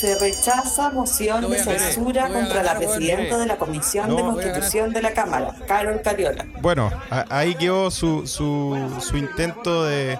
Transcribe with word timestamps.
Se 0.00 0.18
rechaza 0.18 0.90
moción 0.90 1.40
Te 1.48 1.48
de 1.54 1.58
censura 1.78 2.26
te 2.26 2.32
contra 2.34 2.62
la 2.62 2.76
presidenta 2.76 3.38
de 3.38 3.46
la 3.46 3.56
Comisión 3.56 4.08
No. 4.08 4.16
de 4.16 4.22
Te 4.22 4.28
Constitución 4.28 4.92
de 4.92 5.02
la 5.02 5.12
Cámara, 5.14 5.54
Carol 5.66 6.00
Cariola. 6.02 6.44
Bueno, 6.60 6.90
ahí 7.30 7.54
quedó 7.54 7.90
su, 7.90 8.26
su, 8.26 8.76
su 9.00 9.16
intento 9.16 9.84
de, 9.84 10.18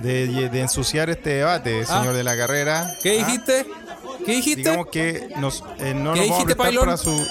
de, 0.00 0.48
de 0.50 0.60
ensuciar 0.60 1.08
este 1.10 1.30
debate, 1.30 1.86
señor 1.86 2.08
Ah. 2.08 2.12
de 2.12 2.24
la 2.24 2.36
carrera. 2.36 2.90
¿Qué 3.02 3.20
Ah, 3.20 3.24
dijiste? 3.26 3.66
¿Qué 4.26 4.32
dijiste? 4.32 4.62
Digamos 4.62 4.86
que 4.88 5.28
nos, 5.36 5.64
eh, 5.78 5.94
no 5.94 6.12
¿Qué 6.12 6.20
nos 6.20 6.20
vamos 6.20 6.20
a 6.20 6.22
dijiste, 6.22 6.44
prestar 6.44 6.56
Pailón? 6.66 6.84
para 6.84 6.96
su... 6.98 7.26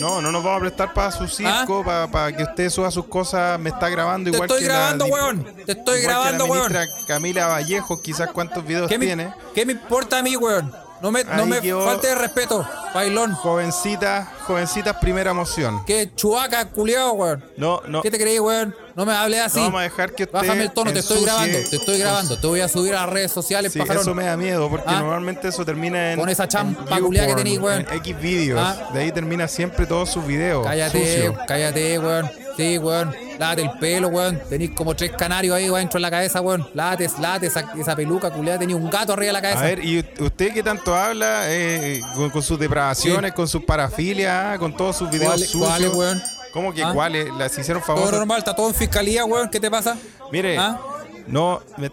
No, 0.00 0.22
no 0.22 0.32
nos 0.32 0.42
vamos 0.42 0.56
a 0.56 0.60
prestar 0.60 0.94
para 0.94 1.10
su 1.12 1.28
circo, 1.28 1.84
para, 1.84 2.06
para 2.10 2.34
que 2.34 2.44
usted 2.44 2.70
suba 2.70 2.90
sus 2.90 3.04
cosas. 3.06 3.60
Me 3.60 3.68
está 3.70 3.90
grabando 3.90 4.30
Te 4.30 4.36
igual 4.36 4.48
estoy 4.48 4.62
que 4.62 4.68
la 4.68 4.74
grabando, 4.74 5.04
di- 5.04 5.10
weón. 5.10 5.44
Te 5.66 5.72
estoy 5.72 6.00
igual 6.00 6.14
grabando, 6.14 6.44
que 6.44 6.50
la 6.50 6.56
weón. 6.60 6.72
Camila 7.06 7.46
Vallejo, 7.48 8.00
quizás 8.00 8.30
cuántos 8.32 8.64
videos 8.64 8.88
¿Qué 8.88 8.96
me, 8.98 9.04
tiene. 9.06 9.34
¿Qué 9.54 9.66
me 9.66 9.72
importa 9.72 10.18
a 10.18 10.22
mí, 10.22 10.34
weón? 10.36 10.72
No 11.02 11.10
me, 11.10 11.24
no 11.24 11.46
me 11.46 11.60
quedó- 11.60 11.84
falte 11.84 12.06
de 12.06 12.14
respeto, 12.14 12.64
bailón. 12.94 13.32
Jovencita, 13.34 14.32
jovencitas 14.46 14.96
primera 14.98 15.34
moción. 15.34 15.84
¿Qué 15.84 16.10
chubaca, 16.14 16.66
culiao, 16.68 17.12
weón? 17.14 17.44
No, 17.56 17.80
no, 17.88 18.02
¿Qué 18.02 18.10
te 18.10 18.18
creí, 18.18 18.38
weón? 18.38 18.74
No 18.94 19.04
me 19.04 19.12
hables 19.12 19.40
así. 19.40 19.58
no 19.58 19.64
vamos 19.64 19.80
a 19.80 19.84
dejar 19.84 20.14
que 20.14 20.26
Bájame 20.26 20.62
el 20.64 20.70
tono, 20.70 20.92
te 20.92 21.00
estoy 21.00 21.22
grabando, 21.24 21.58
te 21.68 21.76
estoy 21.76 21.98
grabando. 21.98 22.38
Te 22.38 22.46
voy 22.46 22.60
a 22.60 22.68
subir 22.68 22.94
a 22.94 23.00
las 23.00 23.08
redes 23.10 23.32
sociales, 23.32 23.72
Sí, 23.72 23.78
pajarón. 23.80 24.02
eso 24.02 24.14
me 24.14 24.24
da 24.24 24.36
miedo 24.36 24.68
porque 24.70 24.84
Ah. 24.88 25.00
normalmente 25.00 25.48
eso 25.48 25.64
termina 25.64 26.12
en. 26.12 26.18
Con 26.20 26.28
esa 26.28 26.46
champa 26.46 27.00
culiá 27.00 27.26
que 27.26 27.34
tenís, 27.34 27.58
weón. 27.58 27.80
en 27.90 27.96
X 27.96 28.20
videos. 28.20 28.60
Ah. 28.62 28.90
De 28.92 29.00
ahí 29.00 29.10
termina 29.12 29.48
siempre 29.48 29.86
todos 29.86 30.08
sus 30.10 30.24
videos. 30.26 30.64
Cállate, 30.64 31.16
sucio. 31.16 31.38
cállate, 31.48 31.98
weón. 31.98 32.30
Sí, 32.56 32.78
weón. 32.78 33.14
Lávate 33.38 33.62
el 33.62 33.70
pelo, 33.78 34.08
weón. 34.08 34.40
Tenís 34.48 34.70
como 34.70 34.94
tres 34.94 35.12
canarios 35.12 35.56
ahí, 35.56 35.64
weón, 35.70 35.80
dentro 35.80 35.98
de 35.98 36.02
la 36.02 36.10
cabeza, 36.10 36.40
weón. 36.40 36.68
Lávate, 36.74 37.08
lávate 37.20 37.46
esa, 37.46 37.64
esa 37.78 37.96
peluca, 37.96 38.30
culiada. 38.30 38.58
Tenía 38.58 38.76
un 38.76 38.88
gato 38.90 39.12
arriba 39.12 39.28
de 39.28 39.32
la 39.32 39.42
cabeza. 39.42 39.60
A 39.60 39.64
ver, 39.64 39.84
y 39.84 39.98
usted 40.20 40.52
que 40.52 40.62
tanto 40.62 40.94
habla 40.94 41.42
eh, 41.46 42.00
con, 42.14 42.30
con 42.30 42.42
sus 42.42 42.58
depravaciones, 42.58 43.30
Sí. 43.30 43.34
con 43.36 43.48
sus 43.48 43.64
parafilias, 43.64 44.54
ah, 44.54 44.58
con 44.58 44.76
todos 44.76 44.96
sus 44.96 45.10
videos 45.10 45.28
¿Cuáles- 45.32 45.50
sucios. 45.50 45.68
cuáles, 45.68 45.94
weón? 45.94 46.22
¿Cómo 46.52 46.74
que 46.74 46.82
Ah. 46.84 46.92
cuáles? 46.92 47.32
Las 47.38 47.56
hicieron 47.58 47.82
todo 47.82 47.96
famosas. 47.96 48.18
normal, 48.18 48.38
está 48.38 48.54
todo 48.54 48.68
en 48.68 48.74
fiscalía, 48.74 49.24
weón. 49.24 49.48
¿Qué 49.48 49.58
te 49.58 49.70
pasa? 49.70 49.96
Mire, 50.30 50.58
¿Ah? 50.58 50.78
No, 51.26 51.60
me- 51.76 51.90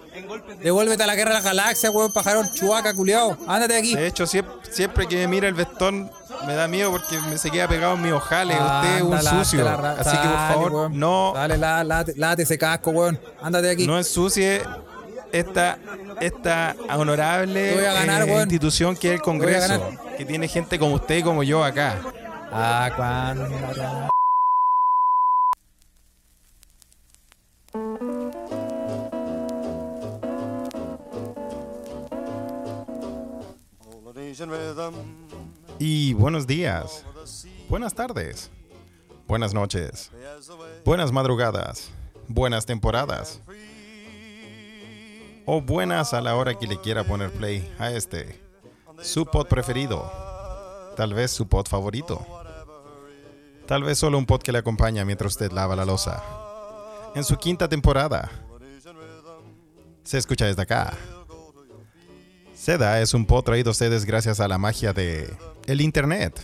Devuélvete 0.62 1.04
a 1.04 1.08
la 1.08 1.16
guerra 1.16 1.30
de 1.32 1.36
las 1.36 1.44
galaxias, 1.44 1.94
weón, 1.94 2.12
pajarón, 2.12 2.50
chubaca, 2.54 2.94
culiao. 2.94 3.38
Ándate 3.48 3.74
de 3.74 3.80
aquí. 3.80 3.96
de 3.96 4.08
hecho, 4.08 4.26
siempre, 4.28 4.54
siempre 4.72 5.08
que 5.08 5.16
me 5.18 5.28
mira 5.28 5.48
el 5.48 5.54
vestón 5.54 6.12
me 6.46 6.56
da 6.56 6.68
miedo 6.68 6.92
porque 6.92 7.20
me 7.30 7.38
se 7.38 7.52
queda 7.52 7.68
pegado 7.68 7.96
en 7.96 8.02
mis 8.02 8.12
ojales. 8.14 8.58
usted 8.60 8.96
es 8.98 9.02
un 9.02 9.22
sucio. 9.22 9.64
la 9.64 9.92
Así 9.92 10.18
que 10.18 10.28
por 10.28 10.38
favor, 10.38 10.72
weón. 10.72 11.00
no, 11.00 11.32
Dale, 11.36 11.58
lávate, 11.58 12.14
lávate 12.16 12.44
ese 12.44 12.58
casco, 12.58 12.92
weón. 12.92 13.20
Ándate 13.42 13.68
de 13.68 13.74
aquí. 13.74 13.88
no 13.88 13.98
ensucie 13.98 14.62
esta, 15.32 15.78
esta 16.20 16.76
honorable 16.96 17.76
ganar, 17.82 18.28
eh, 18.28 18.34
institución 18.42 18.96
que 18.96 19.10
es 19.10 19.14
el 19.16 19.22
Congreso, 19.22 19.92
que 20.18 20.26
tiene 20.26 20.48
gente 20.48 20.80
como 20.80 20.96
usted 20.96 21.18
y 21.18 21.24
como 21.24 21.44
yo 21.44 21.64
acá. 21.64 21.96
Ah, 22.52 22.90
cuando. 22.96 24.10
Y 35.80 36.14
buenos 36.14 36.48
días, 36.48 37.04
buenas 37.68 37.94
tardes, 37.94 38.50
buenas 39.28 39.54
noches, 39.54 40.12
buenas 40.86 41.12
madrugadas, 41.12 41.90
buenas 42.30 42.66
temporadas. 42.66 43.42
O 45.46 45.60
buenas 45.62 46.14
a 46.14 46.22
la 46.22 46.38
hora 46.38 46.58
que 46.58 46.68
le 46.68 46.80
quiera 46.80 47.04
poner 47.04 47.32
play 47.32 47.70
a 47.80 47.92
este, 47.92 48.40
su 49.02 49.26
pod 49.26 49.48
preferido, 49.48 50.10
tal 50.96 51.14
vez 51.14 51.32
su 51.32 51.48
pod 51.48 51.68
favorito, 51.68 52.26
tal 53.66 53.84
vez 53.84 54.00
solo 54.00 54.18
un 54.18 54.26
pod 54.26 54.42
que 54.42 54.54
le 54.54 54.60
acompaña 54.60 55.04
mientras 55.04 55.34
usted 55.34 55.52
lava 55.52 55.76
la 55.76 55.84
losa. 55.84 56.24
En 57.14 57.26
su 57.26 57.36
quinta 57.36 57.68
temporada, 57.68 58.32
se 60.04 60.18
escucha 60.18 60.46
desde 60.46 60.62
acá. 60.62 60.98
Seda 62.60 63.00
es 63.00 63.14
un 63.14 63.26
pod 63.26 63.46
traído 63.46 63.70
a 63.70 63.72
ustedes 63.72 64.04
gracias 64.04 64.42
a 64.42 64.48
la 64.50 64.58
magia 64.58 64.92
de 64.92 65.34
el 65.66 65.80
internet. 65.80 66.38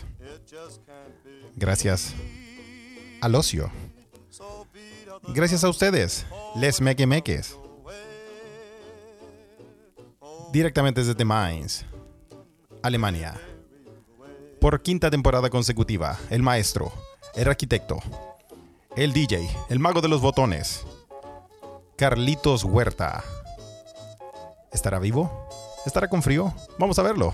Gracias 1.58 2.14
al 3.20 3.36
ocio. 3.36 3.70
Gracias 5.34 5.66
a 5.66 5.70
ustedes, 5.70 6.26
les 6.56 6.80
mequemeques. 6.80 7.58
Directamente 10.54 11.04
desde 11.04 11.26
Mainz, 11.26 11.84
Alemania. 12.82 13.38
Por 14.62 14.82
quinta 14.82 15.12
temporada 15.12 15.50
consecutiva, 15.50 16.18
el 16.30 16.42
maestro, 16.42 16.94
el 17.36 17.50
arquitecto, 17.50 18.00
el 18.96 19.12
DJ, 19.12 19.50
el 19.68 19.80
mago 19.80 20.00
de 20.00 20.08
los 20.08 20.22
botones, 20.22 20.86
Carlitos 21.98 22.64
Huerta. 22.64 23.22
¿Estará 24.72 25.00
vivo? 25.00 25.45
¿Estará 25.86 26.08
con 26.08 26.24
frío? 26.24 26.54
Vamos 26.80 26.98
a 27.00 27.04
verlo. 27.04 27.34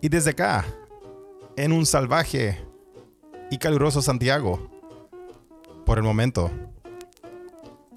Y 0.00 0.08
desde 0.08 0.30
acá, 0.30 0.64
en 1.56 1.72
un 1.72 1.84
salvaje 1.84 2.64
y 3.50 3.58
caluroso 3.58 4.00
Santiago, 4.00 4.70
por 5.84 5.98
el 5.98 6.04
momento. 6.04 6.50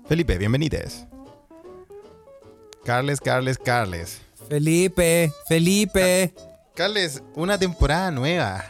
Felipe, 0.07 0.37
bienvenides. 0.37 1.05
Carles, 2.83 3.21
Carles, 3.21 3.57
Carles. 3.57 4.21
Felipe, 4.49 5.31
Felipe. 5.47 6.33
Carles, 6.75 7.23
una 7.35 7.57
temporada 7.57 8.11
nueva. 8.11 8.65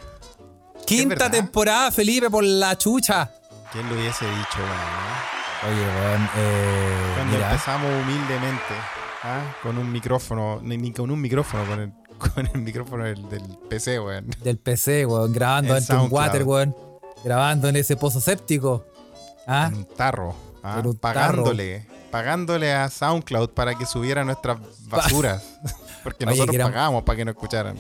Quinta 0.86 1.32
temporada, 1.32 1.90
Felipe, 1.92 2.30
por 2.30 2.44
la 2.44 2.78
chucha. 2.78 3.32
¿Quién 3.72 3.88
lo 3.88 3.96
hubiese 3.96 4.26
dicho, 4.26 4.60
weón? 4.60 5.74
Oye, 5.74 5.82
eh. 6.38 7.14
Cuando 7.16 7.34
mira, 7.34 7.52
empezamos 7.52 7.90
humildemente, 8.04 8.74
¿ah? 9.24 9.56
con 9.64 9.78
un 9.78 9.92
micrófono, 9.92 10.60
ni, 10.62 10.78
ni 10.78 10.92
con 10.92 11.10
un 11.12 11.20
micrófono, 11.22 11.66
con 11.66 11.80
el, 11.80 11.94
con 12.18 12.48
el 12.54 12.62
micrófono 12.62 13.04
del, 13.06 13.28
del 13.30 13.44
PC, 13.70 14.00
weón. 14.00 14.28
del 14.44 14.58
PC, 14.58 15.06
weón, 15.06 15.34
grabando 15.34 15.70
En 15.74 15.80
dentro 15.80 15.98
de 15.98 16.04
un 16.06 16.12
water, 16.14 16.44
weón. 16.44 16.76
Grabando 17.24 17.70
en 17.70 17.78
ese 17.78 17.96
pozo 17.96 18.20
séptico. 18.20 18.86
¿Ah? 19.48 19.68
En 19.72 19.78
un 19.78 19.86
tarro, 19.86 20.36
¿ah? 20.62 20.82
Un 20.84 20.96
pagándole, 20.96 21.88
pagándole 22.12 22.74
a 22.74 22.90
SoundCloud 22.90 23.50
para 23.52 23.76
que 23.76 23.86
subiera 23.86 24.24
nuestras 24.26 24.58
basuras. 24.88 25.44
Porque 26.04 26.26
Oye, 26.26 26.32
nosotros 26.36 26.56
era- 26.56 26.66
pagábamos 26.66 27.04
para 27.04 27.16
que 27.18 27.26
nos 27.26 27.34
escucharan. 27.36 27.78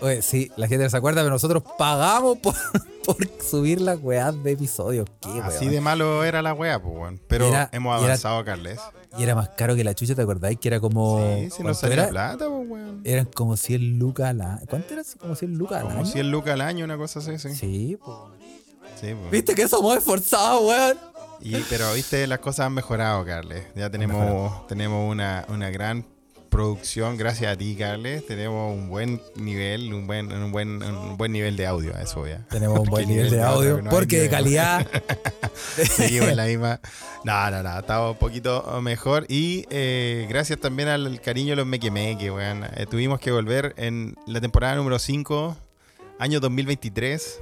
Oye, 0.00 0.22
sí, 0.22 0.50
la 0.56 0.66
gente 0.68 0.84
no 0.84 0.90
se 0.90 0.96
acuerda, 0.96 1.22
pero 1.22 1.30
nosotros 1.32 1.62
pagamos 1.78 2.38
por, 2.38 2.54
por 3.06 3.16
subir 3.42 3.80
las 3.80 3.98
weas 4.02 4.42
de 4.42 4.52
episodios. 4.52 5.06
¿Qué? 5.20 5.40
Así 5.42 5.68
de 5.68 5.80
malo 5.80 6.24
era 6.24 6.42
la 6.42 6.52
wea, 6.52 6.80
pues, 6.82 6.94
weón. 6.94 7.20
Pero 7.26 7.46
Era- 7.48 7.70
hemos 7.72 7.96
era- 7.96 8.04
avanzado, 8.06 8.44
Carles. 8.44 8.78
Y 9.16 9.22
era 9.22 9.34
más 9.36 9.50
caro 9.50 9.76
que 9.76 9.84
la 9.84 9.94
chucha, 9.94 10.14
¿te 10.16 10.22
acordáis? 10.22 10.58
Que 10.58 10.66
era 10.68 10.80
como. 10.80 11.18
Sí, 11.20 11.42
si 11.44 11.48
no 11.62 11.66
¿cuánto 11.66 11.74
salía 11.74 11.94
era? 11.94 12.08
plata, 12.08 12.48
pues, 12.48 12.68
weón. 12.68 13.00
Eran 13.04 13.26
como 13.26 13.56
100 13.56 13.98
lucas 13.98 14.30
al 14.30 14.40
año. 14.40 14.60
¿Cuánto 14.68 14.92
era? 14.92 15.02
¿Como 15.20 15.34
100 15.36 15.56
lucas 15.56 15.78
al 15.82 15.84
Como 15.88 15.98
año? 16.00 16.06
100 16.06 16.30
lucas 16.32 16.52
al 16.54 16.60
año, 16.62 16.84
una 16.84 16.96
cosa 16.96 17.20
así, 17.20 17.38
sí. 17.38 17.54
Sí, 17.54 17.98
pues. 18.04 18.16
Sí, 19.00 19.14
pues. 19.14 19.30
¿Viste 19.30 19.54
que 19.54 19.68
somos 19.68 19.96
esforzados, 19.96 20.62
weón? 20.64 20.98
Y, 21.40 21.56
pero 21.68 21.92
viste, 21.94 22.26
las 22.26 22.38
cosas 22.40 22.66
han 22.66 22.72
mejorado, 22.74 23.24
Carles. 23.24 23.64
Ya 23.76 23.88
tenemos, 23.90 24.66
tenemos 24.66 25.10
una, 25.10 25.44
una 25.48 25.70
gran 25.70 26.04
producción, 26.54 27.16
gracias 27.16 27.52
a 27.52 27.56
ti, 27.56 27.74
Carles. 27.74 28.24
Tenemos 28.28 28.72
un 28.72 28.88
buen 28.88 29.20
nivel, 29.34 29.92
un 29.92 30.06
buen, 30.06 30.30
un 30.32 30.52
buen, 30.52 30.80
un 30.84 31.16
buen 31.16 31.32
nivel 31.32 31.56
de 31.56 31.66
audio, 31.66 31.92
eso 31.98 32.24
ya. 32.28 32.46
Tenemos 32.48 32.78
un 32.78 32.86
buen 32.86 33.08
nivel 33.08 33.28
de 33.28 33.42
audio. 33.42 33.82
no 33.82 33.90
porque 33.90 34.20
de 34.20 34.30
calidad. 34.30 34.86
Seguimos 35.74 36.28
en 36.28 36.36
la 36.36 36.44
misma. 36.44 36.80
No, 37.24 37.50
no, 37.50 37.60
no, 37.60 37.80
estamos 37.80 38.12
un 38.12 38.18
poquito 38.18 38.80
mejor. 38.80 39.26
Y 39.28 39.66
eh, 39.68 40.26
gracias 40.28 40.60
también 40.60 40.88
al 40.88 41.20
cariño 41.20 41.50
de 41.50 41.56
los 41.56 41.66
mequemeque, 41.66 42.30
weón. 42.30 42.62
Eh, 42.76 42.86
tuvimos 42.88 43.18
que 43.18 43.32
volver 43.32 43.74
en 43.76 44.14
la 44.28 44.40
temporada 44.40 44.76
número 44.76 45.00
5, 45.00 45.56
año 46.20 46.38
2023. 46.38 47.40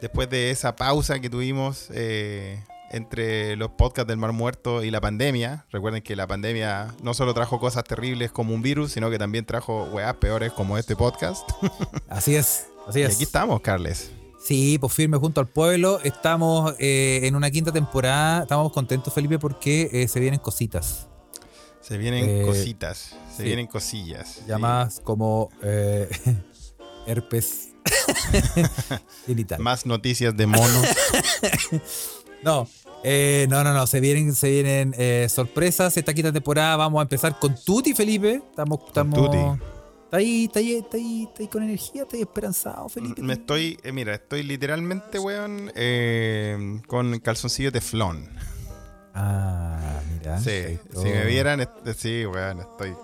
Después 0.00 0.30
de 0.30 0.52
esa 0.52 0.76
pausa 0.76 1.18
que 1.18 1.28
tuvimos 1.28 1.88
eh, 1.92 2.62
entre 2.90 3.56
los 3.56 3.70
podcasts 3.70 4.08
del 4.08 4.16
Mar 4.18 4.32
Muerto 4.32 4.82
y 4.84 4.90
la 4.90 5.00
pandemia. 5.00 5.66
Recuerden 5.70 6.02
que 6.02 6.16
la 6.16 6.26
pandemia 6.26 6.94
no 7.02 7.14
solo 7.14 7.34
trajo 7.34 7.58
cosas 7.58 7.84
terribles 7.84 8.30
como 8.30 8.54
un 8.54 8.62
virus, 8.62 8.92
sino 8.92 9.10
que 9.10 9.18
también 9.18 9.44
trajo 9.44 9.84
weas 9.92 10.14
peores 10.16 10.52
como 10.52 10.78
este 10.78 10.96
podcast. 10.96 11.48
Así 12.08 12.36
es. 12.36 12.66
Así 12.86 13.00
y 13.00 13.02
es. 13.02 13.14
aquí 13.14 13.24
estamos, 13.24 13.60
Carles. 13.60 14.10
Sí, 14.42 14.78
pues 14.78 14.92
firme 14.92 15.16
junto 15.18 15.40
al 15.40 15.48
pueblo. 15.48 15.98
Estamos 16.04 16.74
eh, 16.78 17.20
en 17.24 17.34
una 17.34 17.50
quinta 17.50 17.72
temporada. 17.72 18.42
Estamos 18.42 18.72
contentos, 18.72 19.12
Felipe, 19.12 19.38
porque 19.40 19.88
eh, 19.92 20.06
se 20.08 20.20
vienen 20.20 20.38
cositas. 20.38 21.08
Se 21.80 21.98
vienen 21.98 22.28
Eh, 22.28 22.42
cositas, 22.46 23.16
se 23.30 23.36
sí. 23.38 23.42
vienen 23.42 23.66
cosillas. 23.66 24.28
sí. 24.36 24.42
Llamadas 24.46 25.00
como 25.02 25.50
herpes 27.06 27.68
genital. 29.26 29.60
Más 29.60 29.86
noticias 29.86 30.36
de 30.36 30.46
monos. 30.46 30.86
No, 32.46 32.68
eh, 33.02 33.48
no, 33.50 33.64
no, 33.64 33.74
no. 33.74 33.88
Se 33.88 33.98
vienen, 33.98 34.32
se 34.32 34.48
vienen 34.48 34.94
eh, 34.96 35.26
sorpresas 35.28 35.96
esta 35.96 36.14
quinta 36.14 36.32
temporada. 36.32 36.76
Vamos 36.76 37.00
a 37.00 37.02
empezar 37.02 37.36
con 37.40 37.56
Tuti, 37.56 37.92
Felipe. 37.92 38.34
Estamos, 38.36 38.78
estamos, 38.86 39.18
Tuti. 39.18 39.36
¿Está 40.04 40.18
ahí, 40.18 40.44
está 40.44 40.60
ahí, 40.60 40.74
está 40.74 40.96
ahí, 40.96 41.24
está 41.24 41.42
ahí 41.42 41.48
con 41.48 41.64
energía? 41.64 42.02
¿Está 42.02 42.14
ahí 42.14 42.22
esperanzado, 42.22 42.88
Felipe? 42.88 43.20
Me 43.20 43.32
estoy, 43.32 43.80
eh, 43.82 43.90
mira, 43.90 44.14
estoy 44.14 44.44
literalmente, 44.44 45.18
weón, 45.18 45.72
eh, 45.74 46.80
con 46.86 47.18
calzoncillo 47.18 47.72
teflón. 47.72 48.28
Ah, 49.12 50.00
mira. 50.12 50.38
Sí, 50.38 50.78
si 50.94 51.04
me 51.04 51.24
vieran, 51.24 51.68
sí, 51.96 52.24
weón, 52.26 52.60
estoy... 52.60 52.94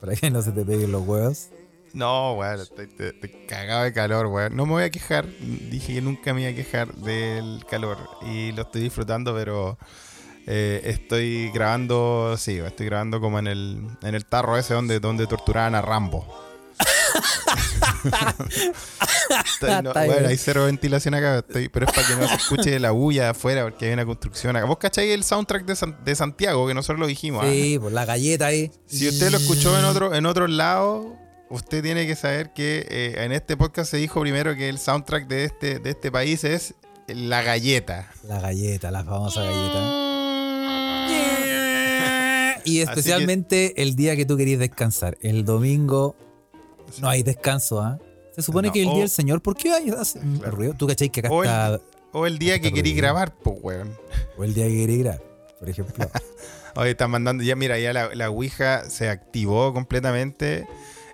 Para 0.00 0.16
que 0.16 0.30
no 0.30 0.40
se 0.40 0.52
te 0.52 0.64
peguen 0.64 0.90
los 0.90 1.06
huevos. 1.06 1.48
No, 1.92 2.34
weón, 2.34 2.60
estoy, 2.60 2.84
estoy- 2.86 3.06
estoy 3.08 3.30
cagado 3.48 3.82
de 3.84 3.92
calor, 3.92 4.26
weón. 4.26 4.54
No 4.56 4.64
me 4.66 4.72
voy 4.72 4.84
a 4.84 4.90
quejar, 4.90 5.26
dije 5.40 5.94
que 5.94 6.00
nunca 6.00 6.32
me 6.34 6.42
iba 6.42 6.50
a 6.50 6.54
quejar 6.54 6.94
del 6.94 7.64
calor 7.68 7.98
y 8.22 8.52
lo 8.52 8.62
estoy 8.62 8.82
disfrutando, 8.82 9.34
pero 9.34 9.76
eh, 10.46 10.80
estoy 10.84 11.50
grabando, 11.50 12.36
sí, 12.38 12.58
estoy 12.58 12.86
grabando 12.86 13.20
como 13.20 13.38
en 13.38 13.46
el, 13.48 13.86
en 14.02 14.14
el 14.14 14.24
tarro 14.24 14.56
ese 14.56 14.74
donde, 14.74 15.00
donde 15.00 15.26
torturaban 15.26 15.74
a 15.74 15.82
Rambo. 15.82 16.26
Estoy- 19.44 19.82
no, 19.82 19.90
Está 19.90 20.06
bueno, 20.06 20.28
hay 20.28 20.36
cero 20.36 20.64
ventilación 20.64 21.14
acá, 21.14 21.38
estoy- 21.38 21.68
pero 21.68 21.86
es 21.86 21.92
para 21.92 22.06
que 22.06 22.16
no 22.16 22.28
se 22.28 22.34
escuche 22.34 22.78
la 22.78 22.90
bulla 22.92 23.24
de 23.24 23.28
afuera 23.30 23.62
porque 23.64 23.86
hay 23.86 23.92
una 23.92 24.06
construcción 24.06 24.56
acá. 24.56 24.66
¿Vos 24.66 24.78
cacháis 24.78 25.12
el 25.12 25.24
soundtrack 25.24 25.64
de, 25.64 25.76
San- 25.76 26.04
de 26.04 26.14
Santiago 26.14 26.66
que 26.66 26.74
nosotros 26.74 26.98
lo 27.00 27.06
dijimos? 27.06 27.44
ah? 27.44 27.50
Sí, 27.50 27.78
pues 27.80 27.92
la 27.92 28.04
galleta 28.04 28.46
ahí. 28.46 28.70
Si 28.86 29.08
usted 29.08 29.30
lo 29.30 29.38
escuchó 29.38 29.78
en 29.78 29.84
otro, 29.84 30.14
en 30.14 30.26
otro 30.26 30.46
lado, 30.46 31.16
usted 31.50 31.82
tiene 31.82 32.06
que 32.06 32.16
saber 32.16 32.52
que 32.52 32.86
eh, 32.88 33.24
en 33.24 33.32
este 33.32 33.56
podcast 33.56 33.90
se 33.90 33.96
dijo 33.98 34.20
primero 34.20 34.54
que 34.56 34.68
el 34.68 34.78
soundtrack 34.78 35.26
de 35.28 35.44
este, 35.44 35.78
de 35.78 35.90
este 35.90 36.10
país 36.10 36.44
es 36.44 36.74
La 37.08 37.42
Galleta. 37.42 38.10
La 38.24 38.40
galleta, 38.40 38.90
la 38.90 39.04
famosa 39.04 39.42
galleta. 39.42 40.06
Y 42.64 42.80
especialmente 42.80 43.82
el 43.82 43.96
día 43.96 44.14
que 44.16 44.24
tú 44.26 44.36
querías 44.36 44.58
descansar. 44.60 45.16
El 45.22 45.44
domingo 45.44 46.14
no 47.00 47.08
hay 47.08 47.22
descanso, 47.22 47.80
¿ah? 47.80 47.98
Se 48.34 48.42
supone 48.42 48.68
No, 48.68 48.74
que 48.74 48.82
el 48.82 48.88
o- 48.88 48.92
día 48.92 49.00
del 49.00 49.08
Señor, 49.10 49.42
¿por 49.42 49.56
qué 49.56 49.72
hay 49.72 49.90
hace 49.90 50.18
un 50.20 50.38
Claro. 50.38 50.56
ruido? 50.56 50.74
¿Tú 50.74 50.86
cachai 50.86 51.08
que 51.10 51.20
acá 51.20 51.30
O 51.30 51.42
el- 51.42 51.48
está 51.48 51.80
O 52.12 52.26
el 52.26 52.38
día 52.38 52.60
que 52.60 52.72
querí 52.72 52.94
grabar, 52.94 53.34
pues, 53.34 53.56
weón. 53.62 53.96
o 54.36 54.44
el 54.44 54.54
día 54.54 54.66
que 54.66 54.76
quería 54.76 54.98
grabar, 54.98 55.22
por 55.58 55.68
ejemplo? 55.68 56.10
Hoy 56.76 56.90
están 56.90 57.10
mandando, 57.10 57.42
ya 57.42 57.56
mira, 57.56 57.78
ya 57.78 57.92
la, 57.92 58.14
la 58.14 58.30
Ouija 58.30 58.88
se 58.88 59.08
activó 59.08 59.72
completamente. 59.74 60.66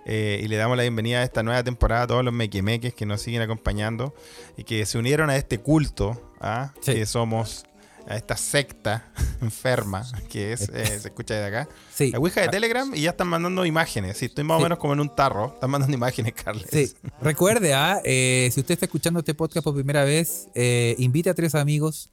Eh, 0.09 0.39
y 0.41 0.47
le 0.47 0.55
damos 0.55 0.77
la 0.77 0.83
bienvenida 0.83 1.19
a 1.19 1.23
esta 1.23 1.43
nueva 1.43 1.61
temporada 1.63 2.03
a 2.03 2.07
todos 2.07 2.23
los 2.23 2.33
mequemeques 2.33 2.93
que 2.93 3.05
nos 3.05 3.21
siguen 3.21 3.41
acompañando 3.41 4.15
y 4.55 4.63
que 4.63 4.85
se 4.85 4.97
unieron 4.97 5.29
a 5.29 5.35
este 5.35 5.57
culto, 5.59 6.33
¿ah? 6.39 6.73
Sí. 6.81 6.93
que 6.93 7.05
somos, 7.05 7.65
a 8.07 8.15
esta 8.15 8.37
secta 8.37 9.11
enferma 9.41 10.05
que 10.29 10.53
es, 10.53 10.69
eh, 10.69 10.85
se 10.85 11.09
escucha 11.09 11.33
desde 11.33 11.47
acá. 11.47 11.69
Sí. 11.93 12.11
La 12.11 12.19
Ouija 12.19 12.39
de 12.39 12.47
Ah, 12.47 12.51
Telegram 12.51 12.89
y 12.95 13.01
ya 13.01 13.09
están 13.09 13.27
mandando 13.27 13.65
imágenes. 13.65 14.15
Sí, 14.17 14.27
estoy 14.27 14.45
más 14.45 14.59
o 14.59 14.63
menos 14.63 14.77
como 14.79 14.93
en 14.93 15.01
un 15.01 15.13
tarro. 15.13 15.51
Están 15.55 15.69
mandando 15.71 15.93
imágenes, 15.97 16.31
Carles. 16.33 16.67
Sí, 16.71 16.93
recuerde, 17.21 17.73
ah, 17.73 17.99
eh, 18.05 18.49
si 18.53 18.61
usted 18.61 18.75
está 18.75 18.85
escuchando 18.85 19.19
este 19.19 19.33
podcast 19.33 19.61
por 19.65 19.75
primera 19.75 20.05
vez, 20.05 20.47
eh, 20.55 20.95
invite 20.99 21.29
a 21.31 21.33
tres 21.33 21.53
amigos, 21.53 22.09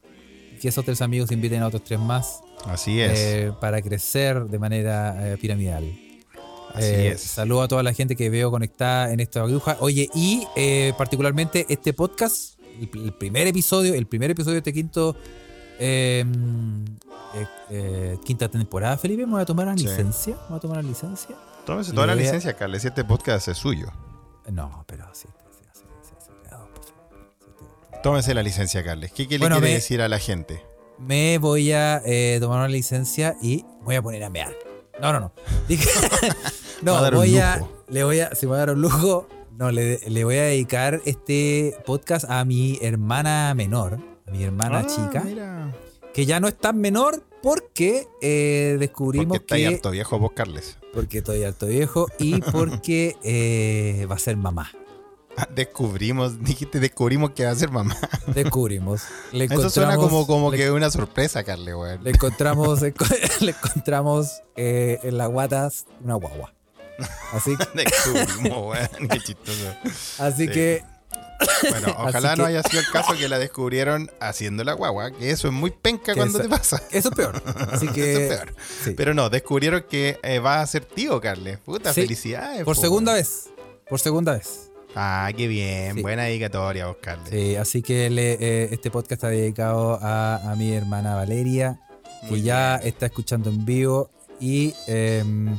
que 0.61 0.67
esos 0.67 0.85
tres 0.85 1.01
amigos 1.01 1.31
inviten 1.31 1.63
a 1.63 1.69
otros 1.69 1.85
tres 1.85 2.01
más 2.01 2.41
Así 2.67 3.01
es. 3.01 3.53
para 3.61 3.81
crecer 3.81 4.47
de 4.47 4.59
manera 4.59 5.37
piramidal. 5.41 5.85
Así 6.75 6.87
Eh, 6.87 7.09
es. 7.13 7.21
Saludo 7.23 7.63
a 7.63 7.69
toda 7.69 7.83
la 7.83 7.93
gente 7.93 8.17
que 8.17 8.29
veo 8.31 8.51
conectada 8.51 9.13
en 9.13 9.21
esta 9.21 9.41
aguja. 9.43 9.77
Oye, 9.81 10.11
y 10.15 10.47
eh, 10.57 10.93
particularmente 10.99 11.65
este 11.69 11.93
podcast, 11.93 12.59
el, 12.81 12.91
el 13.05 13.13
primer 13.15 13.47
episodio, 13.47 13.95
el 13.95 14.07
primer 14.07 14.31
episodio 14.33 14.55
de 14.55 14.59
este 14.59 14.73
quinto 14.73 15.17
eh, 15.79 16.25
eh, 17.35 17.47
eh, 17.71 18.19
quinta 18.25 18.49
temporada, 18.49 18.97
Felipe, 18.99 19.25
me 19.27 19.33
voy 19.33 19.43
a 19.43 19.45
tomar 19.45 19.73
Sí. 19.79 19.85
licencia. 19.87 20.35
Me 20.35 20.49
voy 20.51 20.57
a 20.59 20.61
tomar 20.61 20.79
una 20.79 20.89
licencia. 20.89 21.37
Tómese 21.65 21.93
toda 21.93 22.07
la 22.09 22.15
licencia, 22.15 22.53
Carles. 22.55 22.83
Si 22.83 22.89
este 22.89 23.05
podcast 23.05 23.49
es 23.49 23.57
suyo. 23.57 23.87
No, 24.51 24.85
pero 24.87 25.07
sí. 25.15 25.29
Tómese 28.03 28.35
la 28.35 28.43
licencia, 28.43 28.85
Carles. 28.85 29.13
¿Qué, 29.13 29.27
qué 29.27 29.39
Bueno, 29.39 29.57
le 29.57 29.61
quiere 29.63 29.73
me- 29.73 29.75
decir 29.81 30.03
a 30.03 30.09
la 30.09 30.19
gente? 30.19 30.63
me 30.99 31.39
voy 31.39 31.73
a 31.73 32.03
eh, 32.05 32.37
tomar 32.41 32.59
una 32.59 32.69
licencia 32.69 33.35
y 33.43 33.65
voy 33.83 33.95
a 33.97 34.03
poner 34.03 34.23
a 34.25 34.31
mear. 34.31 34.53
No, 35.01 35.13
no, 35.13 35.21
no. 35.21 35.33
Dije, 35.69 35.89
Va 36.87 37.07
a 37.07 37.11
no, 37.11 37.17
voy 37.19 37.37
a, 37.39 37.65
le 37.89 38.05
voy 38.05 38.21
a, 38.21 38.35
si 38.35 38.47
me 38.47 38.51
voy 38.51 38.57
a 38.57 38.59
dar 38.61 38.71
un 38.71 38.83
lujo, 38.83 39.29
no, 39.57 39.71
le, 39.71 39.99
le 40.09 40.25
voy 40.25 40.37
a 40.37 40.43
dedicar 40.45 41.01
este 41.05 41.77
podcast 41.87 42.29
a 42.29 42.45
mi 42.45 42.79
hermana 42.83 43.55
menor, 43.55 43.99
a 44.27 44.31
mi 44.31 44.43
hermana 44.45 44.81
Ah, 44.81 44.87
chica, 44.87 45.23
Mira. 45.25 45.73
que 46.13 46.27
ya 46.27 46.41
no 46.41 46.49
es 46.49 46.57
tan 46.57 46.79
menor 46.81 47.23
porque 47.43 48.09
eh, 48.23 48.77
descubrimos 48.79 49.39
Porque 49.39 49.57
que, 49.57 49.67
harto 49.67 49.91
viejo 49.91 50.19
vos, 50.19 50.33
Carles. 50.35 50.79
porque 50.93 51.19
estoy 51.19 51.43
harto 51.45 51.67
viejo 51.67 52.07
y 52.19 52.41
porque 52.53 53.17
eh, 53.23 54.07
va 54.11 54.15
a 54.17 54.19
ser 54.19 54.37
mamá. 54.37 54.71
Ah, 55.37 55.49
descubrimos, 55.55 56.41
dijiste, 56.45 56.79
descubrimos 56.81 57.31
que 57.33 57.45
va 57.45 57.51
a 57.51 57.55
ser 57.57 57.71
mamá. 57.71 57.97
Descubrimos. 58.29 59.03
Le 59.33 59.45
Eso 59.47 59.69
suena 59.71 59.97
como, 59.97 60.27
como 60.27 60.51
le- 60.51 60.57
que 60.59 60.71
una 60.71 60.91
sorpresa, 60.91 61.43
Carles, 61.45 61.75
weón. 61.75 62.03
Le 62.05 62.11
encontramos, 62.11 62.81
le 62.83 62.89
encontramos 63.51 64.43
eh, 64.57 65.01
en 65.03 65.19
las 65.19 65.29
guatas 65.29 65.87
una 66.03 66.15
guagua. 66.15 66.53
Así, 67.33 67.57
Descubrimos, 67.75 68.59
weón. 68.77 69.09
Qué 69.09 69.21
chistoso. 69.21 69.75
así 70.19 70.47
Sí. 70.47 70.53
que 70.53 70.85
Bueno, 71.69 71.89
ojalá 71.99 72.33
Así 72.33 72.39
no 72.41 72.45
que- 72.47 72.51
haya 72.51 72.63
sido 72.63 72.81
el 72.81 72.91
caso 72.91 73.15
que 73.17 73.29
la 73.29 73.39
descubrieron 73.41 74.11
haciendo 74.21 74.63
la 74.63 74.73
guagua, 74.75 75.11
que 75.11 75.31
eso 75.31 75.49
es 75.49 75.53
muy 75.53 75.71
penca 75.73 76.13
Que 76.13 76.21
cuando 76.21 76.39
eso- 76.39 76.49
te 76.49 76.57
pasa. 76.57 76.81
eso 76.93 77.09
es 77.09 77.15
peor. 77.15 77.43
Así 77.73 77.89
que 77.89 78.13
Eso 78.13 78.21
es 78.21 78.29
peor. 78.41 78.55
sí. 78.85 78.91
Pero 78.97 79.15
no, 79.15 79.29
descubrieron 79.31 79.85
que 79.91 80.21
eh, 80.23 80.39
vas 80.39 80.63
a 80.63 80.67
ser 80.69 80.85
tío, 80.85 81.21
Carles. 81.21 81.59
Puta, 81.59 81.93
Sí, 81.93 82.03
felicidades. 82.03 82.65
por 82.65 82.77
po, 82.77 82.81
segunda 82.83 83.15
vez. 83.15 83.51
Por 83.89 83.99
segunda 84.01 84.33
vez. 84.35 84.71
Ah, 84.95 85.31
qué 85.37 85.49
bien. 85.49 85.97
Sí. 85.97 86.03
Buena 86.03 86.25
dedicatoria, 86.25 86.87
vos, 86.87 86.97
Carles. 87.01 87.29
Sí, 87.31 87.57
así 87.57 87.83
que 87.83 88.11
le- 88.11 88.35
eh, 88.35 88.69
este 88.73 88.91
podcast 88.91 89.13
está 89.13 89.29
dedicado 89.29 89.99
a, 90.01 90.53
a 90.53 90.57
mi 90.57 90.73
hermana 90.73 91.15
Valeria, 91.17 91.81
que 92.29 92.41
ya 92.43 92.77
está 92.77 93.07
escuchando 93.07 93.51
en 93.51 93.65
vivo 93.65 94.11
y 94.41 94.75
em, 94.87 95.59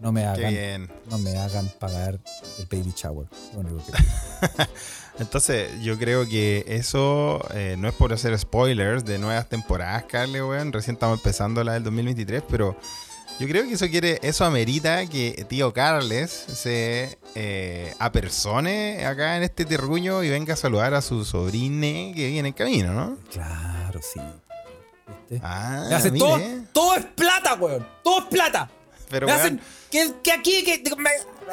no 0.00 0.10
me 0.12 0.24
hagan, 0.24 0.50
bien. 0.52 0.90
no 1.10 1.18
me 1.18 1.36
hagan 1.38 1.68
pagar 1.78 2.18
el 2.58 2.66
baby 2.70 2.92
shower. 2.96 3.26
Lo 3.54 3.60
único 3.60 3.82
que- 3.86 3.92
Entonces, 5.18 5.70
yo 5.82 5.96
creo 5.98 6.28
que 6.28 6.64
eso 6.68 7.40
eh, 7.54 7.76
no 7.78 7.88
es 7.88 7.94
por 7.94 8.12
hacer 8.12 8.38
spoilers 8.38 9.04
de 9.06 9.18
nuevas 9.18 9.48
temporadas, 9.48 10.04
Carle, 10.04 10.42
weón. 10.42 10.72
Recién 10.74 10.94
estamos 10.96 11.18
empezando 11.20 11.64
la 11.64 11.72
del 11.72 11.84
2023, 11.84 12.42
pero 12.48 12.76
yo 13.38 13.46
creo 13.48 13.64
que 13.66 13.74
eso 13.74 13.88
quiere, 13.88 14.18
eso 14.22 14.44
amerita 14.44 15.06
que 15.06 15.44
tío 15.48 15.72
Carles 15.72 16.30
se 16.30 17.18
eh, 17.34 17.94
apersone 17.98 19.04
acá 19.04 19.36
en 19.36 19.42
este 19.42 19.64
terruño 19.64 20.22
y 20.22 20.30
venga 20.30 20.54
a 20.54 20.56
saludar 20.56 20.94
a 20.94 21.02
su 21.02 21.24
sobrine 21.24 22.12
que 22.14 22.28
viene 22.28 22.48
en 22.48 22.54
camino, 22.54 22.92
¿no? 22.92 23.18
Claro, 23.32 24.00
sí. 24.02 24.20
¿Viste? 25.28 25.44
Ah, 25.46 26.00
mire. 26.04 26.18
todo, 26.18 26.40
todo 26.72 26.94
es 26.96 27.04
plata, 27.06 27.54
weón. 27.54 27.86
Todo 28.02 28.20
es 28.20 28.24
plata. 28.26 28.70
Pero, 29.10 29.26
me 29.26 29.32
weón, 29.32 29.44
hacen 29.44 29.60
que, 29.90 30.12
que 30.22 30.32
aquí, 30.32 30.64
que, 30.64 30.82
que 30.82 30.96
me- 30.96 31.10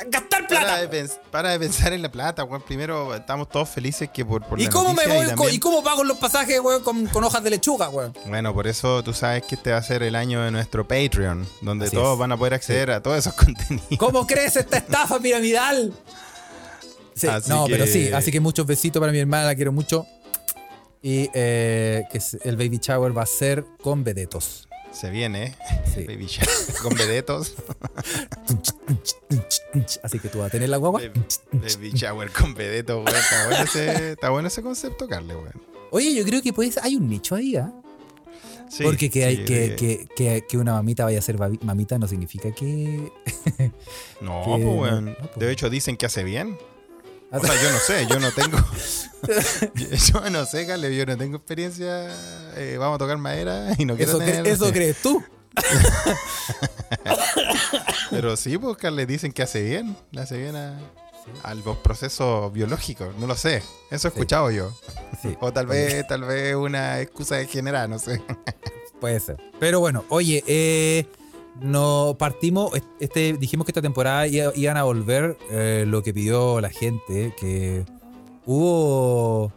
gastar 0.07 0.47
para 0.47 0.47
plata. 0.47 0.81
de, 0.81 0.89
pens- 0.89 1.19
para 1.31 1.49
de 1.51 1.59
pensar 1.59 1.93
en 1.93 2.01
la 2.01 2.11
plata, 2.11 2.43
weón. 2.43 2.61
Primero, 2.61 3.15
estamos 3.15 3.49
todos 3.49 3.69
felices 3.69 4.09
que 4.13 4.25
por, 4.25 4.43
por 4.45 4.59
¿Y 4.59 4.65
la 4.65 4.69
cómo 4.69 4.93
me 4.93 5.05
voy? 5.07 5.17
y 5.17 5.21
co- 5.21 5.27
también- 5.35 5.55
¿Y 5.55 5.59
cómo 5.59 5.83
pago 5.83 6.03
los 6.03 6.17
pasajes, 6.17 6.59
weón, 6.59 6.83
con, 6.83 7.05
con 7.07 7.23
hojas 7.23 7.43
de 7.43 7.49
lechuga, 7.51 7.89
weón? 7.89 8.13
Bueno, 8.27 8.53
por 8.53 8.67
eso 8.67 9.03
tú 9.03 9.13
sabes 9.13 9.43
que 9.43 9.55
este 9.55 9.71
va 9.71 9.77
a 9.77 9.83
ser 9.83 10.03
el 10.03 10.15
año 10.15 10.41
de 10.41 10.51
nuestro 10.51 10.87
Patreon, 10.87 11.47
donde 11.61 11.87
Así 11.87 11.95
todos 11.95 12.13
es. 12.13 12.19
van 12.19 12.31
a 12.31 12.37
poder 12.37 12.53
acceder 12.53 12.91
a 12.91 13.01
todos 13.01 13.17
esos 13.17 13.33
contenidos. 13.35 13.87
¿Cómo 13.97 14.25
crece 14.27 14.61
esta 14.61 14.77
estafa 14.77 15.19
piramidal? 15.19 15.93
Sí, 17.15 17.27
Así 17.27 17.49
no, 17.49 17.65
pero 17.67 17.85
sí, 17.85 18.11
así 18.11 18.31
que 18.31 18.39
muchos 18.39 18.65
besitos 18.65 18.99
para 18.99 19.11
mi 19.11 19.19
hermana, 19.19 19.45
la 19.45 19.55
quiero 19.55 19.71
mucho. 19.71 20.05
Y 21.01 21.29
eh, 21.33 22.05
que 22.11 22.19
el 22.43 22.55
baby 22.55 22.79
shower 22.81 23.15
va 23.15 23.23
a 23.23 23.25
ser 23.27 23.65
con 23.81 24.03
vedetos. 24.03 24.67
Se 24.93 25.09
viene, 25.09 25.55
Sí. 25.93 26.03
Baby 26.05 26.27
Shark, 26.27 26.49
con 26.81 26.93
vedetos. 26.95 27.55
Así 30.03 30.19
que 30.19 30.29
tú 30.29 30.39
vas 30.39 30.47
a 30.47 30.51
tener 30.51 30.69
la 30.69 30.77
guagua. 30.77 31.01
Baby, 31.01 31.25
baby 31.51 31.91
Shower 31.93 32.31
con 32.31 32.53
vedetos, 32.53 33.03
weón. 33.03 33.15
Está 33.17 33.47
bueno 33.47 33.63
ese, 33.63 34.11
está 34.11 34.29
bueno 34.29 34.47
ese 34.47 34.61
concepto, 34.61 35.07
Carle, 35.07 35.35
weón. 35.35 35.53
Oye, 35.91 36.13
yo 36.15 36.23
creo 36.23 36.41
que 36.41 36.53
pues 36.53 36.77
hay 36.77 36.95
un 36.95 37.07
nicho 37.09 37.35
ahí, 37.35 37.55
¿ah? 37.55 37.71
Sí, 38.69 38.83
Porque 38.83 39.09
que, 39.11 39.25
hay, 39.25 39.37
sí, 39.37 39.45
que, 39.45 39.65
eh, 39.65 39.75
que, 39.75 40.07
que, 40.15 40.45
que 40.49 40.57
una 40.57 40.73
mamita 40.73 41.03
vaya 41.03 41.19
a 41.19 41.21
ser 41.21 41.37
mamita 41.37 41.99
no 41.99 42.07
significa 42.07 42.51
que... 42.51 43.11
No, 44.19 44.41
pues, 44.45 44.63
no, 44.63 45.13
pues. 45.15 45.35
De 45.37 45.51
hecho, 45.51 45.69
dicen 45.69 45.95
que 45.95 46.07
hace 46.07 46.23
bien. 46.23 46.57
O 47.35 47.39
sea, 47.45 47.61
yo 47.61 47.71
no 47.71 47.79
sé, 47.79 48.05
yo 48.07 48.19
no 48.19 48.31
tengo. 48.31 48.57
yo, 50.13 50.29
no 50.29 50.45
sé, 50.45 50.67
Carle, 50.67 50.95
yo 50.95 51.05
no 51.05 51.17
tengo 51.17 51.37
experiencia. 51.37 52.07
eh, 52.55 52.77
vamos 52.79 52.95
a 52.95 52.99
tocar 52.99 53.17
madera 53.17 53.69
y 53.77 53.85
no 53.85 53.95
quiero 53.95 54.11
eso, 54.11 54.21
cre- 54.21 54.25
tener. 54.25 54.47
eso 54.47 54.71
crees 54.73 55.01
tú. 55.01 55.23
Pero 58.09 58.35
sí, 58.37 58.57
pues, 58.57 58.77
Carle, 58.77 59.05
dicen 59.05 59.31
que 59.31 59.41
hace 59.43 59.61
bien. 59.63 59.95
Le 60.11 60.21
hace 60.21 60.37
bien 60.37 60.55
a, 60.55 60.77
al 61.43 61.61
proceso 61.81 62.51
biológico. 62.51 63.11
No 63.19 63.27
lo 63.27 63.35
sé. 63.35 63.63
Eso 63.89 64.07
he 64.07 64.11
escuchado 64.11 64.51
yo. 64.51 64.71
Sí, 65.21 65.35
O 65.41 65.51
tal 65.51 65.67
vez, 65.67 66.05
tal 66.07 66.21
vez 66.23 66.55
una 66.55 66.99
excusa 67.01 67.35
de 67.37 67.47
general, 67.47 67.89
no 67.89 67.99
sé. 67.99 68.21
puede 68.99 69.19
ser. 69.19 69.37
Pero 69.59 69.79
bueno, 69.79 70.05
oye, 70.09 70.43
eh, 70.47 71.07
no 71.61 72.15
partimos, 72.19 72.71
este, 72.99 73.33
dijimos 73.33 73.65
que 73.65 73.71
esta 73.71 73.81
temporada 73.81 74.27
iba- 74.27 74.51
iban 74.55 74.77
a 74.77 74.83
volver 74.83 75.37
eh, 75.51 75.85
lo 75.87 76.01
que 76.03 76.13
pidió 76.13 76.59
la 76.61 76.69
gente, 76.69 77.33
que 77.39 77.85
hubo, 78.45 79.51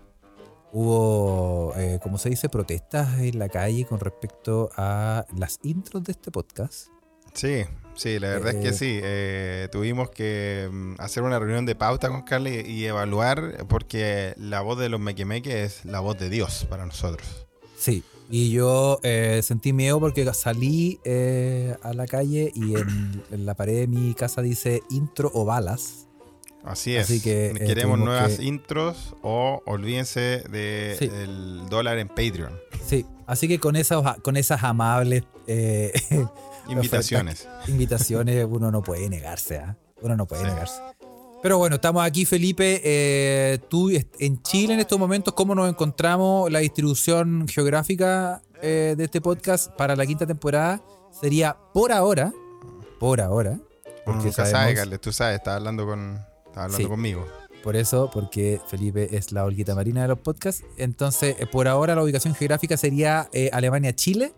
hubo, 0.73 1.73
eh, 1.77 1.99
¿cómo 2.03 2.19
se 2.19 2.31
dice? 2.31 2.49
Protestas 2.49 3.19
en 3.21 3.39
la 3.39 3.49
calle 3.49 3.85
con 3.87 4.01
respecto 4.01 4.71
a 4.77 5.25
las 5.37 5.59
intros 5.63 6.05
de 6.05 6.13
este 6.13 6.31
podcast. 6.31 6.89
Sí, 7.35 7.65
sí, 7.95 8.19
la 8.19 8.29
verdad 8.29 8.51
es 8.51 8.55
Eh, 8.57 8.61
que 8.63 8.73
sí. 8.73 8.99
eh, 9.03 9.69
tuvimos 9.71 10.09
que 10.11 10.69
mm, 10.73 10.95
hacer 10.99 11.23
una 11.23 11.39
reunión 11.39 11.67
de 11.67 11.75
pauta 11.75 12.09
con 12.09 12.23
Carly 12.23 12.61
y 12.67 12.85
evaluar, 12.87 13.67
porque 13.69 14.33
la 14.39 14.61
voz 14.63 14.79
de 14.79 14.89
los 14.89 15.01
mequemeques 15.01 15.55
es 15.55 15.85
la 15.85 16.01
voz 16.01 16.19
de 16.19 16.31
Dios 16.31 16.67
para 16.71 16.87
nosotros. 16.87 17.46
Sí, 17.87 18.03
y 18.29 18.51
yo 18.51 18.99
eh, 19.05 19.41
sentí 19.45 19.73
miedo 19.73 20.01
porque 20.01 20.29
salí 20.35 20.99
eh, 21.05 21.77
a 21.83 21.93
la 21.93 22.09
calle 22.09 22.51
y 22.53 22.75
en, 22.75 23.23
en 23.31 23.47
la 23.47 23.55
pared 23.55 23.75
de 23.79 23.87
mi 23.87 24.13
casa 24.15 24.43
dice 24.43 24.83
intro 24.91 25.31
o 25.33 25.45
balas. 25.45 26.09
Así 26.65 26.97
es. 26.97 27.05
Así 27.05 27.21
que, 27.21 27.51
eh, 27.51 27.55
Queremos 27.55 27.97
nuevas 28.01 28.39
que- 28.39 28.43
intros 28.45 29.15
o 29.23 29.63
olvídense 29.67 30.43
de 30.51 30.97
Sí. 30.99 31.07
del 31.07 31.69
dólar 31.69 31.99
en 31.99 32.09
Patreon. 32.09 32.59
Sí, 32.85 33.07
así 33.29 33.47
que 33.47 33.61
con 33.61 33.77
esas, 33.77 34.19
con 34.21 34.37
esas 34.37 34.65
amables 34.65 35.23
Invitaciones. 36.69 37.47
invitaciones 37.69 38.45
uno 38.51 38.73
no 38.73 38.83
puede 38.83 39.09
negarse, 39.09 39.59
¿ah? 39.59 39.77
Uno 40.03 40.17
no 40.17 40.27
puede 40.27 40.43
Sí. 40.43 40.49
negarse. 40.49 40.81
Pero 41.43 41.59
bueno, 41.59 41.77
estamos 41.77 42.05
aquí, 42.05 42.25
Felipe. 42.25 42.81
eh, 42.85 43.59
tú 43.69 43.91
en 43.91 44.43
Chile 44.43 44.75
en 44.75 44.81
estos 44.81 44.99
momentos, 44.99 45.35
¿cómo 45.35 45.55
nos 45.55 45.69
encontramos? 45.69 46.51
La 46.51 46.59
distribución 46.61 47.47
geográfica 47.49 48.43
eh, 48.63 48.95
de 48.97 49.05
este 49.05 49.21
podcast 49.21 49.71
para 49.77 49.95
la 49.97 50.07
quinta 50.07 50.27
temporada 50.27 50.83
sería 51.21 51.57
por 51.73 51.93
ahora, 51.93 52.33
por 52.99 53.21
ahora, 53.21 53.59
porque 54.05 54.25
nunca 54.25 54.33
sabe, 54.33 54.51
sabemos, 54.51 54.81
Carles, 54.81 55.01
tú 55.01 55.13
sabes, 55.13 55.37
estás 55.37 55.57
hablando 55.57 55.87
con 55.87 56.17
estás 56.47 56.57
hablando 56.65 56.79
Sí. 56.79 56.85
conmigo. 56.87 57.27
por 57.63 57.77
eso, 57.77 58.11
porque 58.13 58.61
Felipe 58.69 59.17
es 59.17 59.33
la 59.33 59.45
olguita 59.45 59.75
marina 59.75 60.03
de 60.03 60.09
los 60.09 60.19
podcasts. 60.19 60.65
Entonces, 60.79 61.37
eh, 61.39 61.47
por 61.47 61.69
ahora 61.69 61.95
la 61.95 62.03
ubicación 62.03 62.35
geográfica 62.35 62.77
sería 62.77 63.29
eh, 63.33 63.51
Alemania-Chile. 63.53 64.33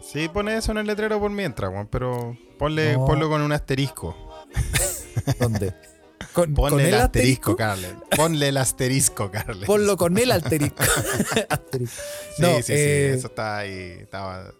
Sí, 0.00 0.28
pone 0.28 0.56
eso 0.56 0.72
en 0.72 0.78
el 0.78 0.86
letrero 0.86 1.20
por 1.20 1.30
mientras, 1.30 1.70
Juan, 1.70 1.86
pero 1.88 2.36
ponle, 2.58 2.94
No. 2.94 3.04
ponlo 3.06 3.28
con 3.28 3.40
un 3.42 3.52
asterisco. 3.52 4.16
¿Dónde? 5.38 5.74
Con, 6.32 6.54
Ponle 6.54 6.70
con 6.70 6.80
el 6.80 6.86
el 6.86 6.94
asterisco, 6.94 7.50
asterisco. 7.50 7.56
Carles. 7.56 7.90
Ponle 8.16 8.48
el 8.48 8.56
asterisco, 8.56 9.30
Carles. 9.32 9.66
Ponlo 9.66 9.96
con 9.96 10.16
el 10.16 10.30
asterisco. 10.30 10.82
Asterisco. 11.48 12.00
Sí, 12.36 12.42
No, 12.42 12.48
sí, 12.62 12.72
eh, 12.74 13.10
sí, 13.12 13.18
eso 13.18 13.26
está 13.26 13.58
ahí. 13.58 13.96
Estaba... 14.00 14.52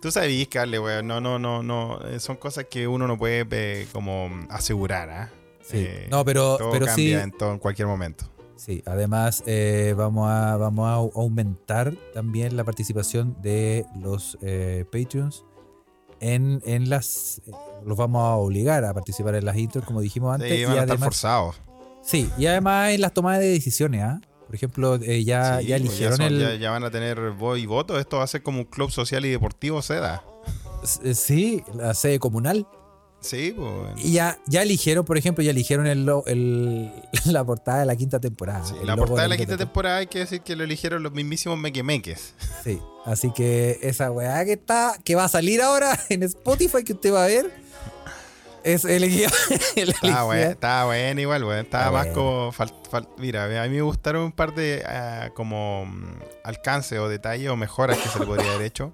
Tú 0.00 0.10
sabías, 0.10 0.48
Carles, 0.48 0.80
weón. 0.80 1.06
No, 1.06 1.20
no, 1.20 1.38
no, 1.38 1.62
no. 1.62 2.00
eh, 2.08 2.18
Son 2.18 2.36
cosas 2.36 2.64
que 2.70 2.88
uno 2.88 3.06
no 3.06 3.18
puede 3.18 3.46
eh, 3.50 3.86
como 3.92 4.30
asegurar, 4.48 5.10
¿ah? 5.10 5.30
Sí. 5.62 5.84
Eh, 5.86 6.08
no, 6.10 6.24
pero, 6.24 6.56
todo 6.56 6.70
pero 6.72 6.86
sí, 6.86 7.10
cambia 7.10 7.22
en, 7.22 7.30
todo, 7.32 7.52
en 7.52 7.58
cualquier 7.58 7.86
momento. 7.88 8.24
sí. 8.56 8.82
Además, 8.86 9.44
eh, 9.46 9.94
vamos, 9.96 10.28
a, 10.30 10.56
vamos 10.56 10.88
a 10.88 10.96
au- 10.96 11.12
aumentar 11.14 11.92
también 12.14 12.56
la 12.56 12.64
participación 12.64 13.36
de 13.42 13.84
los 14.00 14.38
eh, 14.40 14.86
Patreons 14.90 15.44
en, 16.22 16.62
en 16.64 16.88
las. 16.88 17.42
Los 17.84 17.98
vamos 17.98 18.22
a 18.22 18.36
obligar 18.36 18.84
a 18.84 18.94
participar 18.94 19.34
en 19.34 19.44
las 19.44 19.56
intros, 19.56 19.84
como 19.84 20.00
dijimos 20.00 20.34
antes. 20.34 20.50
Sí, 20.50 20.56
y 20.60 20.64
van 20.64 20.70
a 20.72 20.74
estar 20.76 20.90
además, 20.90 21.06
forzados. 21.06 21.56
sí, 22.02 22.30
y 22.38 22.46
además 22.46 22.90
en 22.90 23.00
las 23.00 23.12
tomadas 23.12 23.40
de 23.40 23.48
decisiones, 23.48 24.02
¿ah? 24.02 24.20
Por 24.46 24.54
ejemplo, 24.54 24.94
eh, 24.96 25.24
ya, 25.24 25.58
Sí, 25.60 25.66
ya 25.66 25.76
pues, 25.78 25.86
eligieron 25.88 26.16
son- 26.18 26.26
el. 26.26 26.40
ya, 26.40 26.54
ya 26.56 26.70
van 26.70 26.84
a 26.84 26.90
tener 26.90 27.30
voz 27.32 27.58
y 27.58 27.66
voto. 27.66 27.98
Esto 27.98 28.18
va 28.18 28.24
a 28.24 28.26
ser 28.26 28.42
como 28.42 28.58
un 28.60 28.64
club 28.66 28.90
social 28.90 29.24
y 29.24 29.30
deportivo 29.30 29.80
seda. 29.82 30.22
eh, 31.04 31.14
Sí, 31.14 31.62
la 31.74 31.94
sede 31.94 32.18
comunal. 32.18 32.66
Sí, 33.22 33.54
pues. 33.56 34.04
Y 34.04 34.12
ya, 34.12 34.38
ya 34.46 34.62
eligieron, 34.62 35.04
por 35.04 35.16
ejemplo, 35.16 35.42
ya 35.42 35.50
eligieron 35.52 35.86
el, 35.86 36.06
el- 36.26 36.92
la 37.32 37.44
portada 37.44 37.80
de 37.80 37.86
la 37.86 37.96
quinta 37.96 38.20
temporada. 38.20 38.64
Sí, 38.66 38.74
la 38.84 38.96
portada 38.96 39.22
de 39.22 39.28
la 39.28 39.36
quinta 39.36 39.56
temporada 39.56 39.98
hay 39.98 40.06
que 40.08 40.18
decir 40.20 40.40
que 40.42 40.56
lo 40.56 40.64
eligieron 40.64 41.02
los 41.02 41.12
mismísimos 41.12 41.58
mequemeques. 41.58 42.34
Sí, 42.64 42.78
así 43.06 43.32
que 43.32 43.78
esa 43.82 44.10
weá 44.12 44.44
que 44.44 44.52
está, 44.52 44.96
que 45.04 45.14
va 45.16 45.24
a 45.24 45.28
salir 45.28 45.60
ahora 45.62 45.98
en 46.10 46.22
Spotify, 46.22 46.84
que 46.84 46.92
usted 46.92 47.12
va 47.12 47.24
a 47.24 47.26
ver, 47.26 47.50
es 48.64 48.84
el 48.84 49.02
equipo. 49.04 49.32
Estaba 49.74 50.22
bueno, 50.24 50.50
estaba 50.50 50.84
bueno 50.86 51.20
igual, 51.20 51.42
weón. 51.44 51.58
Estaba 51.64 51.84
Está 51.86 51.90
más 51.92 52.14
bueno. 52.14 52.14
como. 52.14 52.52
fal- 52.52 52.82
fal- 52.90 53.08
mira, 53.18 53.44
a 53.44 53.66
mí 53.68 53.74
me 53.74 53.82
gustaron 53.82 54.22
un 54.26 54.32
par 54.32 54.54
de 54.54 54.84
ah, 54.86 55.30
como 55.34 55.86
alcance 56.44 56.98
o 57.00 57.08
detalles 57.08 57.48
o 57.50 57.56
mejoras 57.56 57.98
que 57.98 58.08
se 58.08 58.20
le 58.20 58.26
podría 58.26 58.52
haber 58.54 58.66
hecho. 58.66 58.92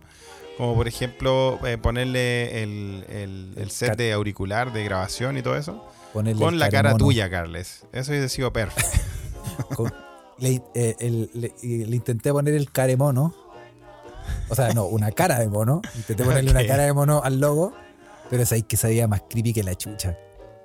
Como 0.58 0.74
por 0.74 0.86
ejemplo, 0.88 1.58
eh, 1.66 1.78
ponerle 1.78 2.62
el, 2.62 3.04
el- 3.08 3.52
el 3.56 3.70
set 3.70 3.96
de 3.96 4.12
auricular 4.12 4.72
de 4.72 4.84
grabación 4.84 5.38
y 5.38 5.42
todo 5.42 5.56
eso. 5.56 5.82
Ponerle 6.12 6.42
Con 6.44 6.58
la 6.58 6.68
cara 6.68 6.96
tuya, 6.96 7.30
Carles. 7.30 7.84
Eso 7.92 8.10
hubiese 8.10 8.28
sido 8.28 8.52
perfecto. 8.52 8.90
Con- 9.76 9.94
le, 10.38 10.60
eh, 10.74 10.96
el- 11.00 11.30
le- 11.34 11.52
intenté 11.96 12.32
poner 12.32 12.54
el 12.54 12.70
caremono. 12.72 13.34
O 14.48 14.54
sea, 14.54 14.72
no, 14.74 14.86
una 14.86 15.10
cara 15.12 15.38
de 15.38 15.48
mono. 15.48 15.80
Intenté 15.94 16.24
ponerle 16.24 16.50
una 16.50 16.66
cara 16.66 16.84
de 16.84 16.92
mono 16.92 17.22
al 17.22 17.40
logo. 17.40 17.72
Pero 18.30 18.42
es 18.42 18.52
ahí 18.52 18.62
que 18.62 18.76
se 18.76 18.88
veía 18.88 19.08
más 19.08 19.22
creepy 19.30 19.52
que 19.54 19.62
la 19.62 19.74
chucha. 19.74 20.16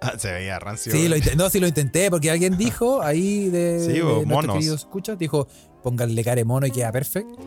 Ah, 0.01 0.13
se 0.17 0.31
veía 0.33 0.59
rancio. 0.59 0.91
Sí, 0.91 1.07
lo 1.07 1.15
intent- 1.15 1.35
no, 1.35 1.50
sí 1.50 1.59
lo 1.62 1.67
intenté 1.67 2.09
porque 2.09 2.29
alguien 2.29 2.57
dijo 2.57 3.01
ahí 3.01 3.47
de, 3.50 3.79
Sí, 3.79 3.93
de 3.93 4.01
nuestros 4.25 4.88
monos. 4.91 5.17
dijo, 5.17 5.47
pónganle 5.81 6.23
cara 6.25 6.35
de 6.38 6.45
mono 6.45 6.67
y 6.67 6.71
queda 6.71 6.91
perfecto. 6.91 7.38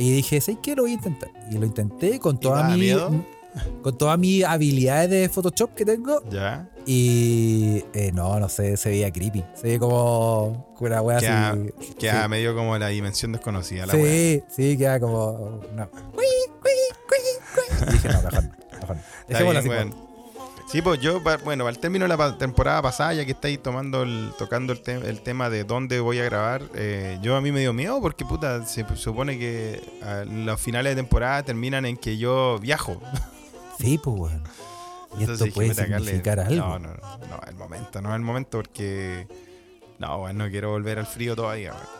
Y 0.00 0.12
dije, 0.12 0.40
¿sabes 0.40 0.60
qué? 0.62 0.74
Lo 0.74 0.82
voy 0.82 0.92
a 0.92 0.94
intentar. 0.94 1.30
Y 1.50 1.58
lo 1.58 1.66
intenté 1.66 2.18
con 2.18 2.40
toda 2.40 2.68
mi 2.68 2.80
miedo? 2.80 3.10
con 3.82 3.98
todas 3.98 4.18
mis 4.18 4.44
habilidades 4.44 5.10
de 5.10 5.28
Photoshop 5.28 5.74
que 5.74 5.84
tengo. 5.84 6.22
Ya. 6.30 6.68
Y 6.86 7.84
eh, 7.92 8.10
no, 8.14 8.38
no 8.40 8.48
sé, 8.48 8.76
se 8.76 8.90
veía 8.90 9.12
creepy. 9.12 9.44
Se 9.54 9.64
veía 9.64 9.78
como 9.78 10.74
una 10.78 11.02
wea 11.02 11.18
Queda, 11.18 11.50
así. 11.50 11.94
queda 11.98 12.22
sí. 12.22 12.28
medio 12.28 12.54
como 12.54 12.78
la 12.78 12.88
dimensión 12.88 13.32
desconocida. 13.32 13.86
La 13.86 13.94
wea. 13.94 14.04
Sí, 14.04 14.42
sí, 14.48 14.78
queda 14.78 14.98
como. 15.00 15.60
No. 15.74 15.90
Y 17.90 17.92
dije, 17.92 18.08
no, 18.08 18.22
mejor 18.22 18.44
no. 18.44 18.50
Mejor 18.80 18.96
no. 18.96 19.02
Está 19.28 19.42
bien, 19.42 19.56
así. 19.56 20.09
Sí, 20.70 20.82
pues 20.82 21.00
yo, 21.00 21.20
bueno, 21.44 21.66
al 21.66 21.78
término 21.80 22.06
de 22.06 22.16
la 22.16 22.38
temporada 22.38 22.80
pasada, 22.80 23.12
ya 23.14 23.24
que 23.24 23.32
estáis 23.32 23.60
tomando 23.60 24.04
el, 24.04 24.30
tocando 24.38 24.72
el, 24.72 24.80
te- 24.80 24.92
el 25.08 25.20
tema 25.20 25.50
de 25.50 25.64
dónde 25.64 25.98
voy 25.98 26.20
a 26.20 26.24
grabar, 26.24 26.62
eh, 26.74 27.18
yo 27.22 27.34
a 27.34 27.40
mí 27.40 27.50
me 27.50 27.58
dio 27.58 27.72
miedo 27.72 28.00
porque, 28.00 28.24
puta, 28.24 28.64
se 28.64 28.86
supone 28.94 29.36
que 29.36 29.82
ah, 30.04 30.22
los 30.24 30.60
finales 30.60 30.92
de 30.94 31.02
temporada 31.02 31.42
terminan 31.42 31.86
en 31.86 31.96
que 31.96 32.16
yo 32.18 32.58
viajo. 32.60 33.00
Sí, 33.80 33.98
pues, 33.98 34.16
weón. 34.16 34.42
Y 35.18 35.22
Entonces 35.22 35.48
esto 35.48 35.54
puede 35.54 35.70
significar 36.04 36.38
algo. 36.38 36.54
No, 36.54 36.78
no, 36.78 36.88
no, 37.28 37.40
el 37.48 37.54
momento, 37.56 38.00
no 38.00 38.14
el 38.14 38.22
momento 38.22 38.58
porque, 38.58 39.26
no, 39.98 40.18
weón, 40.22 40.38
no 40.38 40.48
quiero 40.50 40.70
volver 40.70 41.00
al 41.00 41.06
frío 41.06 41.34
todavía, 41.34 41.72
weón. 41.72 41.99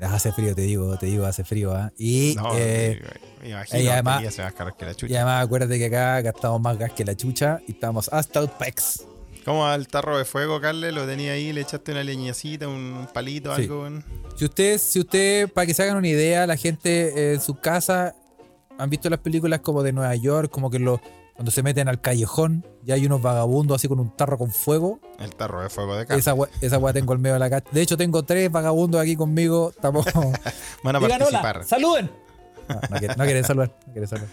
Hace 0.00 0.32
frío, 0.32 0.54
te 0.54 0.62
digo, 0.62 0.96
te 0.96 1.06
digo, 1.06 1.26
hace 1.26 1.42
frío, 1.44 1.72
¿ah? 1.74 1.92
Y, 1.98 2.34
No, 2.36 2.50
eh, 2.54 3.02
me- 3.42 3.48
imagino 3.50 3.80
y 3.82 3.88
además- 3.88 4.18
que 4.18 4.24
ya 4.24 4.30
se 4.30 4.42
va 4.42 4.48
a 4.48 4.52
cargar 4.52 4.76
que 4.76 4.84
la 4.84 4.92
y 4.92 4.94
chucha. 4.94 5.14
además 5.16 5.44
acuérdate 5.44 5.78
que 5.78 5.86
acá 5.86 6.20
gastamos 6.20 6.60
más 6.60 6.78
gas 6.78 6.92
que 6.92 7.04
la 7.04 7.16
chucha 7.16 7.60
y 7.66 7.72
estamos 7.72 8.08
hasta 8.12 8.38
el 8.40 8.48
pex. 8.48 9.04
¿Cómo 9.44 9.66
al 9.66 9.88
tarro 9.88 10.18
de 10.18 10.24
fuego, 10.24 10.60
Carles? 10.60 10.92
Lo 10.92 11.06
tenía 11.06 11.32
ahí, 11.32 11.52
le 11.52 11.62
echaste 11.62 11.92
una 11.92 12.04
leñecita, 12.04 12.68
un 12.68 13.08
palito, 13.12 13.54
Sí. 13.56 13.62
algo. 13.62 13.88
Si 14.36 14.44
ustedes, 14.44 14.82
si 14.82 15.00
usted, 15.00 15.48
para 15.50 15.66
que 15.66 15.74
se 15.74 15.82
hagan 15.82 15.96
una 15.96 16.08
idea, 16.08 16.46
la 16.46 16.56
gente 16.56 17.08
eh, 17.30 17.34
en 17.34 17.40
su 17.40 17.54
casa 17.54 18.14
han 18.76 18.90
visto 18.90 19.08
las 19.10 19.18
películas 19.20 19.60
como 19.60 19.82
de 19.82 19.92
Nueva 19.92 20.14
York, 20.16 20.50
como 20.50 20.70
que 20.70 20.78
lo, 20.78 21.00
cuando 21.38 21.52
se 21.52 21.62
meten 21.62 21.86
al 21.88 22.00
callejón, 22.00 22.66
ya 22.82 22.96
hay 22.96 23.06
unos 23.06 23.22
vagabundos 23.22 23.76
así 23.76 23.86
con 23.86 24.00
un 24.00 24.10
tarro 24.16 24.36
con 24.38 24.50
fuego. 24.50 24.98
El 25.20 25.36
tarro 25.36 25.62
de 25.62 25.70
fuego 25.70 25.94
de 25.94 26.02
acá. 26.02 26.16
Esa 26.16 26.34
we- 26.34 26.48
esa 26.60 26.78
weá 26.78 26.92
tengo 26.92 27.12
el 27.12 27.20
medio 27.20 27.34
de 27.34 27.38
la 27.38 27.48
cacha. 27.48 27.68
De 27.70 27.80
hecho, 27.80 27.96
tengo 27.96 28.24
tres 28.24 28.50
vagabundos 28.50 29.00
aquí 29.00 29.14
conmigo. 29.14 29.70
Estamos. 29.70 30.04
Van 30.82 30.96
a 30.96 30.98
Digan 30.98 31.22
hola, 31.22 31.40
participar. 31.40 31.64
¡Saluden! 31.64 32.10
No, 32.68 32.74
no 32.90 32.98
quieren, 32.98 33.16
no 33.16 33.24
quieren 33.24 33.44
saludar. 33.44 33.72
No 33.86 33.92
quieren 33.92 34.08
saludar. 34.08 34.28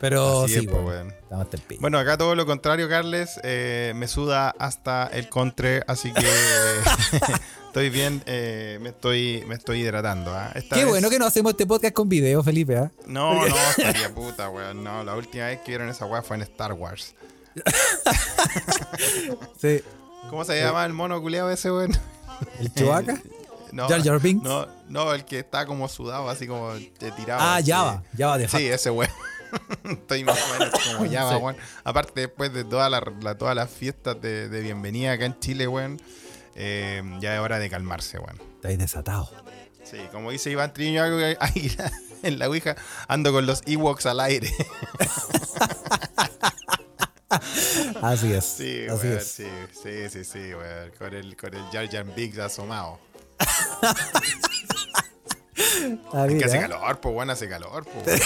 Pero 0.00 0.42
Así 0.44 0.52
sí, 0.54 0.58
es, 0.60 0.66
pues, 0.70 1.06
estamos 1.22 1.44
hasta 1.44 1.56
el. 1.56 1.78
Bueno, 1.80 1.98
acá 1.98 2.16
todo 2.16 2.36
lo 2.36 2.46
contrario, 2.46 2.88
Carles. 2.88 3.40
eh, 3.42 3.92
me 3.96 4.06
suda 4.06 4.54
hasta 4.56 5.08
el 5.08 5.28
contre, 5.28 5.82
así 5.88 6.12
que 6.12 6.24
estoy 7.74 7.90
bien. 7.90 8.22
eh, 8.26 8.78
me, 8.80 8.90
estoy, 8.90 9.42
me 9.48 9.56
estoy 9.56 9.80
hidratando. 9.80 10.32
¿ah? 10.32 10.52
Esta 10.54 10.76
Qué 10.76 10.82
vez- 10.84 10.90
bueno 10.90 11.10
que 11.10 11.18
no 11.18 11.26
hacemos 11.26 11.50
este 11.50 11.66
podcast 11.66 11.92
con 11.92 12.08
video, 12.08 12.40
Felipe. 12.44 12.76
¿ah? 12.76 12.90
No, 13.06 13.34
no, 13.48 13.56
estaría 13.76 14.14
puta, 14.14 14.48
weón. 14.48 14.84
No, 14.84 15.02
la 15.02 15.16
última 15.16 15.46
vez 15.46 15.58
que 15.60 15.72
vieron 15.72 15.88
esa 15.88 16.06
weá 16.06 16.22
fue 16.22 16.36
en 16.36 16.42
Star 16.42 16.72
Wars. 16.72 17.14
Sí. 19.60 19.82
¿Cómo 20.30 20.44
se 20.44 20.60
llama 20.60 20.84
el 20.84 20.92
mono 20.92 21.20
culeado 21.20 21.50
ese, 21.50 21.70
weón? 21.70 21.92
¿El 22.60 22.72
Chewbacca? 22.72 23.20
No, 23.72 23.88
Jar 23.88 24.04
Jar 24.04 24.20
Binks. 24.20 24.44
no, 24.44 24.68
no, 24.88 25.12
el 25.12 25.24
que 25.24 25.40
está 25.40 25.66
como 25.66 25.88
sudado, 25.88 26.30
así 26.30 26.46
como 26.46 26.74
te 26.96 27.10
tirado. 27.10 27.40
ah. 27.42 27.58
Java. 27.64 28.04
Java 28.16 28.38
de 28.38 28.46
Sí, 28.46 28.68
ese 28.68 28.88
weón. 28.88 29.10
Estoy 29.82 30.22
más 30.22 30.38
o 30.40 30.52
menos 30.52 30.74
como 30.80 31.10
Java, 31.10 31.30
Sí. 31.36 31.42
weón. 31.42 31.56
Aparte, 31.82 32.20
después 32.20 32.52
de 32.52 32.62
todas 32.62 32.88
las 32.88 33.02
la, 33.20 33.36
todas 33.36 33.56
las 33.56 33.68
fiestas 33.68 34.20
de, 34.22 34.48
de 34.48 34.60
bienvenida 34.60 35.10
acá 35.10 35.24
en 35.24 35.36
Chile, 35.40 35.66
weón, 35.66 36.00
eh, 36.54 37.02
ya 37.20 37.34
es 37.34 37.40
hora 37.40 37.58
de 37.58 37.68
calmarse, 37.70 38.18
weón. 38.18 38.40
Estáis 38.56 38.78
desatado. 38.78 39.30
Sí, 39.84 39.98
como 40.12 40.30
dice 40.30 40.50
Iván 40.50 40.72
Triño 40.72 41.02
Águila, 41.02 41.92
en 42.22 42.38
la 42.38 42.48
Ouija 42.48 42.74
ando 43.08 43.32
con 43.32 43.44
los 43.46 43.62
Ewoks 43.66 44.06
al 44.06 44.20
aire. 44.20 44.50
Así 48.02 48.32
es. 48.32 48.44
Sí, 48.44 48.86
así 48.88 49.06
weón, 49.06 49.18
es. 49.18 49.26
sí, 49.26 49.46
sí, 49.82 50.08
sí, 50.10 50.24
sí, 50.24 50.54
weón. 50.54 50.90
Con 50.98 51.14
el, 51.14 51.36
con 51.36 51.54
el 51.54 51.62
Jar 51.72 51.88
Jar 51.90 52.04
Biggs 52.14 52.38
asomado. 52.38 52.98
Ah, 56.12 56.26
Es 56.28 56.34
que 56.38 56.44
hace 56.44 56.58
calor, 56.60 57.00
pues, 57.00 57.14
weón, 57.14 57.30
hace 57.30 57.48
calor, 57.48 57.84
pues. 57.84 58.20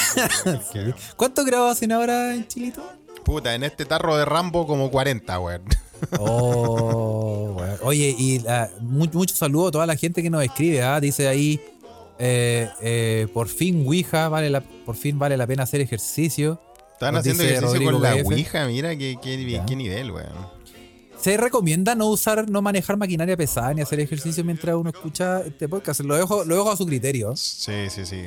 weón. 0.74 0.94
¿Cuántos 1.16 1.44
grados 1.44 1.72
hacen 1.72 1.92
ahora 1.92 2.34
en 2.34 2.46
Chilito? 2.48 2.90
Puta, 3.24 3.54
en 3.54 3.64
este 3.64 3.84
tarro 3.84 4.16
de 4.16 4.24
Rambo 4.24 4.66
como 4.66 4.90
40, 4.90 5.38
weón. 5.40 5.62
Oh. 6.18 7.56
Oye, 7.82 8.14
y 8.18 8.42
mu- 8.80 9.06
mucho 9.12 9.34
saludo 9.34 9.68
a 9.68 9.70
toda 9.70 9.86
la 9.86 9.96
gente 9.96 10.22
que 10.22 10.30
nos 10.30 10.42
escribe. 10.42 10.82
¿ah? 10.82 11.00
Dice 11.00 11.28
ahí, 11.28 11.60
eh, 12.18 12.68
eh, 12.82 13.26
por 13.32 13.48
fin 13.48 13.84
Ouija, 13.86 14.28
vale 14.28 14.50
la, 14.50 14.60
por 14.60 14.96
fin 14.96 15.18
vale 15.18 15.36
la 15.36 15.46
pena 15.46 15.62
hacer 15.62 15.80
ejercicio. 15.80 16.60
Están 16.92 17.14
Nos 17.14 17.20
haciendo 17.20 17.44
ejercicio 17.44 17.68
Rodrigo 17.68 17.92
con 17.92 18.02
la 18.02 18.14
BF. 18.14 18.26
Ouija, 18.26 18.66
mira 18.66 18.96
qué, 18.96 19.16
qué, 19.22 19.50
Ya. 19.50 19.64
qué 19.64 19.76
nivel, 19.76 20.10
weón. 20.10 20.58
Se 21.20 21.36
recomienda 21.36 21.94
no 21.94 22.06
usar, 22.06 22.48
no 22.48 22.62
manejar 22.62 22.96
maquinaria 22.96 23.36
pesada 23.36 23.74
ni 23.74 23.80
hacer 23.82 23.98
ejercicio 24.00 24.44
mientras 24.44 24.76
uno 24.76 24.90
escucha 24.90 25.40
este 25.40 25.68
podcast. 25.68 26.00
Lo 26.00 26.16
dejo, 26.16 26.44
lo 26.44 26.54
dejo 26.56 26.70
a 26.70 26.76
su 26.76 26.86
criterio. 26.86 27.34
Sí, 27.36 27.72
sí, 27.90 28.04
sí. 28.06 28.22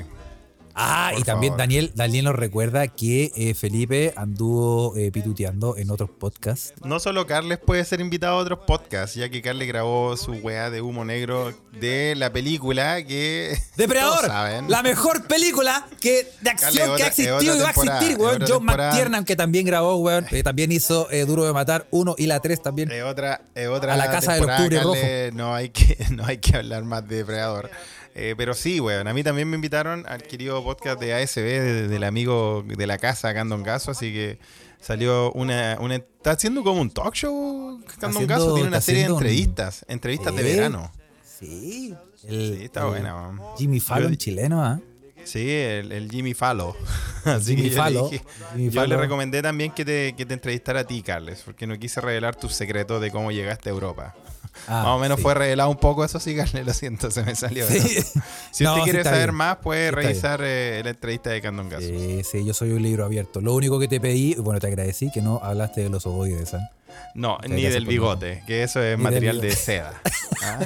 Ah, 0.83 1.09
Por 1.11 1.19
y 1.21 1.23
también 1.23 1.51
favor. 1.51 1.59
Daniel, 1.59 1.91
Daniel 1.95 2.25
nos 2.25 2.35
recuerda 2.35 2.87
que 2.87 3.31
eh, 3.35 3.53
Felipe 3.53 4.13
anduvo 4.15 4.95
eh, 4.97 5.11
pituteando 5.11 5.77
en 5.77 5.91
otros 5.91 6.09
podcasts. 6.09 6.73
No 6.83 6.99
solo 6.99 7.27
Carles 7.27 7.59
puede 7.59 7.85
ser 7.85 8.01
invitado 8.01 8.37
a 8.37 8.41
otros 8.41 8.59
podcasts, 8.65 9.15
ya 9.15 9.29
que 9.29 9.41
Carles 9.41 9.67
grabó 9.67 10.17
su 10.17 10.31
weá 10.33 10.69
de 10.69 10.81
humo 10.81 11.05
negro 11.05 11.53
de 11.79 12.15
la 12.17 12.31
película 12.33 13.05
que. 13.05 13.55
Depredador, 13.77 14.25
saben. 14.25 14.69
la 14.69 14.81
mejor 14.83 15.27
película 15.27 15.87
que, 15.99 16.27
de 16.41 16.49
acción 16.49 16.73
Carle, 16.73 16.73
que 16.75 16.81
ha 16.81 16.87
otra- 16.87 16.93
otra 16.93 17.07
existido 17.07 17.55
y 17.55 17.59
va 17.59 17.67
a 17.67 17.71
existir, 17.71 18.17
weón. 18.17 18.43
John. 18.47 18.65
McTiernan, 18.65 19.25
que 19.25 19.35
también 19.35 19.65
grabó, 19.65 19.97
weón. 19.97 20.25
eh, 20.31 20.43
también 20.43 20.71
hizo 20.71 21.09
eh, 21.11 21.25
Duro 21.25 21.45
de 21.45 21.53
Matar 21.53 21.87
1 21.91 22.15
y 22.17 22.25
la 22.25 22.39
3 22.39 22.61
también. 22.61 22.91
Es 22.91 23.03
otra, 23.03 23.41
otra 23.71 23.93
A 23.93 23.97
la 23.97 24.09
casa 24.09 24.33
del 24.33 24.43
octubre 24.43 24.77
Carles, 24.77 25.33
No 25.33 25.53
hay, 25.53 25.69
que, 25.69 25.97
no 26.11 26.25
hay 26.25 26.37
que 26.37 26.57
hablar 26.57 26.83
más 26.83 27.07
de 27.07 27.17
Depredador. 27.17 27.69
Eh, 28.15 28.35
pero 28.37 28.53
sí, 28.53 28.79
weón. 28.79 29.07
A 29.07 29.13
mí 29.13 29.23
también 29.23 29.49
me 29.49 29.55
invitaron 29.55 30.05
al 30.07 30.23
querido 30.23 30.63
podcast 30.63 30.99
de 30.99 31.13
ASB 31.13 31.41
de- 31.43 31.87
del 31.87 32.03
amigo 32.03 32.63
de 32.67 32.87
la 32.87 32.97
casa, 32.97 33.33
Candon 33.33 33.63
Gaso. 33.63 33.91
Así 33.91 34.11
que 34.11 34.37
salió 34.79 35.31
una, 35.33 35.77
una. 35.79 35.95
Está 35.95 36.31
haciendo 36.31 36.63
como 36.63 36.81
un 36.81 36.89
talk 36.91 37.13
show, 37.15 37.79
Candon 37.99 38.27
Gaso. 38.27 38.53
Tiene 38.55 38.67
una 38.67 38.81
serie 38.81 39.03
de 39.03 39.11
un- 39.11 39.17
entrevistas. 39.17 39.85
Entrevistas 39.87 40.35
de 40.35 40.43
Sí. 40.43 40.49
verano. 40.55 40.91
Sí. 41.23 41.95
El, 42.27 42.55
Sí, 42.57 42.63
está 42.65 42.81
el 42.81 42.87
buena. 42.87 43.31
Jimmy 43.57 43.79
Fallon 43.79 44.11
Yo- 44.11 44.15
chileno, 44.17 44.63
¿ah? 44.63 44.79
Sí, 45.25 45.49
el, 45.49 45.91
el 45.91 46.09
Jimmy 46.09 46.33
Fallo. 46.33 46.75
Así 47.25 47.55
Jimmy 47.55 47.63
que 47.63 47.69
yo, 47.69 47.75
le 47.75 47.81
Fallo. 47.81 48.09
dije- 48.09 48.23
Jimmy 48.55 48.69
yo 48.69 48.85
le 48.87 48.97
recomendé 48.97 49.41
también 49.41 49.71
que 49.71 49.85
te, 49.85 50.13
que 50.15 50.25
te 50.25 50.33
entrevistara 50.33 50.81
a 50.81 50.83
ti, 50.85 51.01
Carles, 51.01 51.41
porque 51.45 51.67
no 51.67 51.77
quise 51.77 52.01
revelar 52.01 52.35
tus 52.35 52.53
secretos 52.53 53.01
de 53.01 53.11
cómo 53.11 53.31
llegaste 53.31 53.69
a 53.69 53.71
Europa. 53.73 54.15
Ah, 54.67 54.83
Más 54.83 54.87
o 54.87 54.99
menos 54.99 55.17
sí. 55.17 55.23
fue 55.23 55.33
revelado 55.33 55.69
un 55.69 55.77
poco 55.77 56.03
eso, 56.03 56.19
sí, 56.19 56.35
Carles, 56.35 56.65
lo 56.65 56.73
siento, 56.73 57.09
se 57.11 57.23
me 57.23 57.35
salió. 57.35 57.65
Sí. 57.67 57.79
Si 58.51 58.63
No, 58.65 58.71
usted 58.73 58.83
quiere 58.83 59.03
saber 59.03 59.27
bien. 59.29 59.35
más, 59.35 59.57
puede 59.57 59.87
está 59.89 60.01
revisar 60.01 60.41
eh, 60.43 60.81
la 60.83 60.89
entrevista 60.89 61.29
de 61.29 61.41
Candon 61.41 61.69
Gaso. 61.69 61.87
Sí, 61.87 62.21
sí, 62.29 62.43
yo 62.45 62.53
soy 62.53 62.71
un 62.71 62.81
libro 62.83 63.05
abierto. 63.05 63.39
Lo 63.39 63.53
único 63.53 63.79
que 63.79 63.87
te 63.87 63.99
pedí, 64.01 64.35
bueno, 64.35 64.59
te 64.59 64.67
agradecí 64.67 65.09
que 65.11 65.21
no 65.21 65.39
hablaste 65.41 65.81
de 65.81 65.89
los 65.89 66.05
ovoides, 66.05 66.53
¿ah? 66.53 66.69
No, 67.15 67.37
ni 67.47 67.61
del 67.63 67.85
bigote, 67.85 68.43
que 68.47 68.63
eso 68.63 68.81
es 68.83 68.97
Ni 68.97 69.03
material 69.05 69.39
de 69.39 69.51
seda. 69.51 70.01
¿ah? 70.43 70.59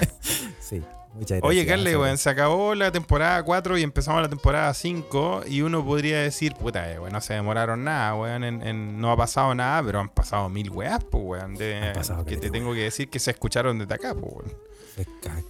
Sí, 0.59 0.81
muchas 1.15 1.39
gracias. 1.39 1.43
Oye, 1.49 1.65
Carles, 1.65 1.93
Eso. 1.93 2.01
weón, 2.01 2.17
se 2.17 2.29
acabó 2.29 2.75
la 2.75 2.91
temporada 2.91 3.41
4 3.43 3.77
y 3.77 3.83
empezamos 3.83 4.21
la 4.21 4.29
temporada 4.29 4.73
5 4.73 5.41
y 5.47 5.61
uno 5.61 5.83
podría 5.85 6.19
decir, 6.19 6.53
puta, 6.55 6.91
eh, 6.91 6.99
weón, 6.99 7.13
no 7.13 7.21
se 7.21 7.33
demoraron 7.33 7.83
nada, 7.83 8.15
weón, 8.15 8.43
en- 8.43 8.61
en- 8.61 8.99
no 8.99 9.11
ha 9.11 9.17
pasado 9.17 9.53
nada, 9.55 9.81
pero 9.83 9.99
han 9.99 10.09
pasado 10.09 10.47
mil 10.49 10.69
weas, 10.69 11.03
pues, 11.03 11.23
weón, 11.25 11.55
de- 11.55 11.75
Han 11.77 11.93
pasado 11.93 12.25
que 12.25 12.37
te 12.37 12.49
tengo 12.49 12.73
que 12.73 12.81
decir 12.81 13.09
que 13.09 13.19
se 13.19 13.31
escucharon 13.31 13.79
desde 13.79 13.93
acá, 13.95 14.13
pues, 14.13 14.33
weón. 14.33 14.53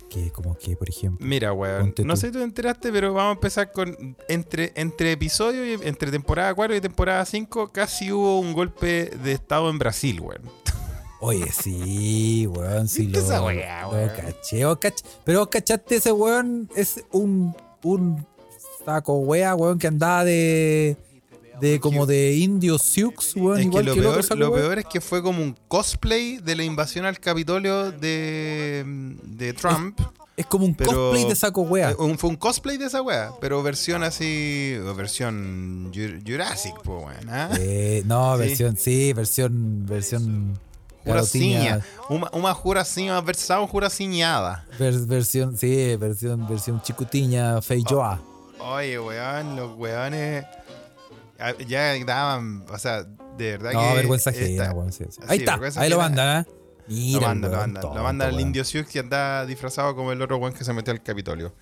¿Qué? 0.10 0.32
¿Cómo 0.32 0.58
qué, 0.58 0.76
por 0.76 0.90
ejemplo? 0.90 1.24
Mira, 1.24 1.54
weón, 1.54 1.94
no 2.04 2.14
tú. 2.16 2.18
sé 2.20 2.28
si 2.28 2.34
tú 2.34 2.40
te 2.40 2.46
enteraste, 2.46 2.92
pero 2.92 3.14
vamos 3.14 3.30
a 3.30 3.34
empezar 3.34 3.72
con, 3.72 4.16
entre, 4.28 4.72
entre 4.76 5.12
episodio 5.12 5.64
y 5.68 5.74
entre 5.88 6.10
temporada 6.10 6.52
4 6.56 6.76
y 6.76 6.82
temporada 6.82 7.24
5, 7.26 7.72
casi 7.72 8.12
hubo 8.12 8.40
un 8.40 8.54
golpe 8.54 9.12
de 9.24 9.34
estado 9.34 9.70
en 9.70 9.78
Brasil, 9.78 10.20
weón. 10.20 10.42
Oye, 11.26 11.52
sí, 11.52 12.48
weón, 12.48 12.88
sí 12.88 13.02
¿Viste 13.08 13.20
lo, 13.20 13.26
esa 13.26 13.44
weá, 13.44 13.82
lo 13.84 13.90
weón? 13.92 14.10
caché, 14.16 14.66
vos 14.66 14.78
cach- 14.80 15.04
Pero 15.24 15.40
vos 15.40 15.48
cachaste 15.50 15.96
ese 15.96 16.12
weón, 16.12 16.70
es 16.76 17.04
un, 17.12 17.56
un 17.84 18.26
saco 18.86 19.14
wea, 19.20 19.56
weón, 19.56 19.80
que 19.80 19.88
andaba 19.88 20.24
de, 20.24 20.96
de 21.60 21.80
como 21.80 22.06
de 22.06 22.34
indio 22.36 22.78
Sioux, 22.78 23.14
weón, 23.36 23.58
Es 23.58 23.64
que 23.64 23.68
igual 23.70 23.86
lo, 23.86 23.94
que 23.94 24.00
otro 24.02 24.12
peor, 24.12 24.24
saco 24.24 24.40
lo 24.40 24.54
peor 24.54 24.80
es 24.80 24.86
que 24.86 25.02
fue 25.02 25.24
como 25.24 25.42
un 25.42 25.56
cosplay 25.68 26.38
de 26.38 26.56
la 26.56 26.64
invasión 26.64 27.06
al 27.06 27.20
Capitolio 27.20 27.92
de, 27.92 28.84
de 29.24 29.54
Trump. 29.54 30.00
Es 30.38 30.46
como 30.48 30.66
un 30.66 30.74
cosplay 30.74 31.24
de 31.30 31.36
saco 31.36 31.62
wea. 31.62 31.92
Eh, 31.92 31.96
un- 31.98 32.18
fue 32.18 32.30
un 32.30 32.36
cosplay 32.36 32.78
de 32.78 32.88
esa 32.88 33.02
wea, 33.02 33.32
pero 33.40 33.64
versión 33.64 34.04
así, 34.04 34.76
versión 34.96 35.92
Ju- 35.94 36.22
Jurassic, 36.28 36.76
pues, 36.84 37.04
weón. 37.06 37.30
¿ah? 37.30 37.50
Eh, 37.58 38.04
no, 38.06 38.34
Sí. 38.38 38.40
versión, 38.42 38.76
sí, 38.78 39.14
versión, 39.14 39.86
versión. 39.88 40.60
Juraciña. 41.06 41.64
garotiña, 41.78 41.86
Uma, 42.10 42.30
uma 42.34 42.54
juracinha, 42.54 43.22
versão 43.22 43.68
juraciñada. 43.68 44.66
vers- 44.80 45.06
versión, 45.08 45.56
sí, 45.58 45.96
versión, 45.98 46.48
versión 46.48 46.82
chicutiña, 46.82 47.62
feijoa. 47.62 48.20
Oye, 48.60 49.00
weón, 49.00 49.56
los 49.56 49.78
weones 49.78 50.46
ah, 51.40 51.54
ya 51.68 51.94
daban, 52.06 52.66
o 52.70 52.78
sea, 52.80 53.04
de 53.38 53.58
verdad 53.58 53.74
No, 53.74 53.82
que. 53.90 53.96
vergüenza 53.96 54.30
esta- 54.32 54.44
ajena, 54.44 54.74
weón. 54.74 54.92
sí, 54.92 55.04
sí. 55.10 55.18
sí, 55.20 55.22
Ahí 55.28 55.38
está, 55.40 55.52
vergüenza 55.54 55.82
ahí 55.82 55.90
lo 55.90 55.98
mandan. 55.98 56.46
Lo 56.88 56.94
Mira, 56.96 57.20
el 57.20 57.26
manda, 57.26 57.48
lo 57.48 57.54
weón 57.58 57.72
manda. 57.72 57.82
tonto, 58.26 58.32
Lo 58.36 58.40
indio 58.42 58.64
Sioux 58.64 58.88
que 58.88 59.00
anda 59.00 59.46
disfrazado 59.46 59.96
como 59.96 60.12
el 60.12 60.22
otro 60.22 60.38
weón 60.38 60.54
que 60.54 60.64
se 60.64 60.72
metió 60.74 60.94
al 60.94 61.02
Capitolio. 61.04 61.54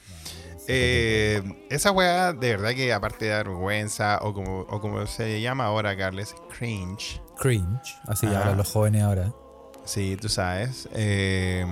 Eh, 0.67 1.41
esa 1.69 1.91
weá, 1.91 2.32
de 2.32 2.51
verdad 2.51 2.71
que 2.73 2.93
aparte 2.93 3.25
de 3.25 3.32
dar 3.32 3.47
vergüenza, 3.49 4.19
o 4.21 4.34
como, 4.34 4.62
o 4.62 4.79
como 4.79 5.06
se 5.08 5.41
llama 5.41 5.65
ahora, 5.65 5.95
Carles, 5.97 6.36
cringe. 6.58 7.21
Cringe, 7.38 7.96
así 8.08 8.26
Ajá. 8.28 8.39
hablan 8.41 8.58
los 8.58 8.72
jóvenes 8.72 9.04
ahora. 9.04 9.34
Sí, 9.86 10.17
tú 10.19 10.30
sabes. 10.30 10.88
Eh, 10.93 11.65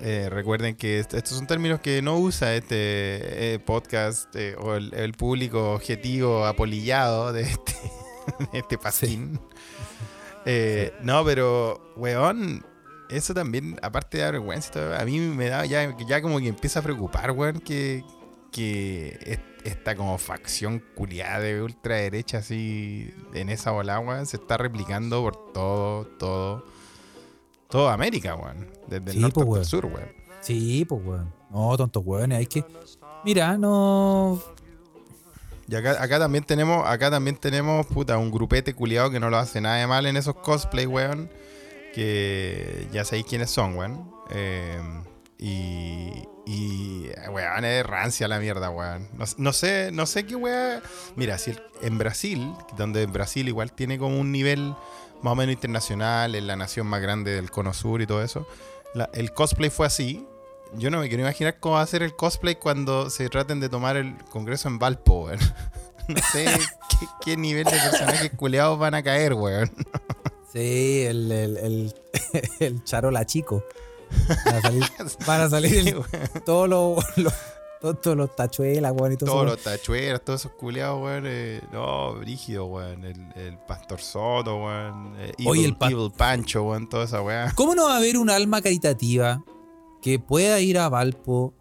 eh, 0.00 0.28
recuerden 0.30 0.74
que 0.74 0.98
est- 0.98 1.14
estos 1.14 1.36
son 1.38 1.46
términos 1.46 1.80
que 1.80 2.02
no 2.02 2.16
usa 2.18 2.54
este 2.54 3.54
eh, 3.54 3.58
podcast 3.60 4.34
eh, 4.34 4.56
o 4.58 4.74
el, 4.74 4.92
el 4.94 5.12
público 5.12 5.72
objetivo 5.74 6.44
apolillado 6.46 7.32
de 7.32 7.42
este, 7.42 7.74
de 8.52 8.58
este 8.58 8.78
pasquín. 8.78 9.38
No, 11.02 11.24
pero, 11.24 11.92
weón, 11.96 12.64
eso 13.10 13.32
también, 13.32 13.78
aparte 13.80 14.18
de 14.18 14.24
vergüenza, 14.32 14.98
a 15.00 15.04
mí 15.04 15.20
me 15.20 15.48
da 15.48 15.64
ya, 15.66 15.96
ya 16.06 16.20
como 16.20 16.40
que 16.40 16.48
empieza 16.48 16.80
a 16.80 16.82
preocupar, 16.82 17.30
weón, 17.30 17.60
que, 17.60 18.02
que 18.50 19.38
esta 19.64 19.94
como 19.96 20.18
facción 20.18 20.82
culiada 20.94 21.40
de 21.40 21.62
ultraderecha 21.62 22.38
así 22.38 23.12
en 23.34 23.48
esa 23.48 23.70
bola, 23.70 23.98
weón, 24.00 24.26
se 24.26 24.36
está 24.36 24.56
replicando 24.56 25.22
por 25.22 25.52
todo, 25.52 26.06
todo, 26.18 26.64
toda 27.68 27.92
América, 27.94 28.34
weón. 28.34 28.70
Desde 28.88 29.10
el 29.10 29.12
Sí, 29.12 29.18
norte 29.20 29.44
pues, 29.44 29.48
hasta 29.48 29.60
el 29.60 29.64
sur, 29.82 29.86
weón. 29.86 30.12
Sí, 30.40 30.84
pues, 30.84 31.00
weón. 31.04 31.32
No, 31.50 31.76
tontos 31.76 32.02
weones, 32.04 32.38
hay 32.38 32.46
que. 32.46 32.64
Mira, 33.24 33.56
no. 33.56 34.40
Y 35.68 35.74
acá, 35.76 36.02
acá 36.02 36.18
también 36.18 36.44
tenemos, 36.44 36.86
acá 36.86 37.10
también 37.10 37.36
tenemos, 37.36 37.86
puta, 37.86 38.18
un 38.18 38.30
grupete 38.30 38.74
culiado 38.74 39.10
que 39.10 39.20
no 39.20 39.30
lo 39.30 39.38
hace 39.38 39.60
nada 39.60 39.76
de 39.76 39.86
mal 39.86 40.04
en 40.06 40.16
esos 40.16 40.34
cosplay, 40.36 40.86
weón. 40.86 41.30
Que 41.94 42.88
ya 42.92 43.04
sabéis 43.04 43.26
quiénes 43.26 43.50
son, 43.50 43.76
weón. 43.76 44.10
Eh, 44.30 44.80
y, 45.38 46.24
y, 46.46 47.08
weón, 47.30 47.64
es 47.64 47.86
rancia 47.86 48.26
la 48.28 48.38
mierda, 48.38 48.70
weón. 48.70 49.08
No, 49.16 49.24
no 49.36 49.52
sé, 49.52 49.90
no 49.92 50.06
sé 50.06 50.26
qué 50.26 50.34
weón. 50.36 50.82
Mira, 51.16 51.38
si 51.38 51.52
el- 51.52 51.62
en 51.82 51.98
Brasil, 51.98 52.52
donde 52.76 53.06
Brasil 53.06 53.46
igual 53.48 53.72
tiene 53.72 53.98
como 53.98 54.18
un 54.18 54.32
nivel 54.32 54.74
más 55.22 55.32
o 55.32 55.36
menos 55.36 55.52
internacional, 55.52 56.34
es 56.34 56.42
la 56.42 56.56
nación 56.56 56.86
más 56.88 57.00
grande 57.00 57.32
del 57.32 57.50
cono 57.50 57.72
sur 57.72 58.02
y 58.02 58.06
todo 58.06 58.22
eso. 58.22 58.46
la- 58.94 59.08
el 59.14 59.32
cosplay 59.32 59.70
fue 59.70 59.86
así. 59.86 60.26
Yo 60.74 60.90
no 60.90 60.98
me 61.00 61.08
quiero 61.08 61.22
imaginar 61.22 61.58
cómo 61.60 61.76
va 61.76 61.82
a 61.82 61.86
ser 61.86 62.02
el 62.02 62.14
cosplay 62.16 62.56
cuando 62.56 63.08
se 63.10 63.28
traten 63.28 63.60
de 63.60 63.68
tomar 63.68 63.96
el 63.96 64.16
congreso 64.30 64.68
en 64.68 64.78
Valpo, 64.78 65.26
weón. 65.26 65.38
No 66.08 66.16
sé 66.32 66.44
qué, 66.90 67.06
qué 67.24 67.36
nivel 67.36 67.64
de 67.64 67.70
personajes 67.70 68.32
culeados 68.36 68.76
van 68.78 68.94
a 68.94 69.02
caer, 69.04 69.34
weón. 69.34 69.70
Sí, 70.52 71.04
el, 71.06 71.30
el, 71.30 71.56
el, 71.56 71.94
el 72.60 72.84
charola 72.84 73.24
chico. 73.24 73.64
Van 74.44 74.54
a 74.56 74.60
salir, 74.60 74.84
van 75.26 75.40
a 75.40 75.50
salir 75.50 75.96
todos 76.44 76.68
los, 76.68 77.04
los, 77.18 77.32
todos, 77.80 78.00
todos 78.00 78.16
los 78.16 78.36
tachuelas, 78.36 78.92
weón, 78.94 79.12
y 79.12 79.16
todo 79.16 79.30
Todos 79.30 79.44
eso. 79.46 79.54
los 79.54 79.62
tachueras, 79.64 80.20
todos 80.24 80.40
esos 80.40 80.52
culeados, 80.52 81.02
weón. 81.02 81.24
eh, 81.26 81.60
no, 81.72 82.14
brígido, 82.14 82.66
weón. 82.66 83.04
El, 83.04 83.32
el 83.34 83.58
pastor 83.66 84.00
Soto, 84.00 84.56
weón. 84.64 85.14
eh, 85.18 85.32
Oye, 85.46 85.64
el 85.64 85.76
pa- 85.76 85.90
Evil 85.90 86.10
Pancho, 86.16 86.62
weón. 86.64 86.88
Toda 86.88 87.04
esa 87.04 87.20
weá. 87.22 87.52
¿Cómo 87.54 87.74
no 87.74 87.86
va 87.86 87.94
a 87.94 87.96
haber 87.98 88.16
un 88.18 88.30
alma 88.30 88.62
caritativa 88.62 89.42
que 90.00 90.18
pueda 90.18 90.60
ir 90.60 90.78
a 90.78 90.88
Valpo 90.88 91.54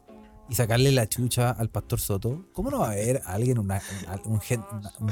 y 0.51 0.55
sacarle 0.55 0.91
la 0.91 1.07
chucha 1.07 1.49
al 1.51 1.69
pastor 1.69 2.01
Soto, 2.01 2.45
¿cómo 2.51 2.69
no 2.69 2.79
va 2.79 2.89
a 2.89 2.91
haber 2.91 3.21
alguien, 3.25 3.57
una- 3.57 3.81
un, 4.25 4.33
un 4.33 4.41
un- 4.99 5.11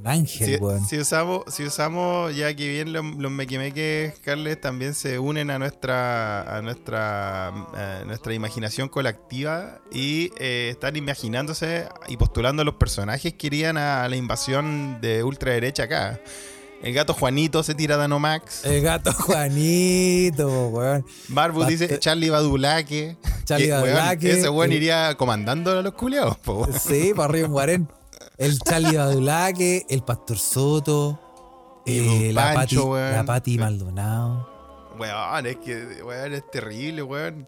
un 0.00 0.06
ángel, 0.06 0.58
Si, 0.84 0.98
usamos, 0.98 1.44
si 1.48 1.62
usamos, 1.64 2.34
ya 2.34 2.52
que 2.56 2.68
bien 2.68 2.92
los, 2.92 3.04
los 3.16 3.30
mequimeques, 3.30 4.18
Carles, 4.18 4.60
también 4.60 4.94
se 4.94 5.20
unen 5.20 5.50
a 5.52 5.60
nuestra 5.60 6.56
a 6.56 6.60
nuestra, 6.60 7.48
a 8.00 8.04
nuestra 8.04 8.34
imaginación 8.34 8.88
colectiva 8.88 9.78
y 9.92 10.32
eh, 10.38 10.70
están 10.72 10.96
imaginándose 10.96 11.86
y 12.08 12.16
postulando 12.16 12.64
los 12.64 12.74
personajes 12.74 13.32
que 13.34 13.46
irían 13.46 13.76
a 13.78 14.08
la 14.08 14.16
invasión 14.16 15.00
de 15.00 15.22
ultraderecha 15.22 15.84
acá. 15.84 16.20
El 16.82 16.94
gato 16.94 17.12
Juanito 17.12 17.62
se 17.62 17.74
tira 17.74 17.96
Danomax. 17.96 18.64
El 18.64 18.82
gato 18.82 19.12
Juanito, 19.74 20.68
weón. 20.68 21.04
Barbu 21.28 21.60
Bast- 21.60 21.68
dice 21.68 21.98
Charlie 21.98 22.30
Badulaque. 22.30 23.16
Charlie 23.44 23.66
Que, 23.66 23.72
weón, 23.72 23.82
Badulaque, 23.84 24.32
Ese 24.32 24.48
weón 24.48 24.72
iría 24.72 25.14
comandando 25.16 25.70
a 25.78 25.82
los 25.82 25.92
culiados, 25.94 26.38
po, 26.38 26.60
weón. 26.64 26.72
Sí, 26.78 27.12
para 27.14 27.28
arriba 27.28 27.46
en 27.46 27.52
Guarén. 27.52 27.88
El 28.38 28.58
Charlie 28.60 28.96
Badulaque, 28.96 29.84
el 29.90 30.02
Pastor 30.02 30.38
Soto, 30.38 31.82
eh, 31.84 32.30
la, 32.32 32.54
Pancho, 32.54 32.76
Pati, 32.76 32.88
weón. 32.90 33.12
la 33.12 33.24
Pati 33.24 33.58
Maldonado, 33.58 34.48
Weón, 34.98 35.46
es 35.46 35.56
que 35.56 36.02
weón, 36.02 36.32
es 36.32 36.50
terrible, 36.50 37.02
weón. 37.02 37.46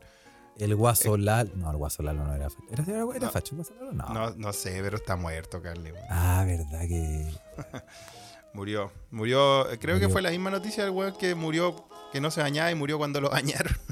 el 0.59 0.77
Guaso 0.77 1.17
Lalo. 1.17 1.51
No, 1.55 1.71
el 1.71 1.77
Guaso 1.79 2.03
Lalo 2.03 2.25
no 2.27 2.35
era 2.35 2.51
facho. 2.51 2.63
¿Era, 2.71 2.83
era, 2.85 3.05
era 3.17 3.27
No. 3.27 3.31
facho 3.33 3.55
el 3.55 3.57
Guaso 3.63 3.73
Lalo? 3.81 3.93
No. 3.93 4.09
No, 4.13 4.35
no 4.37 4.53
sé, 4.53 4.79
pero 4.83 4.99
está 4.99 5.17
muerto, 5.17 5.63
Carly. 5.63 5.93
weón. 5.93 6.05
Ah, 6.11 6.45
verdad 6.47 6.81
que. 6.87 7.31
Murió. 8.55 8.93
Murió. 9.11 9.71
eh, 9.71 9.79
Creo 9.79 9.99
que 9.99 10.09
fue 10.09 10.23
la 10.23 10.31
misma 10.31 10.51
noticia 10.51 10.85
del 10.85 10.93
weón 10.93 11.15
que 11.17 11.35
murió, 11.35 11.89
que 12.13 12.21
no 12.21 12.31
se 12.31 12.41
bañaba 12.41 12.71
y 12.71 12.75
murió 12.75 12.99
cuando 12.99 13.21
lo 13.21 13.31
bañaron. 13.31 13.77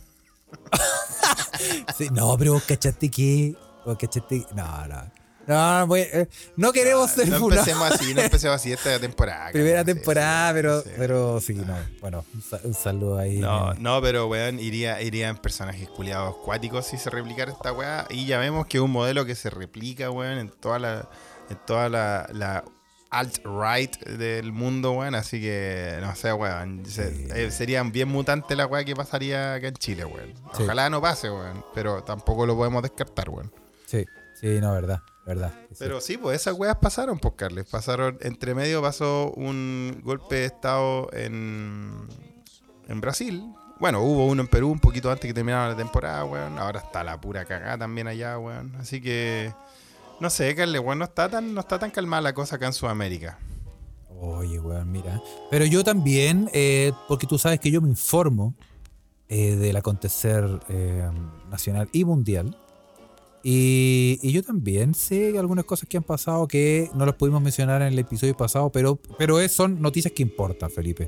Sí, 1.97 2.09
no, 2.11 2.37
pero 2.39 2.55
vos 2.55 2.63
cachaste 2.65 3.11
que. 3.11 3.55
Vos 3.85 3.97
cachaste. 3.99 4.47
No, 4.55 4.87
no. 4.87 5.03
No, 5.47 5.87
voy- 5.87 6.01
eh, 6.13 6.29
no 6.57 6.73
queremos 6.73 7.11
ser 7.11 7.29
no 7.29 7.37
empecemos 7.37 7.91
así, 7.91 8.15
no 8.15 8.21
empecemos 8.23 8.57
así 8.57 8.73
esta 8.73 8.99
temporada. 9.01 9.51
Primera 9.53 9.85
temporada, 9.85 10.49
sí, 10.51 10.55
pero, 10.55 10.81
sí. 10.83 10.91
pero 10.97 11.41
sí, 11.41 11.55
no. 11.55 11.77
Bueno, 12.01 12.25
un, 12.35 12.43
sa- 12.43 12.61
un 12.63 12.75
saludo 12.75 13.19
ahí. 13.19 13.39
No, 13.39 13.73
eh. 13.73 13.77
no, 13.79 14.01
pero 14.01 14.27
weón, 14.29 14.59
iría, 14.61 15.03
irían 15.03 15.37
personajes 15.39 15.89
culiados 15.89 16.35
acuáticos 16.37 16.87
si 16.87 16.99
se 16.99 17.11
replicara 17.11 17.53
esta 17.53 17.73
weá. 17.73 18.07
Y 18.11 18.27
ya 18.27 18.39
vemos 18.39 18.67
que 18.67 18.79
es 18.79 18.83
un 18.83 18.93
modelo 18.93 19.25
que 19.27 19.35
se 19.35 19.51
replica, 19.51 20.11
weón, 20.11 20.39
en 20.39 20.51
toda 20.51 20.79
la, 20.79 21.09
en 21.51 21.59
toda 21.67 21.89
la, 21.89 22.29
la 22.33 22.65
alt-right 23.11 23.97
del 24.07 24.53
mundo, 24.53 24.93
weón. 24.93 25.15
Así 25.15 25.41
que, 25.41 25.99
no 26.01 26.15
sé, 26.15 26.33
weón. 26.33 26.85
se- 26.87 27.47
eh, 27.47 27.51
serían 27.51 27.93
bien 27.93 28.09
mutante 28.09 28.57
la 28.57 28.67
weá 28.67 28.85
que 28.85 28.95
pasaría 28.95 29.55
acá 29.55 29.69
en 29.69 29.75
Chile, 29.75 30.05
weón. 30.05 30.33
Sí. 30.57 30.63
Ojalá 30.65 30.89
no 30.91 31.01
pase, 31.01 31.31
weón. 31.31 31.65
Pero 31.75 32.03
tampoco 32.03 32.47
lo 32.47 32.57
podemos 32.57 32.83
descartar, 32.83 33.29
weón. 33.31 33.53
Sí, 33.87 34.05
sí, 34.41 34.61
no, 34.61 34.73
verdad, 34.73 35.01
verdad. 35.27 35.53
Pero 35.79 36.01
sí, 36.01 36.17
pues 36.17 36.41
esas 36.41 36.55
weas 36.55 36.77
pasaron, 36.77 37.19
pues, 37.19 37.35
Carles. 37.37 37.67
Pasaron, 37.67 38.17
entre 38.21 38.55
medio 38.55 38.81
pasó 38.81 39.33
un 39.37 40.01
golpe 40.05 40.37
de 40.37 40.45
estado 40.47 41.09
en, 41.13 42.07
en 42.89 43.01
Brasil. 43.01 43.45
Bueno, 43.81 44.03
hubo 44.03 44.27
uno 44.27 44.43
en 44.43 44.49
Perú 44.49 44.71
un 44.71 44.79
poquito 44.79 45.11
antes 45.11 45.27
que 45.27 45.33
terminara 45.35 45.69
la 45.71 45.77
temporada, 45.77 46.25
weón. 46.25 46.59
Ahora 46.59 46.81
está 46.81 47.03
la 47.03 47.21
pura 47.21 47.45
cagada 47.47 47.79
también 47.79 48.07
allá, 48.07 48.39
weón. 48.39 48.75
Así 48.79 49.01
que, 49.01 49.53
no 50.21 50.31
sé, 50.31 50.55
Carles, 50.55 50.81
weón, 50.83 50.99
no 50.99 51.05
está 51.07 51.29
tan, 51.29 51.55
no 51.55 51.61
está 51.61 51.79
tan 51.79 51.91
calmada 51.91 52.23
la 52.23 52.33
cosa 52.35 52.57
acá 52.57 52.67
en 52.67 52.73
Sudamérica. 52.73 53.39
Oye, 54.21 54.59
weón, 54.61 54.91
mira. 54.93 55.23
Pero 55.51 55.65
yo 55.65 55.83
también, 55.83 56.51
eh, 56.53 56.93
porque 57.09 57.27
tú 57.27 57.39
sabes 57.39 57.59
que 57.61 57.71
yo 57.71 57.81
me 57.81 57.89
informo 57.89 58.55
eh, 59.29 59.57
del 59.57 59.77
acontecer 59.77 60.45
eh, 60.69 61.09
nacional 61.51 61.89
y 61.93 62.05
mundial. 62.05 62.57
Y, 63.43 64.19
y 64.23 64.33
yo 64.33 64.43
también 64.43 64.95
sé 64.95 65.39
algunas 65.39 65.65
cosas 65.65 65.89
que 65.89 65.97
han 65.97 66.03
pasado 66.03 66.47
que 66.47 66.91
no 66.93 67.07
las 67.07 67.15
pudimos 67.15 67.41
mencionar 67.41 67.81
en 67.81 67.89
el 67.89 67.99
episodio 67.99 68.37
pasado, 68.37 68.71
pero, 68.71 68.97
pero 69.17 69.41
es- 69.41 69.53
son 69.53 69.81
noticias 69.81 70.13
que 70.13 70.23
importan, 70.23 70.69
Felipe. 70.71 71.07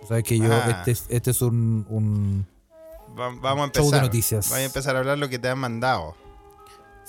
Tú 0.00 0.06
sabes 0.06 0.24
que 0.24 0.38
yo, 0.38 0.50
Ah. 0.50 0.78
este, 0.78 0.92
es- 0.92 1.04
este 1.10 1.30
es 1.32 1.42
un, 1.42 1.84
un- 1.90 2.46
Va- 3.18 3.34
vamos 3.42 3.68
a 3.68 3.72
Show 3.72 3.82
de 3.82 3.88
empezar. 3.88 4.02
noticias. 4.02 4.48
Voy 4.48 4.60
a 4.60 4.64
empezar 4.64 4.96
a 4.96 5.00
hablar 5.00 5.18
lo 5.18 5.28
que 5.28 5.38
te 5.38 5.48
han 5.48 5.58
mandado. 5.58 6.14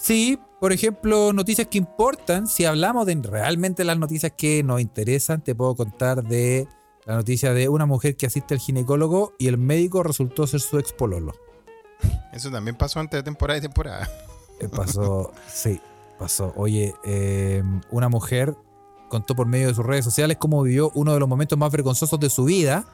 Sí, 0.02 0.40
por 0.60 0.72
ejemplo, 0.72 1.34
noticias 1.34 1.68
que 1.68 1.78
importan. 1.78 2.48
Si 2.48 2.66
hablamos 2.66 3.06
de 3.06 3.16
realmente 3.16 3.84
las 3.84 3.98
noticias 3.98 4.32
que 4.36 4.64
nos 4.64 4.80
interesan, 4.82 5.44
te 5.44 5.56
puedo 5.56 5.76
contar 5.76 6.24
de 6.24 6.68
la 7.06 7.16
noticia 7.16 7.54
de 7.54 7.70
una 7.70 7.86
mujer 7.86 8.16
que 8.16 8.26
asiste 8.26 8.54
al 8.54 8.60
ginecólogo 8.60 9.34
y 9.38 9.48
el 9.48 9.58
médico 9.58 10.04
resultó 10.04 10.48
ser 10.48 10.62
su 10.62 10.80
ex 10.80 10.94
pololo. 10.94 11.34
Eso 12.32 12.50
también 12.50 12.78
pasó 12.78 13.00
entre 13.00 13.24
temporada 13.24 13.58
y 13.58 13.62
temporada. 13.62 14.10
Eh, 14.62 14.70
Pasó, 14.70 15.34
sí, 15.48 15.82
pasó. 16.18 16.54
Oye, 16.56 16.94
eh, 17.06 17.64
una 17.92 18.10
mujer 18.10 18.56
contó 19.10 19.36
por 19.36 19.48
medio 19.48 19.68
de 19.70 19.74
sus 19.74 19.86
redes 19.86 20.06
sociales 20.06 20.38
cómo 20.38 20.62
vivió 20.62 20.92
uno 20.96 21.14
de 21.14 21.20
los 21.20 21.28
momentos 21.28 21.58
más 21.58 21.72
vergonzosos 21.72 22.20
de 22.20 22.30
su 22.30 22.46
vida. 22.46 22.86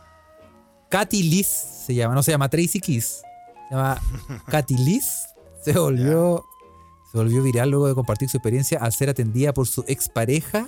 Katy 0.89 1.23
Liz 1.23 1.47
se 1.47 1.95
llama, 1.95 2.15
no 2.15 2.23
se 2.23 2.31
llama 2.31 2.49
Tracy 2.49 2.79
Kiss, 2.79 3.21
se 3.69 3.75
llama 3.75 3.99
Katy 4.47 4.77
Liz. 4.77 5.27
Se 5.61 5.73
volvió, 5.73 6.45
se 7.15 7.19
volvió 7.23 7.41
viral 7.43 7.69
luego 7.69 7.87
de 7.87 7.95
compartir 7.95 8.27
su 8.29 8.35
experiencia 8.35 8.77
al 8.79 8.91
ser 8.91 9.09
atendida 9.09 9.53
por 9.53 9.67
su 9.67 9.85
expareja 9.87 10.67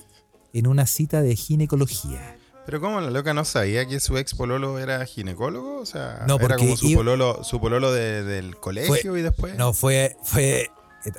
en 0.53 0.67
una 0.67 0.85
cita 0.87 1.21
de 1.21 1.35
ginecología. 1.35 2.37
Pero 2.65 2.79
como 2.79 3.01
la 3.01 3.09
loca 3.09 3.33
no 3.33 3.43
sabía 3.43 3.85
que 3.85 3.99
su 3.99 4.17
ex 4.17 4.33
pololo 4.33 4.79
era 4.79 5.05
ginecólogo, 5.05 5.77
o 5.79 5.85
sea, 5.85 6.23
No, 6.25 6.37
era 6.39 6.55
como 6.55 6.77
su 6.77 6.93
pololo, 6.93 7.43
su 7.43 7.59
pololo 7.59 7.91
de- 7.91 8.23
del 8.23 8.55
colegio 8.57 9.17
y 9.17 9.21
después. 9.21 9.57
No, 9.57 9.73
fue, 9.73 10.15
fue, 10.23 10.69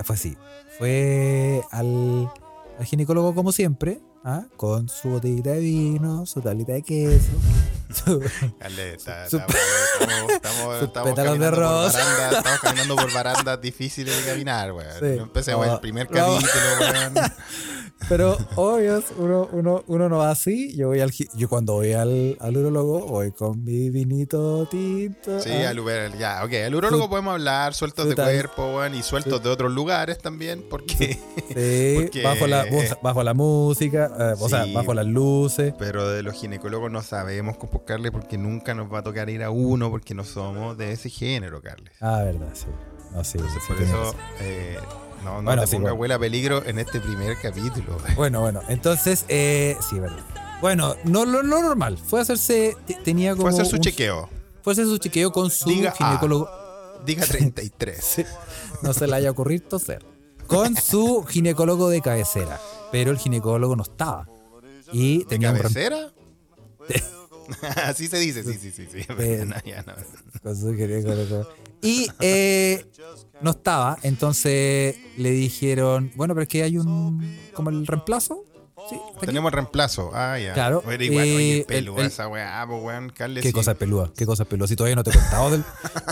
fue 0.02 0.14
así. 0.14 0.36
Fue 0.78 1.60
al, 1.72 2.30
al 2.78 2.84
ginecólogo 2.86 3.34
como 3.34 3.52
siempre, 3.52 4.00
¿ah? 4.24 4.44
con 4.56 4.88
su 4.88 5.10
botellita 5.10 5.50
de 5.50 5.60
vino, 5.60 6.24
su 6.24 6.40
tablita 6.40 6.72
de 6.72 6.82
queso, 6.82 7.32
su- 7.92 8.20
Dale, 8.60 8.94
está- 8.94 9.28
Su- 9.28 9.38
está- 9.38 9.54
estamos, 10.30 11.14
caminando 11.14 11.50
por 11.50 11.60
barandas- 11.60 11.96
estamos 12.36 12.60
caminando 12.60 12.96
por 12.96 13.12
barandas 13.12 13.60
difíciles 13.60 14.24
de 14.24 14.30
caminar, 14.32 14.72
weón. 14.72 14.90
Sí. 14.98 15.16
No 15.16 15.22
empecemos 15.24 15.66
No, 15.66 15.74
el 15.74 15.80
primer 15.80 16.10
no. 16.10 16.16
capítulo, 16.16 16.64
weón. 16.80 17.14
Pero 18.08 18.38
obvio, 18.54 19.02
uno, 19.16 19.48
uno, 19.52 19.84
uno 19.88 20.08
no 20.08 20.18
va 20.18 20.30
así. 20.30 20.74
Yo 20.76 20.86
voy 20.88 21.00
al 21.00 21.10
yo 21.10 21.48
cuando 21.48 21.72
voy 21.74 21.94
al, 21.94 22.36
al 22.40 22.56
urologo 22.56 23.00
voy 23.06 23.32
con 23.32 23.64
mi 23.64 23.90
vinito 23.90 24.66
tinto. 24.70 25.40
Sí, 25.40 25.50
¿ah? 25.50 25.70
al 25.70 25.80
Uber, 25.80 26.16
ya, 26.16 26.44
ok. 26.44 26.52
Al 26.64 26.74
urólogo 26.76 27.04
Su- 27.04 27.10
podemos 27.10 27.32
hablar, 27.32 27.74
sueltos 27.74 28.04
su 28.04 28.10
de 28.10 28.14
cuerpo, 28.14 28.76
weón, 28.76 28.94
y 28.94 29.02
sueltos 29.02 29.42
de 29.42 29.48
otros 29.50 29.72
lugares 29.72 30.18
también, 30.18 30.64
porque. 30.70 31.18
Bajo, 32.22 32.46
la, 32.46 32.66
bajo 33.02 33.22
la 33.24 33.34
música, 33.34 34.10
eh, 34.18 34.34
o 34.38 34.48
sea, 34.48 34.64
bajo 34.72 34.94
las 34.94 35.06
luces. 35.06 35.74
Pero 35.76 36.08
de 36.08 36.22
los 36.22 36.34
ginecólogos 36.34 36.92
no 36.92 37.02
sabemos 37.02 37.56
cómo 37.56 37.77
Carles, 37.82 38.10
porque 38.12 38.38
nunca 38.38 38.74
nos 38.74 38.92
va 38.92 38.98
a 39.00 39.02
tocar 39.02 39.28
ir 39.30 39.42
a 39.42 39.50
uno, 39.50 39.90
porque 39.90 40.14
no 40.14 40.24
somos 40.24 40.76
de 40.78 40.92
ese 40.92 41.08
género, 41.10 41.60
Carles. 41.62 41.92
Ah, 42.00 42.22
verdad, 42.24 42.48
sí. 42.54 42.66
No, 43.14 43.24
sí, 43.24 43.38
Entonces, 43.38 43.62
sí, 43.66 43.72
por 43.72 43.82
eso, 43.82 44.14
eh, 44.40 44.78
no, 45.24 45.36
no 45.36 45.42
Bueno, 45.42 45.62
te 45.62 45.68
sí, 45.68 45.76
ponga 45.76 45.90
bueno. 45.92 46.00
huela 46.00 46.18
peligro 46.18 46.64
en 46.64 46.78
este 46.78 47.00
primer 47.00 47.36
capítulo. 47.40 47.96
Bueno, 48.16 48.40
bueno, 48.40 48.60
entonces, 48.68 49.24
eh, 49.28 49.76
sí, 49.88 49.98
verdad. 49.98 50.24
Bueno, 50.60 50.96
no 51.04 51.24
lo 51.24 51.42
no 51.42 51.62
normal. 51.62 51.98
Fue 51.98 52.18
a 52.18 52.22
hacerse, 52.22 52.76
te- 52.86 52.94
tenía 52.94 53.30
como. 53.32 53.42
Fue 53.42 53.50
a 53.50 53.54
hacer 53.54 53.66
su 53.66 53.76
un- 53.76 53.82
chequeo. 53.82 54.28
Fue 54.62 54.72
a 54.72 54.74
hacer 54.74 54.86
su 54.86 54.98
chequeo 54.98 55.30
con 55.32 55.50
su 55.50 55.68
Diga 55.70 55.90
A. 55.90 55.94
ginecólogo. 55.94 56.50
Diga 57.06 57.24
33. 57.28 58.04
Sí, 58.04 58.24
no 58.82 58.92
se 58.92 59.06
le 59.06 59.14
haya 59.16 59.30
ocurrido 59.30 59.68
toser. 59.68 60.04
Con 60.48 60.76
su 60.76 61.24
ginecólogo 61.28 61.88
de 61.90 62.00
cabecera. 62.00 62.60
Pero 62.90 63.10
el 63.10 63.18
ginecólogo 63.18 63.76
no 63.76 63.82
estaba. 63.84 64.26
Y 64.92 65.18
¿De 65.18 65.24
tenía 65.26 65.50
un 65.52 65.58
cabecera? 65.58 66.10
Así 67.84 68.08
se 68.08 68.18
dice, 68.18 68.42
sí, 68.44 68.54
sí, 68.60 68.70
sí. 68.70 68.86
sí. 68.90 68.98
Eh, 69.18 69.44
No, 69.46 69.56
ya 69.64 69.82
no. 69.82 69.94
con 70.42 70.56
su. 71.28 71.46
Y 71.82 72.08
eh, 72.20 72.84
no 73.40 73.50
estaba. 73.50 73.98
Entonces 74.02 74.96
le 75.16 75.30
dijeron, 75.30 76.10
bueno, 76.16 76.34
pero 76.34 76.42
es 76.42 76.48
que 76.48 76.62
hay 76.62 76.78
un. 76.78 77.36
como 77.54 77.70
el 77.70 77.86
reemplazo. 77.86 78.44
Sí, 78.88 78.96
aquí. 79.16 79.26
Tenemos 79.26 79.52
reemplazo. 79.52 80.10
Ah, 80.14 80.38
ya. 80.38 80.52
Claro, 80.54 80.82
Pero 80.86 81.02
igual, 81.04 81.26
eh, 81.26 81.36
oye, 81.36 81.58
el- 81.60 81.64
peluda 81.64 82.00
el- 82.02 82.06
esa 82.06 82.28
weá, 82.28 82.64
pues 82.66 82.82
weón, 82.82 83.10
Carles. 83.10 83.42
Qué 83.42 83.48
sí. 83.48 83.52
cosa 83.52 83.74
pelúa, 83.74 84.12
qué 84.16 84.24
cosa 84.26 84.44
pelúa. 84.44 84.66
Si 84.68 84.76
todavía 84.76 84.96
no 84.96 85.04
te 85.04 85.10
he 85.10 85.14
contado 85.14 85.50
del- 85.50 85.64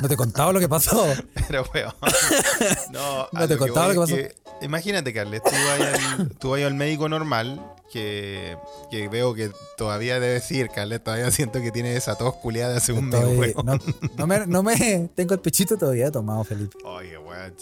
no 0.02 0.08
te 0.08 0.14
he 0.14 0.16
contado 0.16 0.52
lo 0.52 0.60
que 0.60 0.68
pasó. 0.68 1.06
Pero 1.48 1.64
weón. 1.74 1.92
No, 2.92 3.28
No 3.32 3.40
a 3.40 3.46
te 3.48 3.56
voy 3.56 3.68
lo 3.94 4.06
que 4.06 4.20
es 4.20 4.34
Imagínate, 4.62 5.12
Carles, 5.12 5.42
tú 5.42 5.50
vas, 5.50 5.80
al, 6.18 6.28
tú 6.38 6.50
vas 6.50 6.62
al 6.62 6.72
médico 6.74 7.10
normal, 7.10 7.60
que, 7.92 8.56
que 8.90 9.06
veo 9.08 9.34
que 9.34 9.50
todavía 9.76 10.18
debes 10.18 10.50
ir, 10.50 10.70
Carles. 10.70 11.04
Todavía 11.04 11.30
siento 11.30 11.60
que 11.60 11.70
tiene 11.70 11.94
esa 11.94 12.14
tos 12.14 12.36
culiada 12.36 12.72
de 12.72 12.78
hace 12.78 12.92
un 12.92 13.10
mes, 13.10 13.20
Estoy- 13.20 13.36
weón. 13.54 13.66
no, 13.66 13.78
no 14.16 14.26
me, 14.26 14.46
no 14.46 14.62
me- 14.62 15.10
tengo 15.14 15.34
el 15.34 15.40
pechito 15.40 15.76
todavía 15.76 16.10
tomado, 16.10 16.42
Felipe. 16.42 16.76
Oye, 16.84 17.18
weón. 17.18 17.54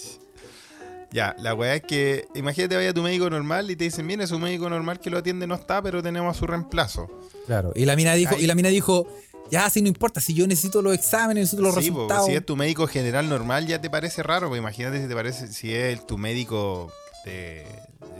Ya, 1.14 1.34
la 1.38 1.54
weá 1.54 1.76
es 1.76 1.82
que, 1.82 2.26
imagínate, 2.34 2.74
vaya 2.74 2.90
a 2.90 2.92
tu 2.92 3.00
médico 3.02 3.30
normal 3.30 3.70
y 3.70 3.76
te 3.76 3.84
dicen, 3.84 4.04
mire, 4.04 4.26
su 4.26 4.36
médico 4.38 4.68
normal 4.68 4.98
que 4.98 5.10
lo 5.10 5.18
atiende 5.18 5.46
no 5.46 5.54
está, 5.54 5.80
pero 5.80 6.02
tenemos 6.02 6.36
a 6.36 6.38
su 6.38 6.44
reemplazo. 6.46 7.08
Claro. 7.46 7.72
Y 7.76 7.84
la 7.84 7.94
mina 7.94 8.14
dijo, 8.14 8.34
Ay. 8.36 8.44
y 8.44 8.46
la 8.48 8.54
mina 8.56 8.68
dijo, 8.68 9.06
Ya, 9.50 9.70
si 9.70 9.80
no 9.82 9.88
importa, 9.88 10.20
si 10.20 10.34
yo 10.34 10.46
necesito 10.46 10.82
los 10.82 10.92
exámenes, 10.94 11.42
necesito 11.52 11.62
los 11.62 11.74
Sí, 11.76 11.90
po, 11.90 11.98
resultados. 11.98 12.26
si 12.26 12.32
es 12.34 12.44
tu 12.44 12.56
médico 12.56 12.86
general 12.88 13.28
normal 13.28 13.66
ya 13.66 13.80
te 13.80 13.90
parece 13.90 14.22
raro, 14.24 14.48
pues 14.48 14.58
imagínate 14.58 15.00
si 15.02 15.06
te 15.06 15.14
parece, 15.14 15.46
si 15.52 15.72
es 15.74 16.04
tu 16.06 16.16
médico 16.18 16.90
de, 17.26 17.64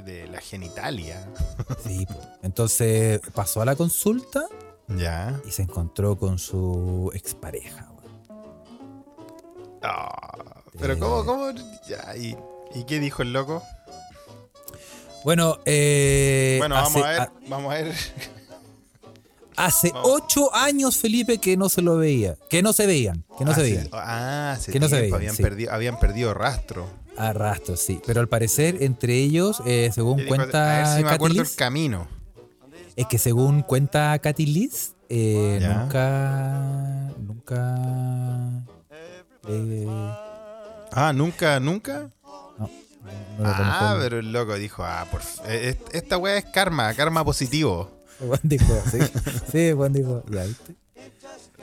de 0.04 0.26
la 0.28 0.40
genitalia. 0.40 1.26
Sí, 1.84 2.06
po. 2.06 2.20
Entonces 2.42 3.20
pasó 3.34 3.60
a 3.62 3.64
la 3.64 3.74
consulta 3.74 4.44
Ya. 4.88 5.40
y 5.46 5.50
se 5.50 5.62
encontró 5.62 6.16
con 6.16 6.38
su 6.38 7.10
expareja. 7.14 7.90
Ah, 9.82 10.62
pero 10.78 10.94
Eh. 10.94 10.98
¿cómo, 10.98 11.24
cómo? 11.24 11.50
Ya, 11.88 12.16
¿y, 12.16 12.36
y 12.74 12.84
qué 12.84 13.00
dijo 13.00 13.22
el 13.22 13.32
loco? 13.32 13.62
Bueno, 15.24 15.58
eh, 15.64 16.56
bueno, 16.58 16.76
hace, 16.76 17.00
vamos 17.00 17.04
a 17.06 17.10
ver, 17.10 17.20
a- 17.20 17.32
vamos 17.48 17.72
a 17.72 17.76
ver. 17.78 17.94
hace 19.56 19.90
vamos. 19.92 20.10
ocho 20.12 20.54
años, 20.54 20.98
Felipe, 20.98 21.38
que 21.38 21.56
no 21.56 21.68
se 21.68 21.80
lo 21.82 21.96
veía. 21.96 22.36
Que 22.50 22.62
no 22.62 22.72
se 22.72 22.86
veían. 22.86 23.24
Que 23.38 23.44
no 23.44 23.52
Ah, 23.52 23.54
se 23.54 23.64
sí, 23.64 23.70
veían. 23.72 23.88
Ah, 23.92 24.52
hace 24.56 24.72
Que 24.72 24.80
no 24.80 24.88
se 24.88 25.00
veían, 25.00 25.14
habían, 25.16 25.34
sí. 25.36 25.42
perdido, 25.42 25.72
habían 25.72 25.98
perdido 25.98 26.34
rastro. 26.34 26.86
A 27.16 27.32
rastros, 27.32 27.80
sí. 27.80 28.00
Pero 28.06 28.20
al 28.20 28.28
parecer, 28.28 28.78
entre 28.82 29.14
ellos, 29.16 29.62
eh, 29.66 29.90
según 29.94 30.24
cuenta 30.26 30.74
a 30.74 30.78
ver 30.78 30.86
si 30.88 30.96
me 30.96 31.02
Katy 31.04 31.14
acuerdo 31.14 31.40
el 31.42 31.54
camino. 31.54 32.08
es 32.96 33.06
que 33.06 33.18
según 33.18 33.62
cuenta 33.62 34.18
Katy 34.18 34.46
Liz, 34.46 34.92
eh, 35.08 35.58
nunca. 35.62 37.12
Nunca. 37.18 38.64
eh, 39.48 39.86
Ah, 40.92 41.12
nunca, 41.14 41.60
nunca. 41.60 42.10
No, 42.58 42.70
no 43.38 43.44
lo 43.44 43.48
Ah, 43.48 43.96
pero 44.00 44.18
el 44.18 44.32
loco 44.32 44.54
dijo, 44.56 44.82
ah, 44.84 45.06
por 45.10 45.20
eh, 45.46 45.70
est- 45.70 45.94
esta 45.94 46.16
weá 46.18 46.36
es 46.38 46.44
karma, 46.46 46.92
karma 46.94 47.24
positivo. 47.24 47.90
Juan 48.20 48.40
dijo, 48.42 48.72
sí. 48.90 48.98
Sí, 49.52 49.72
Juan 49.72 49.92
dijo, 49.92 50.22
ya 50.30 50.44
viste. 50.44 50.74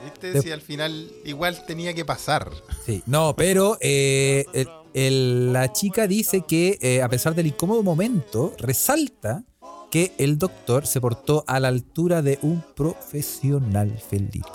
¿Viste? 0.04 0.32
De- 0.32 0.42
Si 0.42 0.50
al 0.50 0.60
final 0.60 1.10
igual 1.24 1.64
tenía 1.66 1.94
que 1.94 2.04
pasar. 2.04 2.50
Sí, 2.84 3.02
no, 3.06 3.34
pero 3.36 3.78
eh, 3.80 4.44
el- 4.52 4.68
el- 4.94 5.52
la 5.52 5.72
chica 5.72 6.06
dice 6.06 6.42
que 6.42 6.78
eh, 6.82 7.02
a 7.02 7.08
pesar 7.08 7.34
del 7.34 7.46
incómodo 7.46 7.82
momento, 7.82 8.54
resalta 8.58 9.44
que 9.90 10.12
el 10.18 10.38
doctor 10.38 10.86
se 10.86 11.00
portó 11.00 11.44
a 11.46 11.60
la 11.60 11.68
altura 11.68 12.22
de 12.22 12.38
un 12.42 12.62
profesional, 12.74 13.98
Felipe. 14.08 14.48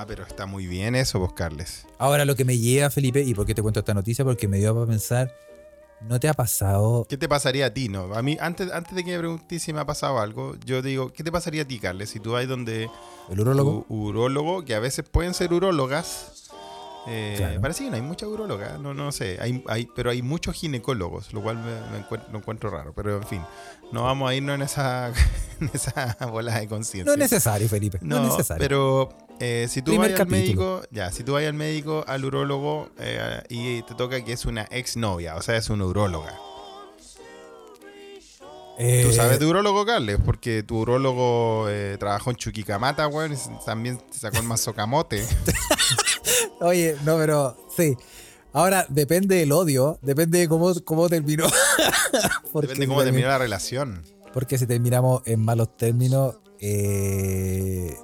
Ah, 0.00 0.04
pero 0.06 0.22
está 0.22 0.46
muy 0.46 0.68
bien 0.68 0.94
eso, 0.94 1.18
vos, 1.18 1.32
Carles. 1.32 1.84
Ahora 1.98 2.24
lo 2.24 2.36
que 2.36 2.44
me 2.44 2.56
lleva, 2.56 2.88
Felipe, 2.88 3.20
y 3.20 3.34
por 3.34 3.44
qué 3.46 3.52
te 3.52 3.62
cuento 3.62 3.80
esta 3.80 3.94
noticia, 3.94 4.24
porque 4.24 4.46
me 4.46 4.58
dio 4.58 4.72
para 4.72 4.86
pensar, 4.86 5.34
¿no 6.02 6.20
te 6.20 6.28
ha 6.28 6.34
pasado? 6.34 7.04
¿Qué 7.08 7.16
te 7.16 7.28
pasaría 7.28 7.66
a 7.66 7.74
ti, 7.74 7.88
no? 7.88 8.14
A 8.14 8.22
mí, 8.22 8.36
antes, 8.40 8.70
antes 8.70 8.94
de 8.94 9.02
que 9.02 9.10
me 9.10 9.18
preguntes 9.18 9.60
si 9.60 9.72
me 9.72 9.80
ha 9.80 9.86
pasado 9.86 10.20
algo, 10.20 10.54
yo 10.64 10.82
digo, 10.82 11.12
¿qué 11.12 11.24
te 11.24 11.32
pasaría 11.32 11.62
a 11.62 11.64
ti, 11.64 11.80
Carles? 11.80 12.10
Si 12.10 12.20
tú 12.20 12.30
vas 12.30 12.46
donde 12.46 12.88
¿El 13.28 13.40
urólogo? 13.40 13.86
tu 13.88 13.94
urólogo, 14.06 14.64
que 14.64 14.76
a 14.76 14.78
veces 14.78 15.04
pueden 15.10 15.34
ser 15.34 15.52
urólogas. 15.52 16.47
Eh, 17.08 17.34
Claro. 17.38 17.60
Parece 17.60 17.84
que 17.84 17.90
no 17.90 17.96
hay 17.96 18.02
muchas 18.02 18.28
urólogas, 18.28 18.78
no, 18.80 18.94
no 18.94 19.10
sé, 19.12 19.38
hay, 19.40 19.64
hay, 19.68 19.88
pero 19.96 20.10
hay 20.10 20.22
muchos 20.22 20.54
ginecólogos, 20.56 21.32
lo 21.32 21.42
cual 21.42 21.56
me, 21.56 21.80
me 21.98 22.04
encuent- 22.06 22.28
lo 22.30 22.38
encuentro 22.38 22.70
raro. 22.70 22.92
Pero 22.94 23.16
en 23.16 23.26
fin, 23.26 23.42
no 23.92 24.04
vamos 24.04 24.30
a 24.30 24.34
irnos 24.34 24.54
en 24.56 24.62
esa, 24.62 25.08
en 25.60 25.70
esa 25.72 26.16
bola 26.30 26.58
de 26.60 26.68
conciencia. 26.68 27.04
No 27.04 27.12
es 27.12 27.18
necesario, 27.18 27.68
Felipe. 27.68 27.98
No, 28.02 28.16
No, 28.20 28.26
es 28.26 28.32
necesario. 28.32 28.60
pero 28.60 29.08
eh, 29.40 29.66
si 29.68 29.82
tú 29.82 29.92
Primer 29.92 30.12
vas 30.12 30.20
al 30.20 30.26
médico, 30.28 30.82
ya, 30.90 31.10
si 31.10 31.24
tú 31.24 31.32
vas 31.34 31.44
al 31.44 31.54
médico, 31.54 32.04
al 32.06 32.24
urólogo 32.24 32.90
eh, 32.98 33.42
y 33.48 33.82
te 33.82 33.94
toca 33.94 34.22
que 34.24 34.32
es 34.32 34.44
una 34.44 34.62
exnovia, 34.70 35.36
o 35.36 35.42
sea, 35.42 35.56
es 35.56 35.70
una 35.70 35.84
uróloga. 35.86 36.34
Eh, 38.80 39.02
Tú 39.04 39.12
sabes 39.12 39.40
de 39.40 39.46
urólogo, 39.46 39.84
Carles, 39.84 40.18
porque 40.24 40.62
tu 40.62 40.78
urólogo 40.78 41.66
eh, 41.68 41.96
trabajó 41.98 42.30
en 42.30 42.36
Chuquicamata, 42.36 43.08
weón, 43.08 43.32
y 43.32 43.36
también 43.66 43.98
te 43.98 44.16
sacó 44.18 44.36
el 44.36 44.44
mazocamote. 44.44 45.26
Oye, 46.60 46.96
no, 47.04 47.16
pero 47.16 47.56
sí. 47.76 47.96
Ahora, 48.52 48.86
depende 48.88 49.36
del 49.36 49.52
odio, 49.52 49.98
depende 50.02 50.38
de 50.40 50.48
cómo, 50.48 50.72
cómo 50.84 51.08
terminó. 51.08 51.46
Porque 52.52 52.66
Depende 52.68 52.86
de 52.86 52.88
cómo 52.88 53.00
termi- 53.00 53.04
terminó 53.04 53.28
la 53.28 53.38
relación. 53.38 54.02
Porque 54.32 54.58
si 54.58 54.66
terminamos 54.66 55.22
en 55.26 55.40
malos 55.40 55.76
términos, 55.76 56.36
eh, 56.60 57.94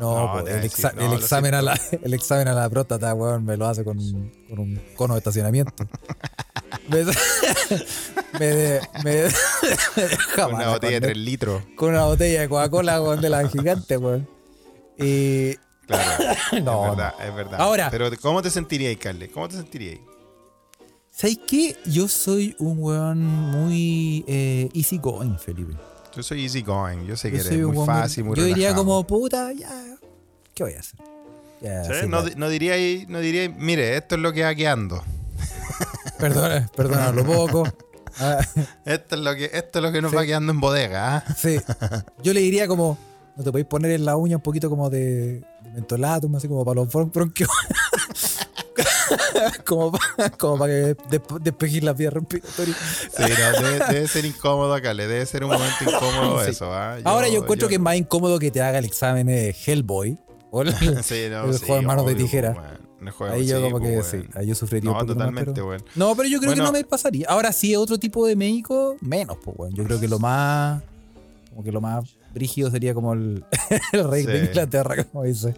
no, 0.00 0.32
po, 0.32 0.38
el, 0.40 0.62
decir, 0.62 0.70
exa- 0.84 0.94
no, 0.94 1.02
el 1.02 1.10
lo 1.10 1.16
examen 1.16 1.54
a 1.54 1.62
la, 1.62 1.78
el 2.02 2.14
examen 2.14 2.48
a 2.48 2.54
la 2.54 2.68
próstata, 2.70 3.12
weón, 3.14 3.44
me 3.44 3.56
lo 3.56 3.66
hace 3.66 3.84
con, 3.84 3.98
un- 3.98 4.32
con 4.48 4.58
un 4.60 4.80
cono 4.96 5.14
de 5.14 5.18
estacionamiento. 5.18 5.72
me, 6.88 7.04
me, 8.38 8.46
de- 8.46 8.80
me 9.04 9.24
Con 10.36 10.54
una 10.54 10.68
botella 10.70 10.94
de 10.94 11.00
con- 11.00 11.08
3 11.12 11.16
litros. 11.18 11.62
con 11.76 11.90
una 11.90 12.04
botella 12.06 12.40
de 12.42 12.48
Coca-Cola, 12.48 13.02
weón, 13.02 13.20
de 13.20 13.28
la 13.28 13.46
gigante, 13.48 13.96
weón. 13.96 14.28
Y 14.98 15.56
Claro. 15.90 16.34
no, 16.62 16.84
es 16.84 16.90
verdad, 16.96 17.14
es 17.28 17.34
verdad. 17.34 17.60
Ahora- 17.60 17.88
Pero, 17.90 18.10
¿cómo 18.20 18.42
te 18.42 18.50
sentirías, 18.50 18.96
Carles? 18.96 19.30
¿Cómo 19.32 19.48
te 19.48 19.56
sentirías? 19.56 19.98
¿Sabes 21.10 21.38
qué? 21.46 21.76
Yo 21.86 22.08
soy 22.08 22.54
un 22.58 22.76
weón 22.82 23.24
muy 23.24 24.24
eh, 24.26 24.68
easy 24.74 24.98
going, 24.98 25.36
Felipe. 25.38 25.74
Yo 26.14 26.22
soy 26.22 26.44
easy 26.44 26.62
going. 26.62 27.04
Yo 27.06 27.16
sé 27.16 27.30
que 27.30 27.38
Yo 27.38 27.44
eres 27.44 27.66
muy 27.66 27.86
fácil, 27.86 28.24
muy 28.24 28.36
Yo 28.36 28.44
diría 28.44 28.74
como, 28.74 29.04
puta, 29.06 29.52
ya, 29.52 29.70
¿qué 30.54 30.62
voy 30.64 30.74
a 30.74 30.80
hacer? 30.80 31.00
Ya, 31.60 31.84
¿Sí? 31.84 31.90
sí, 32.02 32.08
no, 32.08 32.22
no 32.36 32.48
diría, 32.48 32.74
no 33.08 33.18
diría, 33.20 33.48
mire, 33.50 33.96
esto 33.96 34.14
es 34.14 34.20
lo 34.20 34.32
que 34.32 34.42
va 34.44 34.54
quedando. 34.54 35.02
Perdona, 36.18 36.70
perdona, 36.76 37.06
hablo 37.08 37.24
poco. 37.24 37.64
Ah, 38.18 38.40
Esto 38.84 39.14
es 39.14 39.20
lo 39.22 39.34
que, 39.36 39.44
esto 39.54 39.78
es 39.78 39.82
lo 39.84 39.92
que 39.92 40.02
nos 40.02 40.10
Sí. 40.10 40.16
va 40.16 40.26
quedando 40.26 40.50
en 40.52 40.58
bodega. 40.60 41.16
¿ah? 41.18 41.24
sí. 41.36 41.58
Yo 42.22 42.32
le 42.34 42.40
diría 42.40 42.66
como, 42.66 42.98
¿no 43.36 43.44
te 43.44 43.52
podéis 43.52 43.68
poner 43.68 43.92
en 43.92 44.04
la 44.04 44.16
uña 44.16 44.36
un 44.36 44.42
poquito 44.42 44.68
como 44.68 44.90
de 44.90 45.44
mentolatum, 45.74 46.34
así 46.36 46.48
como 46.48 46.64
para 46.64 46.76
los 46.82 46.88
bron- 46.88 47.12
bronquios? 47.12 47.50
como 49.66 49.92
para 49.92 50.30
como 50.30 50.58
pa 50.58 50.66
que 50.66 50.96
desp- 51.10 51.40
despejéis 51.40 51.82
la 51.82 51.92
vía 51.92 52.10
respiratoria. 52.10 52.74
Sí, 52.74 53.22
no, 53.22 53.68
debe, 53.68 53.84
debe 53.92 54.08
ser 54.08 54.24
incómodo 54.24 54.72
acá, 54.74 54.94
le 54.94 55.06
debe 55.06 55.26
ser 55.26 55.44
un 55.44 55.50
momento 55.50 55.76
incómodo 55.84 56.44
Sí. 56.44 56.50
eso. 56.50 56.72
¿ah? 56.72 56.98
Ahora 57.04 57.28
yo 57.28 57.42
encuentro 57.42 57.68
que 57.68 57.74
es 57.74 57.80
más 57.80 57.96
incómodo 57.96 58.38
que 58.38 58.50
te 58.50 58.60
haga 58.60 58.78
el 58.78 58.84
examen 58.84 59.26
de 59.26 59.54
Hellboy. 59.66 60.18
O 60.50 60.62
el- 60.62 60.74
Sí, 61.04 61.26
no, 61.30 61.44
el 61.44 61.54
sí, 61.54 61.60
juego 61.66 61.76
de 61.76 61.82
manos 61.86 62.06
de 62.06 62.14
tijera. 62.14 62.54
pues. 62.54 62.66
El 63.00 63.10
juego, 63.12 63.32
ahí 63.32 63.46
yo 63.46 63.56
sí, 63.56 63.62
como 63.62 63.78
pues, 63.78 63.90
que 63.90 63.96
weón. 64.18 64.28
sí, 64.28 64.38
ahí 64.38 64.46
yo 64.46 64.54
sufriría 64.54 64.90
No, 64.90 64.92
un 64.92 64.96
más, 64.98 65.06
totalmente, 65.06 65.52
pero- 65.54 65.68
weón. 65.68 65.84
No, 65.94 66.14
pero 66.14 66.28
yo 66.28 66.38
creo 66.38 66.50
Bueno. 66.50 66.64
que 66.64 66.66
no 66.66 66.72
me 66.72 66.84
pasaría. 66.84 67.26
Ahora 67.30 67.50
sí, 67.52 67.74
otro 67.74 67.96
tipo 67.98 68.26
de 68.26 68.36
médico, 68.36 68.96
menos, 69.00 69.38
pues, 69.42 69.56
weón. 69.58 69.74
Yo 69.74 69.84
creo 69.84 69.98
que 69.98 70.06
lo 70.08 70.18
más. 70.18 70.82
Como 71.48 71.64
que 71.64 71.72
lo 71.72 71.80
más 71.80 72.04
brígido 72.32 72.70
sería 72.70 72.94
como 72.94 73.12
el, 73.14 73.44
el 73.92 74.10
rey 74.10 74.24
de. 74.24 74.44
Inglaterra, 74.44 75.04
como 75.04 75.24
dice. 75.24 75.54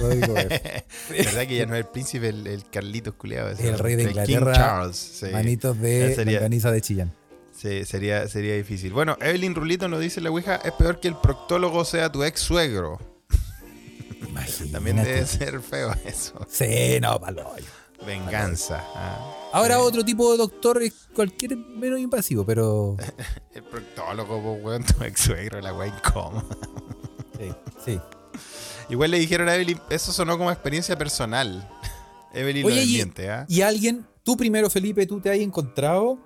Rodrigo. 0.00 0.34
¿Verdad 1.10 1.46
que 1.46 1.56
ya 1.56 1.66
no 1.66 1.74
es 1.74 1.84
el 1.84 1.90
príncipe, 1.90 2.28
el, 2.28 2.46
el 2.46 2.64
Carlitos 2.70 3.14
culeado? 3.14 3.50
El 3.50 3.78
rey 3.78 3.96
de 3.96 4.04
King 4.04 4.10
Inglaterra, 4.10 4.52
Charles. 4.54 4.96
Sí. 4.96 5.26
Manitos 5.32 5.78
de 5.80 6.14
sería- 6.14 6.40
de 6.48 6.80
Chillán. 6.80 7.12
Sí, 7.56 7.84
sería, 7.84 8.26
sería 8.28 8.56
difícil. 8.56 8.92
Bueno, 8.92 9.16
Evelyn 9.20 9.54
Rulito 9.54 9.86
nos 9.86 10.00
dice 10.00 10.20
la 10.20 10.30
Ouija, 10.30 10.56
es 10.64 10.72
peor 10.72 10.98
que 10.98 11.06
el 11.08 11.14
proctólogo 11.16 11.84
sea 11.84 12.10
tu 12.10 12.24
ex 12.24 12.40
suegro. 12.40 12.98
También 14.72 14.96
debe 14.96 15.24
ser 15.26 15.60
feo 15.60 15.94
eso. 16.04 16.44
Sí, 16.48 16.98
no, 17.00 17.20
palo. 17.20 17.52
Venganza. 18.04 18.82
ah. 18.96 19.38
Ahora 19.52 19.80
otro 19.80 20.04
tipo 20.04 20.32
de 20.32 20.38
doctor 20.38 20.82
es 20.82 21.08
cualquier 21.14 21.56
menos 21.56 22.00
invasivo, 22.00 22.44
pero. 22.44 22.96
El 23.54 23.62
proctólogo, 23.64 24.40
pues, 24.42 24.64
weón, 24.64 24.84
tu 24.98 25.04
ex 25.04 25.20
suegro, 25.20 25.60
la 25.60 25.74
weá 25.74 25.88
incómoda. 25.88 26.44
Sí, 27.38 27.52
sí. 27.84 28.00
Igual 28.88 29.10
le 29.12 29.18
dijeron 29.18 29.48
a 29.48 29.54
Evelyn, 29.54 29.80
eso 29.90 30.12
sonó 30.12 30.36
como 30.38 30.50
experiencia 30.50 30.96
personal. 30.96 31.68
Evelyn 32.34 32.64
Oye, 32.66 32.74
lo 32.76 32.80
desmiente, 32.80 33.30
¿ah? 33.30 33.44
Y 33.48 33.60
alguien, 33.62 34.06
tú 34.22 34.36
primero, 34.36 34.70
Felipe, 34.70 35.06
tú 35.06 35.20
te 35.20 35.30
has 35.30 35.38
encontrado 35.38 36.18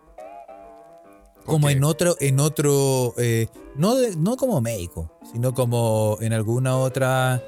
como 1.45 1.69
en 1.71 1.85
otro, 1.85 2.17
en 2.21 2.41
otro, 2.41 3.15
eh, 3.19 3.49
no, 3.77 3.95
de- 3.95 4.17
no 4.17 4.37
como 4.37 4.61
médico, 4.61 5.13
sino 5.33 5.55
como 5.55 6.19
en 6.21 6.33
alguna 6.33 6.77
otra 6.77 7.43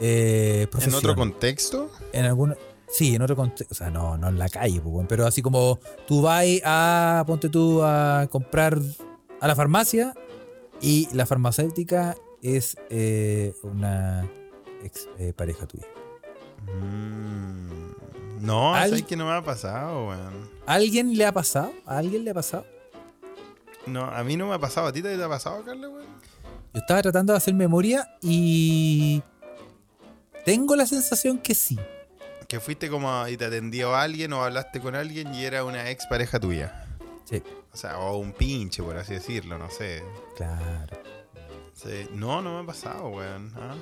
eh, 0.00 0.62
¿En 0.62 0.68
profesión. 0.70 0.96
otro 0.98 1.14
contexto? 1.16 1.90
En 2.12 2.24
alguna, 2.26 2.56
sí, 2.96 3.14
en 3.16 3.22
otro 3.22 3.34
contexto, 3.36 3.72
o 3.72 3.76
sea, 3.76 3.90
no, 3.90 4.16
no 4.16 4.28
en 4.28 4.38
la 4.38 4.48
calle, 4.48 4.80
pues, 4.80 5.06
pero 5.08 5.26
así 5.26 5.42
como 5.42 5.78
tú 6.06 6.22
vas 6.22 6.44
a, 6.64 7.24
ponte 7.26 7.48
tú 7.48 7.82
a 7.82 8.28
comprar 8.30 8.78
a 9.40 9.48
la 9.48 9.54
farmacia 9.56 10.14
y 10.80 11.08
la 11.12 11.26
farmacéutica 11.26 12.14
es 12.40 12.76
eh, 12.90 13.52
una 13.62 14.30
ex 14.82 15.08
eh, 15.18 15.32
pareja 15.34 15.66
tuya. 15.66 15.86
Mm, 16.80 18.44
no, 18.46 18.74
Al- 18.74 18.90
¿sabes 18.90 19.04
que 19.04 19.16
no 19.16 19.26
me 19.26 19.32
ha 19.32 19.42
pasado, 19.42 20.08
weón? 20.08 20.50
¿A 20.66 20.74
alguien 20.74 21.16
le 21.16 21.26
ha 21.26 21.32
pasado? 21.32 21.72
¿A 21.86 21.98
alguien 21.98 22.24
le 22.24 22.30
ha 22.30 22.34
pasado? 22.34 22.64
No, 23.86 24.04
a 24.04 24.22
mí 24.24 24.36
no 24.36 24.46
me 24.48 24.54
ha 24.54 24.58
pasado. 24.58 24.86
¿A 24.86 24.92
ti 24.92 25.02
te 25.02 25.22
ha 25.22 25.28
pasado, 25.28 25.62
Carlos, 25.64 25.90
weón? 25.92 26.06
Yo 26.72 26.80
estaba 26.80 27.02
tratando 27.02 27.32
de 27.32 27.36
hacer 27.36 27.54
memoria 27.54 28.08
y 28.22 29.22
tengo 30.44 30.74
la 30.76 30.86
sensación 30.86 31.38
que 31.38 31.54
sí. 31.54 31.78
Que 32.54 32.60
fuiste 32.60 32.88
como 32.88 33.26
y 33.26 33.36
te 33.36 33.46
atendió 33.46 33.96
alguien 33.96 34.32
o 34.32 34.44
hablaste 34.44 34.78
con 34.78 34.94
alguien 34.94 35.34
y 35.34 35.44
era 35.44 35.64
una 35.64 35.90
ex 35.90 36.06
pareja 36.06 36.38
tuya. 36.38 36.86
Sí. 37.24 37.42
O 37.72 37.76
sea, 37.76 37.98
o 37.98 38.16
un 38.18 38.32
pinche, 38.32 38.80
por 38.80 38.96
así 38.96 39.14
decirlo, 39.14 39.58
no 39.58 39.68
sé. 39.70 40.04
Claro. 40.36 40.96
Sí. 41.72 42.08
No, 42.12 42.42
no 42.42 42.54
me 42.54 42.62
ha 42.62 42.64
pasado, 42.64 43.08
weón. 43.08 43.52
¿ah? 43.56 43.74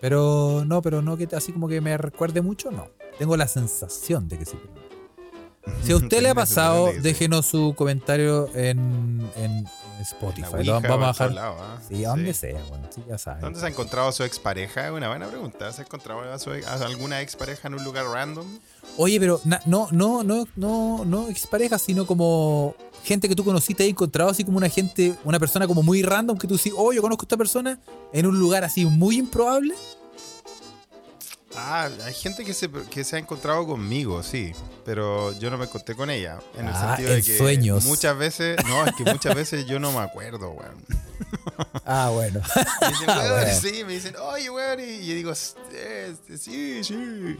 Pero 0.00 0.64
no, 0.66 0.82
pero 0.82 1.00
no 1.00 1.16
que 1.16 1.28
así 1.30 1.52
como 1.52 1.68
que 1.68 1.80
me 1.80 1.96
recuerde 1.96 2.42
mucho, 2.42 2.72
no. 2.72 2.88
Tengo 3.20 3.36
la 3.36 3.46
sensación 3.46 4.28
de 4.28 4.38
que 4.40 4.46
sí. 4.46 4.58
Si 5.82 5.92
a 5.92 5.96
usted 5.96 6.20
le 6.22 6.28
ha 6.30 6.34
pasado, 6.34 6.90
sí. 6.92 7.00
déjenos 7.00 7.46
su 7.46 7.74
comentario 7.76 8.48
en, 8.54 9.28
en 9.36 9.66
Spotify. 10.02 10.48
Ouija 10.56 10.80
vamos 10.80 11.20
a 11.20 11.26
bajar. 11.28 11.38
¿ah? 11.38 11.78
Sí, 11.88 12.04
a 12.04 12.08
donde 12.10 12.34
sea, 12.34 12.60
bueno, 12.68 12.86
sí, 12.94 13.02
ya 13.08 13.16
saben. 13.18 13.40
¿Dónde 13.40 13.60
se 13.60 13.66
ha 13.66 13.68
encontrado 13.68 14.08
a 14.08 14.12
su 14.12 14.22
expareja? 14.24 14.86
Es 14.86 14.92
una 14.92 15.08
buena 15.08 15.26
pregunta. 15.26 15.72
¿Se 15.72 15.82
ha 15.82 15.84
encontrado 15.84 16.20
a, 16.20 16.38
su- 16.38 16.50
a 16.50 16.72
alguna 16.86 17.20
expareja 17.22 17.68
en 17.68 17.74
un 17.74 17.84
lugar 17.84 18.06
random? 18.06 18.46
Oye, 18.96 19.18
pero 19.20 19.40
na- 19.44 19.60
no, 19.66 19.88
no, 19.90 20.22
no, 20.22 20.46
no, 20.56 21.04
no 21.04 21.28
exparejas, 21.28 21.80
sino 21.82 22.06
como 22.06 22.74
gente 23.04 23.28
que 23.28 23.34
tú 23.36 23.44
conociste 23.44 23.86
y 23.86 23.90
encontrado 23.90 24.30
así 24.30 24.44
como 24.44 24.56
una 24.58 24.68
gente, 24.68 25.14
una 25.24 25.38
persona 25.38 25.66
como 25.66 25.82
muy 25.82 26.02
random 26.02 26.38
que 26.38 26.46
tú 26.46 26.56
decís, 26.56 26.72
oh, 26.76 26.92
yo 26.92 27.00
conozco 27.02 27.22
a 27.22 27.26
esta 27.26 27.36
persona 27.36 27.78
en 28.12 28.26
un 28.26 28.38
lugar 28.38 28.64
así 28.64 28.84
muy 28.86 29.16
improbable. 29.18 29.74
Ah, 31.56 31.88
hay 32.04 32.12
gente 32.14 32.44
que 32.44 32.52
se, 32.52 32.68
que 32.90 33.04
se 33.04 33.16
ha 33.16 33.18
encontrado 33.18 33.66
conmigo, 33.66 34.22
sí, 34.22 34.52
pero 34.84 35.32
yo 35.38 35.50
no 35.50 35.58
me 35.58 35.64
encontré 35.64 35.94
con 35.94 36.10
ella. 36.10 36.38
En 36.58 36.66
el 36.66 36.74
Ah, 36.74 36.96
sentido 36.96 37.14
de 37.14 37.22
que 37.22 37.38
sueños. 37.38 37.84
muchas 37.84 38.16
veces, 38.18 38.56
no, 38.66 38.84
es 38.84 38.92
que 38.96 39.04
muchas 39.04 39.34
veces 39.34 39.64
yo 39.66 39.78
no 39.78 39.92
me 39.92 40.00
acuerdo, 40.00 40.50
weón. 40.50 40.74
Ah, 41.86 42.10
bueno. 42.12 42.40
Me 42.80 42.88
dicen, 42.88 43.06
Ah, 43.08 43.28
bueno. 43.30 43.60
sí, 43.60 43.84
me 43.84 43.92
dicen, 43.92 44.16
oye, 44.16 44.50
weón, 44.50 44.80
y 44.80 45.06
yo 45.06 45.14
digo, 45.14 45.32
"Eh, 45.72 46.14
sí, 46.28 46.82
sí. 46.82 47.36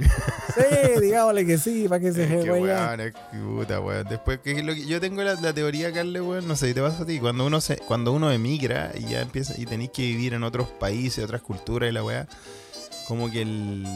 Sí, 0.54 1.00
digámosle 1.00 1.46
que 1.46 1.58
sí, 1.58 1.88
para 1.88 2.00
que 2.00 2.12
se 2.12 2.22
Es 2.24 2.28
que, 2.28 2.42
je, 2.44 2.52
weón, 2.52 3.00
es 3.00 3.12
que 3.14 3.38
puta, 3.38 3.80
weón. 3.80 4.06
Después, 4.08 4.38
que 4.40 4.62
lo 4.62 4.74
que- 4.74 4.86
yo 4.86 5.00
tengo 5.00 5.22
la, 5.22 5.34
la 5.34 5.52
teoría, 5.52 5.92
Carle, 5.92 6.20
weón, 6.20 6.46
no 6.46 6.54
sé 6.56 6.68
si 6.68 6.74
te 6.74 6.82
pasa 6.82 7.02
a 7.02 7.06
ti, 7.06 7.18
cuando 7.18 7.44
uno 7.46 7.60
se, 7.60 7.78
cuando 7.78 8.12
uno 8.12 8.30
emigra 8.30 8.92
y 8.94 9.08
ya 9.08 9.22
empieza, 9.22 9.54
y 9.58 9.66
tenéis 9.66 9.90
que 9.90 10.02
vivir 10.02 10.34
en 10.34 10.44
otros 10.44 10.68
países, 10.68 11.24
otras 11.24 11.40
culturas 11.42 11.88
y 11.90 11.92
la 11.92 12.04
weá, 12.04 12.28
como 13.08 13.30
que 13.30 13.42
el. 13.42 13.86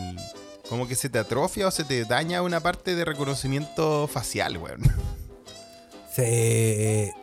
Como 0.68 0.86
que 0.86 0.94
se 0.96 1.08
te 1.08 1.18
atrofia 1.18 1.66
o 1.66 1.70
se 1.70 1.84
te 1.84 2.04
daña 2.04 2.42
una 2.42 2.60
parte 2.60 2.94
de 2.94 3.04
reconocimiento 3.04 4.06
facial, 4.06 4.58
weón. 4.58 4.82
Se- 6.14 7.14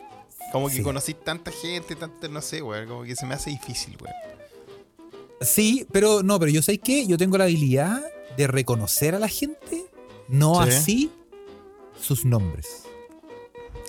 Como 0.52 0.68
que 0.68 0.76
Sí. 0.76 0.82
conocís 0.82 1.16
tanta 1.22 1.50
gente, 1.50 1.96
tanta, 1.96 2.28
no 2.28 2.40
sé, 2.40 2.62
weón. 2.62 2.88
Como 2.88 3.02
que 3.04 3.14
se 3.16 3.26
me 3.26 3.34
hace 3.34 3.50
difícil, 3.50 3.96
weón. 4.00 4.14
Sí, 5.40 5.86
pero 5.92 6.22
no, 6.22 6.38
pero 6.38 6.50
yo 6.50 6.62
sé 6.62 6.78
que 6.78 7.06
yo 7.06 7.18
tengo 7.18 7.36
la 7.36 7.44
habilidad 7.44 8.02
de 8.36 8.46
reconocer 8.46 9.14
a 9.14 9.18
la 9.18 9.28
gente, 9.28 9.84
no 10.28 10.54
Sí. 10.64 10.70
así 10.70 11.12
sus 12.00 12.24
nombres. 12.24 12.84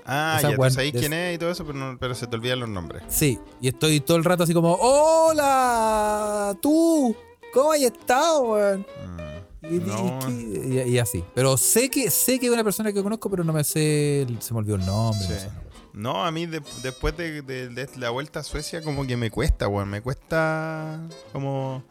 Ah, 0.05 0.35
Esa 0.39 0.49
ya 0.49 0.55
tú 0.55 0.61
weón 0.61 0.73
sabés 0.73 0.93
es- 0.95 0.99
quién 0.99 1.13
es 1.13 1.35
y 1.35 1.37
todo 1.37 1.51
eso, 1.51 1.65
pero, 1.65 1.77
no- 1.77 1.97
pero 1.99 2.15
se 2.15 2.27
te 2.27 2.35
olvidan 2.35 2.59
los 2.59 2.69
nombres. 2.69 3.03
Sí, 3.07 3.39
y 3.61 3.67
estoy 3.69 3.99
todo 4.01 4.17
el 4.17 4.23
rato 4.23 4.43
así 4.43 4.53
como, 4.53 4.73
hola, 4.75 6.57
tú, 6.61 7.15
¿cómo 7.59 7.71
has 7.73 7.81
estado, 7.81 8.41
weón? 8.41 8.79
Mm. 8.81 9.65
Y, 9.69 9.75
y- 9.75 9.79
No. 9.79 10.19
y- 10.29 10.79
y- 10.79 10.89
y 10.93 10.99
así. 10.99 11.23
Pero 11.35 11.57
sé 11.57 11.89
que 11.89 12.09
sé 12.11 12.39
que 12.39 12.45
es 12.47 12.51
una 12.53 12.63
persona 12.63 12.93
que 12.93 13.01
conozco, 13.03 13.29
pero 13.29 13.43
no 13.43 13.51
me 13.53 13.63
sé, 13.63 14.25
se 14.39 14.53
me 14.53 14.59
olvidó 14.59 14.75
el 14.75 14.85
nombre. 14.85 15.25
Sí. 15.27 15.33
no 15.33 15.39
sé. 15.39 15.49
No, 15.93 16.23
a 16.25 16.31
mí 16.31 16.45
de- 16.45 16.61
después 16.83 17.17
de, 17.17 17.41
de- 17.41 17.69
de 17.69 17.89
la 17.97 18.11
vuelta 18.11 18.41
a 18.41 18.43
Suecia 18.43 18.81
como 18.83 19.05
que 19.07 19.17
me 19.17 19.31
cuesta, 19.31 19.67
weón. 19.67 19.89
Me 19.89 20.01
cuesta 20.01 20.99
como... 21.33 21.83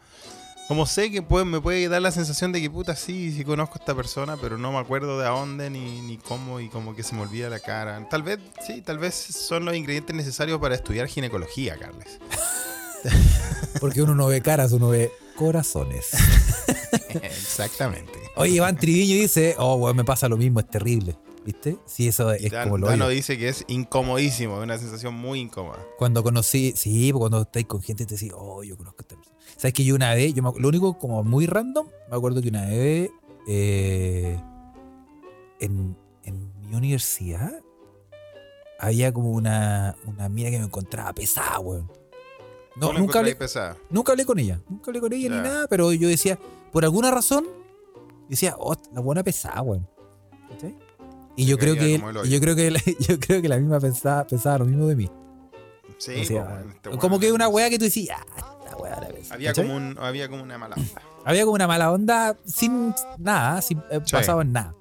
Como 0.69 0.85
sé 0.85 1.09
que 1.11 1.21
puede, 1.21 1.45
me 1.45 1.61
puede 1.61 1.87
dar 1.87 2.01
la 2.01 2.11
sensación 2.11 2.51
de 2.51 2.59
que 2.59 2.69
puta 2.69 2.93
sí, 2.97 3.31
sí 3.31 3.45
conozco 3.45 3.75
a 3.75 3.79
esta 3.79 3.95
persona, 3.95 4.35
pero 4.35 4.57
no 4.57 4.73
me 4.73 4.79
acuerdo 4.79 5.17
de 5.17 5.25
a 5.25 5.29
dónde 5.29 5.69
ni, 5.69 6.01
ni 6.01 6.17
cómo 6.17 6.59
y 6.59 6.67
como 6.67 6.93
que 6.93 7.03
se 7.03 7.15
me 7.15 7.21
olvida 7.21 7.49
la 7.49 7.59
cara. 7.61 8.05
Tal 8.09 8.21
vez, 8.21 8.39
sí, 8.65 8.81
tal 8.81 8.97
vez 8.97 9.13
son 9.15 9.63
los 9.63 9.73
ingredientes 9.77 10.13
necesarios 10.13 10.59
para 10.59 10.75
estudiar 10.75 11.07
ginecología, 11.07 11.77
Carles. 11.77 12.19
Porque 13.79 14.01
uno 14.01 14.13
no 14.15 14.27
ve 14.27 14.41
caras, 14.41 14.73
uno 14.73 14.89
ve 14.89 15.09
corazones. 15.37 16.09
Exactamente. 17.21 18.11
Oye, 18.35 18.55
Iván 18.55 18.75
Triviño 18.77 19.15
dice, 19.15 19.55
oh, 19.57 19.75
weón, 19.75 19.95
me 19.95 20.03
pasa 20.03 20.27
lo 20.27 20.35
mismo, 20.37 20.59
es 20.59 20.67
terrible. 20.69 21.15
¿Viste? 21.45 21.77
Sí, 21.85 22.09
eso 22.09 22.29
es 22.33 22.51
Dan- 22.51 22.65
como 22.65 22.77
lo 22.77 22.87
Dano 22.87 23.07
dice 23.07 23.37
que 23.37 23.47
es 23.47 23.63
incomodísimo, 23.69 24.57
es 24.57 24.63
una 24.63 24.77
sensación 24.77 25.13
muy 25.13 25.39
incómoda. 25.39 25.79
Cuando 25.97 26.21
conocí, 26.21 26.73
sí, 26.75 27.13
pues 27.13 27.19
cuando 27.21 27.43
estáis 27.43 27.65
con 27.67 27.81
gente 27.81 28.05
te 28.05 28.15
decís, 28.15 28.33
oh, 28.35 28.63
yo 28.63 28.75
conozco 28.75 28.97
a 28.99 29.03
esta 29.03 29.15
persona. 29.15 29.37
¿Sabes 29.55 29.73
que 29.73 29.85
yo 29.85 29.95
una 29.95 30.13
vez, 30.13 30.33
yo 30.33 30.43
me 30.43 30.51
lo 30.59 30.67
único 30.67 30.97
como 30.99 31.23
muy 31.23 31.45
random, 31.45 31.87
me 32.09 32.17
acuerdo 32.17 32.41
que 32.41 32.49
una 32.49 32.65
vez 32.65 33.09
eh, 33.47 34.37
en, 35.61 35.95
en 36.23 36.51
mi 36.67 36.75
universidad 36.75 37.53
había 38.77 39.13
como 39.13 39.31
una, 39.31 39.95
una 40.05 40.27
mina 40.27 40.49
que 40.49 40.59
me 40.59 40.65
encontraba 40.65 41.13
pesada, 41.13 41.59
weón. 41.59 41.89
No, 42.79 42.87
¿Tú 42.87 42.93
la 42.93 42.99
nunca 42.99 43.19
hablé, 43.19 43.35
nunca 43.89 44.11
hablé 44.11 44.25
con 44.25 44.37
ella, 44.39 44.61
nunca 44.69 44.91
hablé 44.91 44.99
con 45.01 45.11
ella 45.11 45.29
ni 45.29 45.35
nada, 45.37 45.67
pero 45.67 45.91
yo 45.93 46.07
decía, 46.07 46.37
por 46.71 46.83
alguna 46.83 47.09
razón, 47.09 47.45
decía, 48.29 48.55
oh, 48.59 48.75
la 48.93 49.01
buena 49.01 49.23
pesada, 49.23 49.61
weón. 49.63 49.87
¿Cachai? 50.49 50.77
Y 51.35 51.45
yo 51.45 51.57
creo 51.57 51.75
que 51.75 52.01
hoyo. 52.03 52.23
yo 52.25 52.39
creo 52.39 52.55
que 52.55 52.69
la, 52.71 52.79
yo 52.99 53.19
creo 53.19 53.41
que 53.41 53.49
la 53.49 53.57
misma 53.57 53.79
pensaba, 53.79 54.25
pensaba 54.27 54.59
lo 54.59 54.65
mismo 54.65 54.85
de 54.87 54.95
mí. 54.95 55.09
Sí, 55.97 56.21
O 56.21 56.25
sea, 56.25 56.43
weón, 56.43 56.69
este 56.71 56.97
como 56.97 57.19
que 57.19 57.31
una 57.31 57.47
weá 57.47 57.69
que 57.69 57.79
tú 57.79 57.85
decías, 57.85 58.19
ah, 58.37 58.55
esta 58.63 58.77
weá 58.77 58.99
la 59.01 59.07
ves", 59.09 59.31
Había 59.31 59.53
como, 59.53 59.75
un, 59.75 59.97
había 59.99 60.29
como 60.29 60.43
una 60.43 60.57
mala 60.59 60.75
onda. 60.75 61.01
Había 61.25 61.43
como 61.43 61.55
una 61.55 61.67
mala 61.67 61.91
onda 61.91 62.37
sin 62.45 62.93
nada, 63.17 63.61
sin 63.61 63.79
eh, 63.89 63.99
Sí. 64.05 64.11
pasaba 64.13 64.43
en 64.43 64.53
nada. 64.53 64.75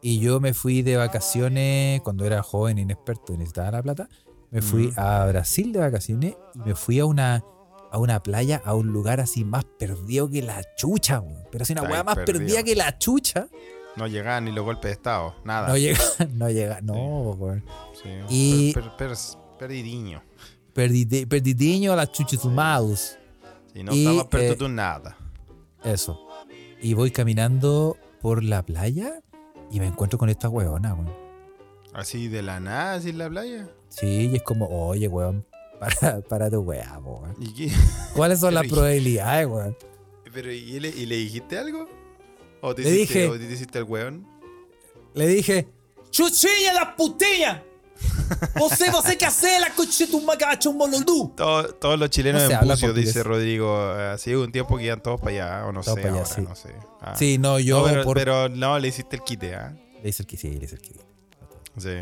Y 0.00 0.20
yo 0.20 0.38
me 0.38 0.54
fui 0.54 0.82
de 0.82 0.96
vacaciones 0.96 2.00
cuando 2.02 2.24
era 2.24 2.42
joven, 2.42 2.78
inexperto 2.78 3.32
y 3.32 3.38
necesitaba 3.38 3.72
la 3.72 3.82
plata. 3.82 4.08
Me 4.50 4.62
fui 4.62 4.86
Ujú. 4.88 5.00
a 5.00 5.26
Brasil 5.26 5.72
de 5.72 5.78
vacaciones 5.80 6.34
y 6.54 6.58
me 6.60 6.74
fui 6.74 6.98
a 7.00 7.04
una, 7.04 7.44
a 7.90 7.98
una 7.98 8.22
playa, 8.22 8.62
a 8.64 8.74
un 8.74 8.88
lugar 8.88 9.20
así 9.20 9.44
más 9.44 9.64
perdido 9.64 10.28
que 10.30 10.42
la 10.42 10.62
chucha, 10.76 11.20
weón. 11.20 11.44
Pero 11.50 11.62
así 11.64 11.72
una 11.74 11.82
weá 11.82 12.02
más 12.02 12.16
perdido. 12.16 12.38
perdida 12.40 12.62
que 12.62 12.74
la 12.74 12.96
chucha. 12.98 13.48
No 13.96 14.06
llegaban 14.06 14.44
ni 14.44 14.52
los 14.52 14.64
golpes 14.64 14.84
de 14.84 14.92
estado, 14.92 15.34
nada. 15.44 15.68
No 15.68 15.76
llega, 15.76 15.98
no 16.34 16.48
llega, 16.50 16.80
no, 16.80 16.94
weón. 17.32 17.64
Sí, 18.02 18.08
Y- 18.28 18.72
per- 18.72 18.96
per- 18.96 19.08
per- 19.08 19.16
perdidiño. 19.58 20.22
Perdide- 20.74 21.26
Perdideño 21.26 21.92
a 21.92 21.96
la 21.96 22.06
chucha 22.10 22.36
sumados. 22.38 23.18
Sí, 23.74 23.82
no 23.82 23.92
Y, 23.94 24.06
estaba 24.06 24.28
perto 24.30 24.66
eh, 24.66 24.68
nada. 24.70 25.16
Eso. 25.84 26.18
Y 26.80 26.94
voy 26.94 27.10
caminando 27.10 27.96
por 28.22 28.42
la 28.44 28.62
playa 28.64 29.20
y 29.70 29.80
me 29.80 29.86
encuentro 29.86 30.18
con 30.18 30.28
esta 30.28 30.48
weona, 30.48 30.94
weón. 30.94 31.27
Así 31.98 32.28
de 32.28 32.42
la 32.42 32.60
nada, 32.60 32.94
así 32.94 33.10
en 33.10 33.18
la 33.18 33.28
playa. 33.28 33.68
Sí, 33.88 34.30
y 34.32 34.36
es 34.36 34.42
como, 34.42 34.66
oye, 34.68 35.08
weón, 35.08 35.44
para, 35.80 36.20
para 36.20 36.50
tu 36.50 36.60
weá, 36.60 36.98
weón. 36.98 37.34
¿Y 37.40 37.52
qué? 37.54 37.72
¿Cuáles 38.14 38.40
son 38.40 38.54
las 38.54 38.62
Pero, 38.62 38.72
¿y- 38.72 38.74
probabilidades, 38.76 39.46
weón? 39.48 39.76
Pero, 40.32 40.52
¿y 40.52 40.78
le, 40.78 40.88
y 40.90 41.06
le 41.06 41.16
dijiste 41.16 41.58
algo? 41.58 41.88
¿O 42.60 42.74
te, 42.74 42.82
Le 42.82 42.90
hiciste, 42.90 43.18
dije- 43.26 43.28
o 43.30 43.38
te 43.38 43.44
hiciste 43.52 43.78
el 43.78 43.84
weón? 43.84 44.26
Le 45.14 45.26
dije, 45.26 45.68
¡Chuchilla 46.10 46.72
la 46.74 46.94
putinha! 46.96 47.62
Você, 48.54 48.90
você 48.90 49.16
quer 49.16 49.28
hacer 49.28 49.60
la 49.60 49.70
coche 49.74 50.06
tu 50.06 50.20
magacho 50.20 50.72
molondú. 50.72 51.32
Todo- 51.36 51.74
todos 51.74 51.98
los 51.98 52.10
chilenos 52.10 52.42
No 52.42 52.48
sé, 52.48 52.54
en 52.54 52.68
bucio, 52.68 52.92
dice 52.92 53.22
Rodrigo. 53.24 53.74
eh, 53.98 54.10
Así 54.12 54.34
un 54.34 54.52
tiempo 54.52 54.76
que 54.76 54.84
iban 54.84 55.02
todos 55.02 55.20
para 55.20 55.32
allá, 55.32 55.66
o 55.66 55.72
no 55.72 55.80
Todos 55.82 55.96
sé, 55.96 56.02
para 56.02 56.14
allá, 56.14 56.22
ahora, 56.22 56.34
sí. 56.34 56.40
no 56.42 56.54
sé. 56.54 56.74
Ah. 57.00 57.14
Sí, 57.16 57.38
no, 57.38 57.58
yo 57.58 57.78
No, 57.80 57.84
pero, 57.86 58.04
por... 58.04 58.16
pero 58.16 58.48
no, 58.48 58.78
le 58.78 58.88
hiciste 58.88 59.16
el 59.16 59.22
quite, 59.22 59.54
¿ah? 59.56 59.74
Le 60.02 60.10
hice 60.10 60.22
el 60.22 60.26
que 60.28 60.36
sí, 60.36 60.50
le 60.50 60.64
hice 60.66 60.76
el 60.76 60.80
que 60.82 60.92
Sí. 61.78 62.00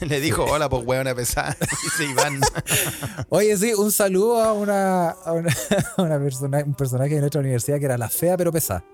le 0.06 0.20
dijo, 0.20 0.44
hola, 0.44 0.68
pues 0.68 0.84
weón, 0.84 1.08
a 1.08 1.14
pesar. 1.14 1.56
Dice 1.82 2.04
Iván. 2.10 2.40
Oye, 3.28 3.56
sí, 3.56 3.74
un 3.74 3.92
saludo 3.92 4.42
a 4.42 4.52
una, 4.52 5.10
a 5.10 5.32
una, 5.32 5.52
a 5.96 6.02
una 6.02 6.18
persona, 6.18 6.62
un 6.64 6.74
personaje 6.74 7.14
de 7.14 7.20
nuestra 7.20 7.40
universidad 7.40 7.78
que 7.78 7.84
era 7.84 7.98
la 7.98 8.08
fea 8.08 8.36
pero 8.36 8.52
pesada. 8.52 8.84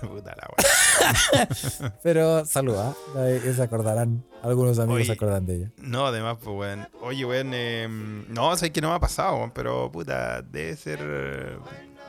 Puta 0.00 0.34
la 0.36 0.48
weón. 0.48 1.92
Pero 2.02 2.44
saluda, 2.46 2.94
se 3.14 3.62
acordarán, 3.62 4.24
algunos 4.42 4.78
amigos 4.78 4.96
Oye. 4.96 5.06
se 5.06 5.12
acordarán 5.12 5.46
de 5.46 5.56
ella. 5.56 5.72
No, 5.78 6.06
además, 6.06 6.38
pues, 6.42 6.56
weón. 6.56 6.88
Oye, 7.00 7.24
weón, 7.24 7.50
eh, 7.54 7.88
no, 8.28 8.56
sé 8.56 8.72
que 8.72 8.80
no 8.80 8.90
me 8.90 8.96
ha 8.96 9.00
pasado, 9.00 9.36
weón, 9.36 9.50
pero 9.52 9.90
puta, 9.90 10.42
debe 10.42 10.76
ser. 10.76 11.58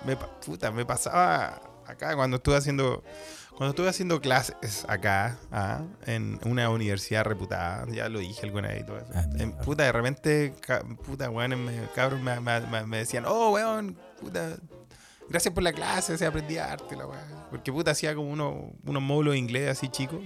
Me, 0.06 0.18
puta, 0.46 0.72
me 0.72 0.86
pasaba 0.86 1.62
acá 1.86 2.16
cuando 2.16 2.38
estuve 2.38 2.58
haciendo. 2.58 3.04
Cuando 3.58 3.70
estuve 3.70 3.88
haciendo 3.88 4.20
clases 4.20 4.86
acá, 4.90 5.38
ah, 5.52 5.82
en 6.06 6.40
una 6.46 6.70
universidad 6.70 7.24
reputada, 7.24 7.86
ya 7.90 8.10
lo 8.10 8.20
dije 8.20 8.46
alguna 8.46 8.68
vez 8.68 8.82
y 8.82 8.86
todo 8.86 8.98
eso. 8.98 9.08
Ah, 9.16 9.24
En- 9.40 9.54
puta, 9.54 9.84
de 9.84 9.92
repente, 9.94 10.54
puta, 11.06 11.30
weón, 11.30 11.54
cabros 11.96 12.20
me, 12.22 12.40
me- 12.42 12.62
me- 12.62 12.86
me 12.86 12.98
decían, 12.98 13.24
oh, 13.26 13.52
weón, 13.52 13.98
puta, 14.20 14.58
gracias 15.30 15.54
por 15.54 15.64
la 15.64 15.72
clase, 15.72 16.18
se 16.18 16.26
aprendí 16.26 16.58
arte, 16.58 16.98
la 16.98 17.06
weón. 17.08 17.22
Porque 17.50 17.72
puta, 17.72 17.92
hacía 17.92 18.14
como 18.14 18.30
uno, 18.30 18.74
unos 18.84 19.02
módulos 19.02 19.34
de 19.34 19.38
inglés 19.40 19.70
así 19.70 19.88
chicos. 19.88 20.20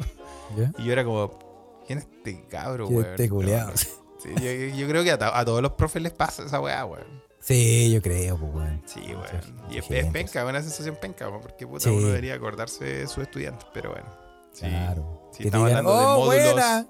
¿Ya? 0.58 0.72
Y 0.80 0.86
yo 0.86 0.92
era 0.94 1.04
como, 1.04 1.84
¿quién 1.86 2.00
es 2.00 2.06
este 2.06 2.44
cabro, 2.48 2.88
¿Quién 2.88 3.00
es 3.02 3.06
weón? 3.06 3.14
este 3.14 3.30
no. 3.66 3.78
Sí, 4.20 4.30
yo, 4.36 4.76
yo- 4.76 4.88
creo 4.88 5.04
que 5.04 5.12
a, 5.12 5.40
a 5.40 5.46
todos 5.46 5.62
los 5.62 5.74
profes 5.74 6.02
les 6.02 6.14
pasa 6.14 6.44
esa 6.44 6.60
weá, 6.60 6.84
weón. 6.84 7.29
Sí, 7.56 7.92
yo 7.92 8.00
creo, 8.02 8.38
pues, 8.38 8.54
weón. 8.54 8.82
Sí, 8.86 9.00
weón. 9.08 9.72
Y 9.72 9.78
es, 9.80 9.90
es 9.90 10.06
penca, 10.12 10.46
una 10.46 10.62
sensación 10.62 10.96
penca, 11.02 11.28
weón, 11.30 11.42
porque 11.42 11.66
puta, 11.66 11.86
Sí. 11.86 11.90
uno 11.90 12.08
debería 12.08 12.36
acordarse 12.36 12.84
de 12.86 13.08
sus 13.08 13.24
estudiantes, 13.24 13.68
pero 13.74 13.90
bueno. 13.90 14.06
Sí. 14.54 14.68
Claro. 14.68 15.30
Si 15.32 15.38
Que 15.40 15.44
te 15.44 15.48
estamos 15.48 15.68
digan, 15.70 15.86
hablando 15.88 16.00
de 16.00 16.06
¡Oh, 16.06 16.26
módulos. 16.26 16.54
buena! 16.54 16.88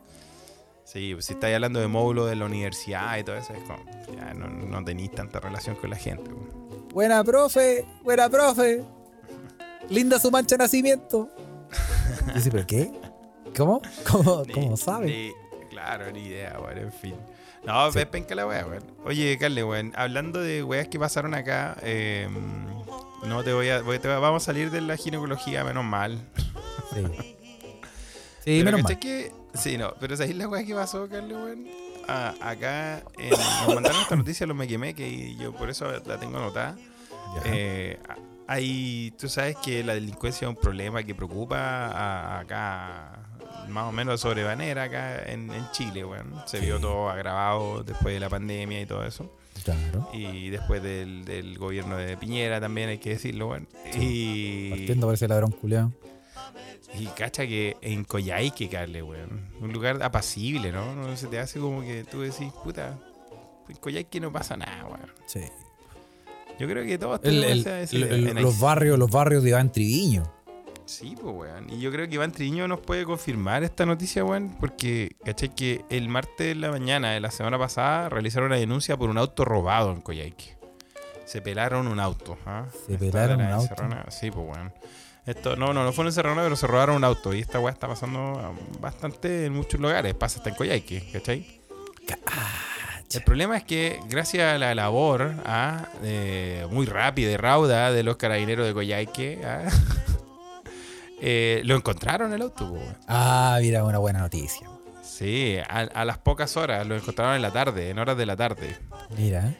Sí, 0.83 1.15
si 1.19 1.33
estáis 1.33 1.55
hablando 1.55 1.79
de 1.79 1.87
módulos 1.87 2.29
de 2.29 2.35
la 2.35 2.45
universidad 2.45 3.17
y 3.17 3.23
todo 3.23 3.37
eso, 3.37 3.53
es 3.53 3.59
como, 3.63 3.79
ya 4.15 4.33
no, 4.33 4.47
no 4.49 4.83
tenéis 4.83 5.11
tanta 5.11 5.39
relación 5.39 5.75
con 5.77 5.91
la 5.91 5.95
gente, 5.95 6.29
weón. 6.33 6.87
Buena, 6.93 7.23
profe. 7.23 7.85
Buena, 8.03 8.27
profe. 8.29 8.83
Linda 9.89 10.19
su 10.19 10.29
mancha 10.29 10.55
de 10.57 10.63
nacimiento. 10.63 11.29
Dice, 12.35 12.51
¿pero 12.51 12.67
qué? 12.67 12.91
¿Cómo? 13.55 13.81
¿Cómo, 14.11 14.43
Ni- 14.45 14.53
cómo 14.53 14.75
sabe? 14.77 15.05
ni- 15.05 15.67
claro, 15.69 16.11
ni 16.11 16.25
idea, 16.25 16.59
weón, 16.59 16.77
en 16.79 16.91
fin. 16.91 17.15
No, 17.63 17.91
sí. 17.91 17.99
penca 18.05 18.35
la 18.35 18.47
wea, 18.47 18.65
weón. 18.65 18.83
Oye, 19.05 19.37
Carle, 19.37 19.63
weón, 19.63 19.91
hablando 19.95 20.39
de 20.41 20.63
weas 20.63 20.87
que 20.87 20.97
pasaron 20.99 21.33
acá, 21.33 21.75
eh, 21.81 22.27
no 23.25 23.43
te 23.43 23.53
voy 23.53 23.69
a. 23.69 23.81
voy- 23.81 23.99
te 23.99 24.07
vamos 24.07 24.43
a 24.43 24.45
salir 24.45 24.71
de 24.71 24.81
la 24.81 24.95
ginecología, 24.97 25.63
menos 25.63 25.83
mal. 25.85 26.19
Sí. 26.93 27.03
Sí, 28.45 28.61
Pero 28.63 28.77
menos 28.77 28.81
¿cachai 28.89 28.95
mal. 28.95 28.99
que. 29.01 29.31
Sí, 29.53 29.77
no, 29.77 29.93
pero 29.99 30.15
¿sabéis 30.15 30.37
la 30.37 30.47
wea 30.47 30.63
que 30.65 30.73
pasó, 30.73 31.07
Carle, 31.09 31.35
weón? 31.35 31.67
Ah, 32.07 32.33
acá 32.41 33.03
en- 33.17 33.29
nos 33.31 33.75
mandaron 33.75 34.01
esta 34.01 34.15
noticia 34.15 34.47
los 34.47 34.55
Mequemeque 34.55 35.07
y 35.07 35.35
yo 35.37 35.51
por 35.53 35.69
eso 35.69 35.91
la 36.05 36.17
tengo 36.17 36.37
anotada. 36.37 36.75
Eh, 37.45 37.99
hay, 38.51 39.11
tú 39.19 39.29
sabes 39.29 39.55
que 39.57 39.83
la 39.83 39.93
delincuencia 39.93 40.47
es 40.47 40.49
un 40.55 40.59
problema 40.61 41.03
que 41.03 41.13
preocupa 41.13 41.57
a- 41.87 42.39
acá, 42.39 43.29
más 43.69 43.85
o 43.85 43.91
menos 43.91 44.21
sobremanera 44.21 44.83
acá 44.83 45.23
en, 45.31 45.51
en 45.51 45.69
Chile, 45.71 46.03
weón. 46.03 46.33
Se 46.47 46.59
vio 46.59 46.77
Sí. 46.77 46.81
todo 46.81 47.09
agravado 47.09 47.83
después 47.83 48.13
de 48.13 48.19
la 48.19 48.29
pandemia 48.29 48.81
y 48.81 48.85
todo 48.85 49.05
eso. 49.05 49.35
Claro. 49.63 50.09
Y 50.13 50.49
después 50.49 50.81
del, 50.81 51.25
del 51.25 51.57
gobierno 51.59 51.97
de 51.97 52.17
Piñera 52.17 52.59
también 52.59 52.89
hay 52.89 52.97
que 52.97 53.09
decirlo, 53.11 53.49
weón. 53.49 53.67
Y, 53.99 54.69
Partiendo 54.71 55.05
por 55.07 55.13
ese 55.13 55.27
ladrón 55.27 55.51
culiao. 55.51 55.91
y 56.97 57.05
cacha 57.07 57.45
que 57.45 57.77
en 57.81 58.03
Coyhaique, 58.05 58.67
Carle, 58.69 59.03
weón. 59.03 59.47
Un 59.61 59.71
lugar 59.73 60.01
apacible, 60.01 60.71
¿no? 60.71 60.95
No 60.95 61.15
se 61.17 61.27
te 61.27 61.39
hace 61.39 61.59
como 61.59 61.81
que 61.81 62.03
tú 62.05 62.21
decís, 62.21 62.51
puta, 62.63 62.97
en 63.67 63.75
Coyhaique 63.75 64.19
no 64.19 64.31
pasa 64.31 64.57
nada, 64.57 64.85
weón. 64.85 65.11
Sí. 65.27 65.41
Yo 66.59 66.67
creo 66.67 66.83
que 66.85 66.97
todos 66.97 67.19
El- 67.23 67.43
el- 67.43 67.65
el- 67.67 68.35
los 68.35 68.59
barrios, 68.59 68.99
los 68.99 69.09
barrios 69.09 69.43
de 69.43 69.49
Iván 69.49 69.71
Triviño. 69.71 70.23
Sí, 70.85 71.15
pues, 71.21 71.35
weón. 71.35 71.69
Y 71.69 71.79
yo 71.79 71.91
creo 71.91 72.07
que 72.09 72.15
Iván 72.15 72.31
Triño 72.31 72.67
nos 72.67 72.79
puede 72.79 73.05
confirmar 73.05 73.63
esta 73.63 73.85
noticia, 73.85 74.25
weón, 74.25 74.55
porque, 74.59 75.15
¿cachai? 75.23 75.53
Que 75.53 75.85
el 75.91 76.09
martes 76.09 76.47
de 76.47 76.55
la 76.55 76.71
mañana 76.71 77.11
de 77.11 77.19
la 77.19 77.29
semana 77.29 77.59
pasada 77.59 78.09
realizaron 78.09 78.47
una 78.47 78.57
denuncia 78.57 78.97
por 78.97 79.09
un 79.11 79.17
auto 79.19 79.45
robado 79.45 79.91
en 79.91 80.01
Coyhaique. 80.01 80.57
Se 81.25 81.41
pelaron 81.43 81.87
un 81.87 81.99
auto. 81.99 82.39
¿ah? 82.47 82.65
Se 82.87 82.93
Esta 82.95 83.05
pelaron 83.05 83.39
un 83.39 83.47
auto. 83.51 83.75
Sí, 84.09 84.31
pues, 84.31 84.47
weón. 84.47 84.73
Esto, 85.27 85.55
no, 85.55 85.73
no, 85.73 85.83
no 85.83 85.93
fue 85.93 86.01
en 86.05 86.07
Encerrona, 86.07 86.41
pero 86.41 86.55
se 86.55 86.65
robaron 86.65 86.95
un 86.95 87.03
auto. 87.03 87.35
Y 87.35 87.39
esta 87.41 87.59
weá 87.59 87.71
está 87.71 87.87
pasando 87.87 88.19
ah, 88.39 88.51
bastante 88.81 89.45
en 89.45 89.53
muchos 89.53 89.79
lugares. 89.79 90.15
Pasa 90.15 90.39
hasta 90.39 90.49
en 90.49 90.55
Coyhaique, 90.55 91.07
¿cachai? 91.13 91.61
El 93.11 93.23
problema 93.23 93.57
es 93.57 93.63
que 93.63 93.99
gracias 94.07 94.53
a 94.53 94.57
la 94.59 94.75
labor 94.75 95.33
ah, 95.45 95.87
eh, 96.03 96.67
muy 96.69 96.85
rápida 96.85 97.31
y 97.31 97.37
rauda 97.37 97.91
de 97.91 98.03
los 98.03 98.17
carabineros 98.17 98.67
de 98.67 98.73
Coyhaique, 98.73 99.41
ah, 99.43 99.67
eh, 101.21 101.61
lo 101.65 101.75
encontraron 101.75 102.33
el 102.33 102.41
auto. 102.43 102.67
po, 102.67 102.73
weón. 102.75 102.97
Ah, 103.07 103.57
mira, 103.61 103.83
una 103.83 103.97
buena 103.97 104.19
noticia. 104.19 104.67
Sí, 105.01 105.57
a, 105.67 105.79
a 105.79 106.05
las 106.05 106.19
pocas 106.19 106.55
horas, 106.55 106.85
lo 106.85 106.95
encontraron 106.95 107.35
en 107.35 107.41
la 107.41 107.51
tarde, 107.51 107.89
en 107.89 107.97
horas 107.97 108.15
de 108.15 108.25
la 108.25 108.35
tarde. 108.35 108.77
Mira. 109.17 109.53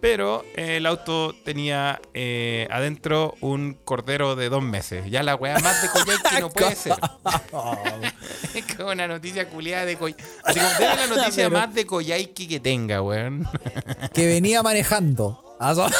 Pero 0.00 0.44
eh, 0.56 0.76
el 0.76 0.86
auto 0.86 1.34
tenía 1.44 2.00
eh, 2.14 2.68
adentro 2.70 3.34
un 3.40 3.74
cordero 3.84 4.36
de 4.36 4.48
dos 4.50 4.62
meses. 4.62 5.10
Ya 5.10 5.22
la 5.22 5.34
weá 5.34 5.58
más 5.60 5.82
de 5.82 5.88
Coyhaique 5.88 6.40
no 6.40 6.50
puede 6.50 6.74
ser. 6.76 6.94
Es 8.54 8.74
como 8.76 8.90
una 8.90 9.06
noticia 9.08 9.48
culiada 9.48 9.84
de 9.84 9.96
Coyhaique. 9.96 10.24
Así 10.44 10.58
como 10.60 10.70
debe 10.78 10.96
la 10.96 11.06
noticia 11.06 11.44
Pero- 11.48 11.50
más 11.58 11.74
de 11.74 11.86
Coyhaique 11.86 12.48
que 12.48 12.60
tenga, 12.60 13.02
weón. 13.02 13.46
que 14.14 14.26
venía 14.26 14.62
manejando. 14.62 15.42
Ah, 15.58 15.74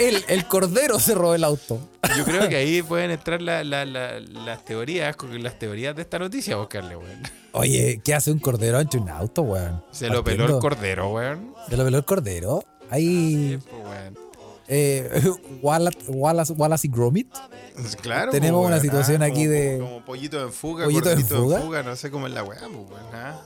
el, 0.00 0.24
el 0.26 0.46
cordero 0.48 0.98
se 0.98 1.14
robó 1.14 1.34
el 1.36 1.44
auto. 1.44 1.78
Yo 2.16 2.24
creo 2.24 2.48
que 2.48 2.56
ahí 2.56 2.82
pueden 2.82 3.12
entrar 3.12 3.40
la- 3.40 3.62
la- 3.62 3.84
la- 3.84 4.18
las 4.18 4.64
teorías, 4.64 5.14
las 5.38 5.58
teorías 5.60 5.94
de 5.94 6.02
esta 6.02 6.18
noticia, 6.18 6.56
buscarle, 6.56 6.96
weón. 6.96 7.22
Oye, 7.52 8.00
¿qué 8.04 8.14
hace 8.14 8.32
un 8.32 8.38
cordero 8.40 8.80
entre 8.80 8.98
un 8.98 9.08
auto, 9.10 9.42
weón? 9.42 9.84
Se 9.92 10.08
lo 10.08 10.24
peló 10.24 10.46
el 10.46 10.58
cordero, 10.60 11.10
weón. 11.10 11.54
Se 11.68 11.76
lo 11.76 11.84
peló 11.84 11.98
el 11.98 12.04
cordero. 12.04 12.64
Ahí. 12.92 13.58
Pues, 13.70 13.82
weón. 13.84 14.18
Eh, 14.68 15.10
Wallace, 15.62 15.98
Wallace, 16.08 16.52
Wallace 16.52 16.86
y 16.86 16.90
Gromit. 16.90 17.28
Claro. 18.00 18.30
Tenemos 18.30 18.60
pues, 18.60 18.72
una 18.72 18.80
situación 18.80 19.22
Ah, 19.22 19.26
aquí 19.26 19.46
de- 19.46 19.78
Como 19.80 20.04
pollito 20.04 20.42
en 20.42 20.52
fuga, 20.52 20.84
¿Pollito 20.84 21.10
en 21.10 21.26
fuga? 21.26 21.82
no 21.82 21.96
sé 21.96 22.10
cómo 22.10 22.26
es 22.26 22.32
la 22.32 22.42
weá, 22.44 22.60
pues, 22.60 22.72
weón. 22.72 23.06
ah. 23.14 23.40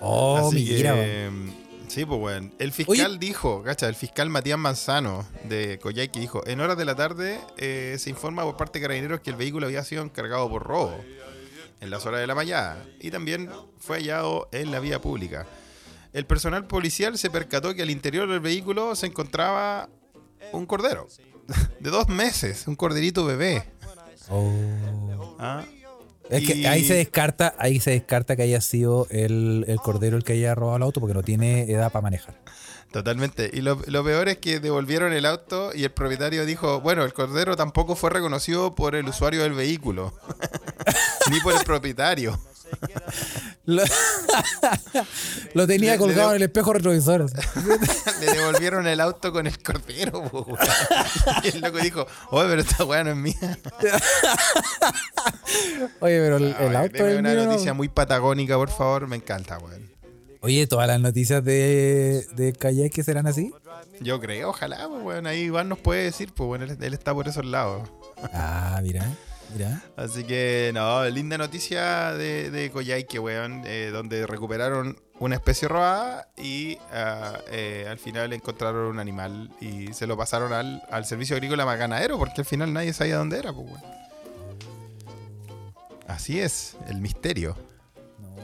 Oh, 0.00 0.48
Así 0.48 0.56
mira. 0.76 0.94
que, 0.94 1.30
mm, 1.30 1.50
sí, 1.88 2.04
pues, 2.04 2.20
weón. 2.20 2.52
El 2.58 2.72
fiscal 2.72 3.18
dijo, 3.18 3.62
cacha, 3.62 3.88
el 3.88 3.94
fiscal 3.94 4.28
Matías 4.28 4.58
Manzano 4.58 5.26
de 5.48 5.78
Coyhaique 5.78 6.20
dijo, 6.20 6.46
en 6.46 6.60
horas 6.60 6.76
de 6.76 6.84
la 6.84 6.94
tarde 6.94 7.40
eh, 7.56 7.96
se 7.98 8.10
informa 8.10 8.42
por 8.44 8.56
parte 8.58 8.78
de 8.78 8.82
carabineros 8.82 9.20
que 9.20 9.30
el 9.30 9.36
vehículo 9.36 9.66
había 9.66 9.82
sido 9.82 10.02
encargado 10.02 10.48
por 10.50 10.62
robo 10.62 10.94
en 11.80 11.90
las 11.90 12.04
horas 12.06 12.20
de 12.20 12.26
la 12.26 12.34
mañana 12.34 12.76
y 13.00 13.10
también 13.10 13.48
fue 13.78 13.96
hallado 13.98 14.48
en 14.52 14.70
la 14.70 14.80
vía 14.80 15.00
pública. 15.00 15.46
El 16.14 16.26
personal 16.26 16.66
policial 16.66 17.18
se 17.18 17.28
percató 17.28 17.74
que 17.74 17.82
al 17.82 17.90
interior 17.90 18.28
del 18.30 18.38
vehículo 18.38 18.94
se 18.94 19.06
encontraba 19.06 19.90
un 20.52 20.64
cordero 20.64 21.08
de 21.80 21.90
dos 21.90 22.08
meses, 22.08 22.68
un 22.68 22.76
corderito 22.76 23.24
bebé. 23.24 23.64
Oh. 24.30 25.36
¿ah? 25.40 25.64
Es 26.30 26.46
que 26.46 26.66
ahí 26.68 26.84
se 26.84 26.94
descarta, 26.94 27.54
ahí 27.58 27.80
se 27.80 27.90
descarta 27.90 28.36
que 28.36 28.42
haya 28.42 28.60
sido 28.60 29.08
el, 29.10 29.64
el 29.68 29.76
cordero 29.78 30.16
el 30.16 30.24
que 30.24 30.34
haya 30.34 30.54
robado 30.54 30.76
el 30.76 30.82
auto 30.84 31.00
porque 31.00 31.14
no 31.14 31.22
tiene 31.22 31.70
edad 31.70 31.92
para 31.92 32.02
manejar. 32.02 32.40
Totalmente. 32.92 33.50
Y 33.52 33.60
lo, 33.60 33.82
lo 33.86 34.04
peor 34.04 34.28
es 34.28 34.38
que 34.38 34.60
devolvieron 34.60 35.12
el 35.12 35.26
auto 35.26 35.72
y 35.74 35.82
el 35.82 35.90
propietario 35.90 36.46
dijo, 36.46 36.80
bueno, 36.80 37.02
el 37.02 37.12
cordero 37.12 37.56
tampoco 37.56 37.96
fue 37.96 38.10
reconocido 38.10 38.76
por 38.76 38.94
el 38.94 39.08
usuario 39.08 39.42
del 39.42 39.52
vehículo, 39.52 40.14
ni 41.32 41.40
por 41.40 41.54
el 41.54 41.64
propietario. 41.64 42.38
Lo, 43.66 43.82
lo 45.54 45.66
tenía 45.66 45.92
Le- 45.92 45.98
colgado 45.98 46.30
en 46.30 46.36
el 46.36 46.42
espejo 46.42 46.72
retrovisor. 46.72 47.26
Le 48.20 48.26
devolvieron 48.32 48.86
el 48.86 49.00
auto 49.00 49.32
con 49.32 49.46
el 49.46 49.58
cordero. 49.62 50.22
po, 50.30 50.46
y 51.42 51.48
el 51.48 51.60
loco 51.60 51.78
dijo, 51.78 52.06
oye, 52.30 52.48
pero 52.48 52.60
esta 52.62 52.84
weá 52.84 53.04
no 53.04 53.10
es 53.10 53.16
mía. 53.16 53.34
Oye, 56.00 56.18
pero 56.20 56.36
el, 56.36 56.44
el 56.58 56.76
Ay, 56.76 56.84
auto 56.84 56.92
deme 56.98 57.08
del 57.08 57.18
una 57.20 57.30
mío 57.30 57.44
no- 57.44 57.50
noticia 57.52 57.74
muy 57.74 57.88
patagónica, 57.88 58.56
por 58.56 58.70
favor. 58.70 59.06
Me 59.08 59.16
encanta, 59.16 59.58
weón. 59.58 59.90
Oye, 60.40 60.66
todas 60.66 60.86
las 60.86 61.00
noticias 61.00 61.42
de, 61.42 62.26
de 62.36 62.52
Kayak 62.52 63.02
serán 63.02 63.26
así. 63.26 63.50
Yo 64.00 64.20
creo, 64.20 64.50
ojalá, 64.50 64.86
pues, 64.88 65.02
weón. 65.02 65.26
Ahí 65.26 65.42
Iván 65.44 65.68
nos 65.68 65.78
puede 65.78 66.04
decir, 66.04 66.32
pues, 66.34 66.46
bueno, 66.46 66.64
él, 66.64 66.76
él 66.80 66.94
está 66.94 67.14
por 67.14 67.28
esos 67.28 67.44
lados. 67.46 67.88
Ah, 68.32 68.78
mira, 68.82 69.06
mira. 69.54 69.82
Así 69.96 70.24
que, 70.24 70.70
no, 70.74 71.04
linda 71.08 71.38
noticia 71.38 72.12
de, 72.12 72.50
de 72.50 72.70
Coyhaique, 72.70 73.18
weón, 73.18 73.62
eh, 73.66 73.90
donde 73.92 74.26
recuperaron 74.26 75.00
una 75.20 75.36
especie 75.36 75.68
robada 75.68 76.28
y 76.36 76.76
ah, 76.92 77.38
eh, 77.50 77.86
al 77.88 77.98
final 77.98 78.32
encontraron 78.32 78.86
un 78.86 78.98
animal 78.98 79.50
y 79.60 79.92
se 79.94 80.06
lo 80.06 80.16
pasaron 80.16 80.52
al, 80.52 80.82
al 80.90 81.06
servicio 81.06 81.36
agrícola 81.36 81.64
más 81.64 81.78
ganadero 81.78 82.18
porque 82.18 82.40
al 82.40 82.44
final 82.44 82.72
nadie 82.72 82.92
sabía 82.92 83.16
dónde 83.16 83.38
era, 83.38 83.52
pues, 83.52 83.66
weón. 83.66 83.82
Así 86.06 86.38
es, 86.40 86.76
el 86.88 87.00
misterio. 87.00 87.56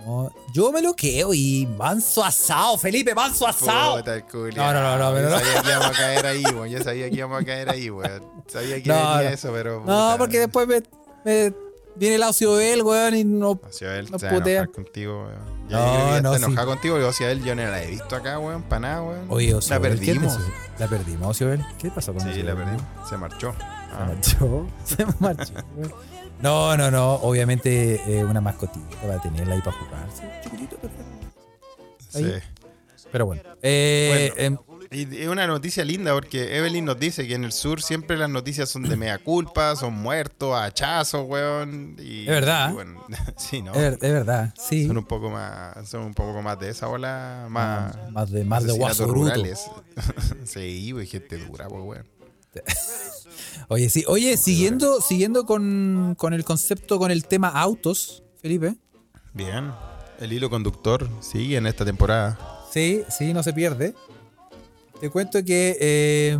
No, 0.06 0.34
yo 0.54 0.72
me 0.72 0.80
lo 0.80 0.94
quedo 0.96 1.34
y 1.34 1.66
manso 1.76 2.24
asado, 2.24 2.78
Felipe, 2.78 3.14
manso 3.14 3.46
asado. 3.46 3.98
Puta. 3.98 4.16
No, 4.56 4.72
no, 4.72 4.80
no, 4.82 4.98
no, 4.98 5.12
pero 5.14 5.28
Yo 5.28 5.36
no. 5.38 5.40
sabía 5.44 5.60
que 5.62 5.68
íbamos 5.68 5.86
a 5.90 5.92
caer 5.92 6.26
ahí, 6.26 6.44
weón. 6.44 6.68
Yo 6.70 6.82
sabía 6.82 7.10
que 7.10 7.16
íbamos 7.16 7.42
a 7.42 7.44
caer 7.44 7.68
ahí, 7.68 7.90
weón. 7.90 8.22
Sabía 8.48 8.82
que 8.82 8.88
No, 8.88 8.94
venía 8.94 9.28
no. 9.28 9.34
eso, 9.34 9.52
pero. 9.52 9.84
No, 9.84 10.14
porque 10.16 10.38
después 10.38 10.66
me, 10.66 10.82
me 11.24 11.52
viene 11.96 12.16
el 12.16 12.22
audio 12.22 12.56
de 12.56 12.72
él, 12.72 12.82
weón, 12.82 13.14
y 13.16 13.24
no. 13.24 13.60
Sea, 13.70 13.96
él 13.98 14.08
No 14.10 14.18
se 14.18 14.28
putea. 14.28 14.66
contigo, 14.66 15.24
weón. 15.26 15.60
Ya 15.68 15.76
No, 15.78 16.20
no, 16.22 16.34
está 16.34 16.38
sí. 16.38 16.44
enojado 16.44 16.66
contigo, 16.68 16.96
porque 16.98 17.12
sea, 17.12 17.30
él 17.30 17.44
yo 17.44 17.54
no 17.54 17.62
la 17.62 17.82
he 17.82 17.86
visto 17.90 18.16
acá, 18.16 18.38
weón, 18.38 18.62
para 18.62 18.80
nada, 18.80 19.02
weón. 19.02 19.26
Oye, 19.28 19.54
Ocio, 19.54 19.74
la 19.74 19.80
¿qué 19.82 19.88
perdimos. 19.88 20.38
La 20.78 20.86
perdimos, 20.88 21.28
Ocio, 21.30 21.64
¿Qué 21.78 21.90
pasó 21.90 22.12
con 22.12 22.22
Sí, 22.22 22.28
Ocio, 22.30 22.44
la 22.44 22.54
weón? 22.54 22.66
perdimos. 22.76 23.08
Se 23.08 23.16
marchó. 23.16 23.52
Se 23.52 23.64
Ah. 23.92 24.04
marchó. 24.06 24.66
Se 24.84 25.06
marchó. 25.18 25.52
weón. 25.76 25.92
No, 26.40 26.76
no, 26.76 26.90
no. 26.90 27.14
Obviamente 27.16 28.00
eh, 28.06 28.24
una 28.24 28.40
mascotita 28.40 29.06
va 29.06 29.16
a 29.16 29.20
tenerla 29.20 29.54
ahí 29.54 29.60
para 29.60 29.76
jugar. 29.76 30.06
Sí, 30.14 30.22
chiquitito, 30.42 30.76
perfecto. 30.76 31.04
Sí. 32.08 32.32
Pero 33.12 33.26
bueno. 33.26 33.42
Eh, 33.62 34.32
em, 34.36 34.56
Y 34.92 35.20
es 35.20 35.28
una 35.28 35.46
noticia 35.46 35.84
linda 35.84 36.12
porque 36.12 36.56
Evelyn 36.58 36.84
nos 36.84 36.98
dice 36.98 37.24
que 37.28 37.34
en 37.34 37.44
el 37.44 37.52
sur 37.52 37.80
siempre 37.80 38.16
las 38.18 38.28
noticias 38.28 38.68
son 38.68 38.82
de 38.82 38.96
mea 38.96 39.18
culpa, 39.18 39.76
son 39.76 39.94
muertos, 39.94 40.52
hachazos, 40.58 41.24
weón. 41.28 41.94
Y, 42.00 42.22
Es 42.22 42.26
verdad. 42.26 42.70
y 42.70 42.74
bueno, 42.74 43.06
sí, 43.36 43.62
¿no? 43.62 43.72
es, 43.72 43.78
ver- 43.78 43.92
es 43.94 44.12
verdad, 44.12 44.52
sí. 44.58 44.88
Son 44.88 44.98
un 44.98 45.04
poco 45.04 45.30
más, 45.30 45.88
son 45.88 46.02
un 46.02 46.14
poco 46.14 46.42
más 46.42 46.58
de 46.58 46.70
esa 46.70 46.88
ola, 46.88 47.46
más, 47.48 47.94
Ah, 47.94 48.08
más 48.10 48.30
de, 48.32 48.44
más 48.44 48.64
de 48.66 49.06
rurales. 49.06 49.70
sí, 50.44 50.90
pues 50.92 51.08
gente 51.08 51.36
dura, 51.38 51.68
pues, 51.68 51.82
weón. 51.84 52.06
Oye, 53.68 53.88
sí. 53.90 54.04
Oye, 54.08 54.36
siguiendo, 54.36 55.00
siguiendo 55.00 55.46
con, 55.46 56.16
con 56.18 56.34
el 56.34 56.44
concepto, 56.44 56.98
con 56.98 57.12
el 57.12 57.26
tema 57.26 57.48
autos, 57.48 58.24
Felipe. 58.42 58.74
Bien. 59.34 59.70
El 60.18 60.32
hilo 60.32 60.50
conductor 60.50 61.08
sigue 61.20 61.56
en 61.58 61.66
esta 61.66 61.84
temporada. 61.84 62.36
Sí, 62.72 63.02
sí, 63.08 63.32
no 63.32 63.44
se 63.44 63.52
pierde. 63.52 63.94
Te 65.00 65.08
cuento 65.10 65.42
que 65.44 65.76
eh, 65.80 66.36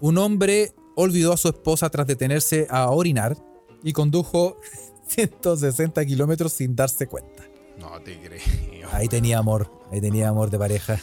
un 0.00 0.18
hombre 0.18 0.72
olvidó 0.94 1.32
a 1.32 1.36
su 1.36 1.48
esposa 1.48 1.88
tras 1.90 2.06
detenerse 2.06 2.66
a 2.70 2.90
orinar 2.90 3.36
y 3.82 3.92
condujo 3.92 4.58
160 5.08 6.04
kilómetros 6.04 6.52
sin 6.52 6.76
darse 6.76 7.06
cuenta. 7.06 7.44
No 7.78 8.00
te 8.02 8.18
creo. 8.20 8.88
Ahí 8.92 9.08
tenía 9.08 9.38
amor, 9.38 9.70
ahí 9.90 10.00
tenía 10.00 10.28
amor 10.28 10.50
de 10.50 10.58
pareja. 10.58 11.00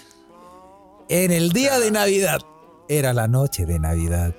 En 1.10 1.32
el 1.32 1.52
día 1.52 1.80
de 1.80 1.92
Navidad, 1.92 2.42
era 2.90 3.14
la 3.14 3.28
noche 3.28 3.66
de 3.66 3.80
Navidad. 3.80 4.36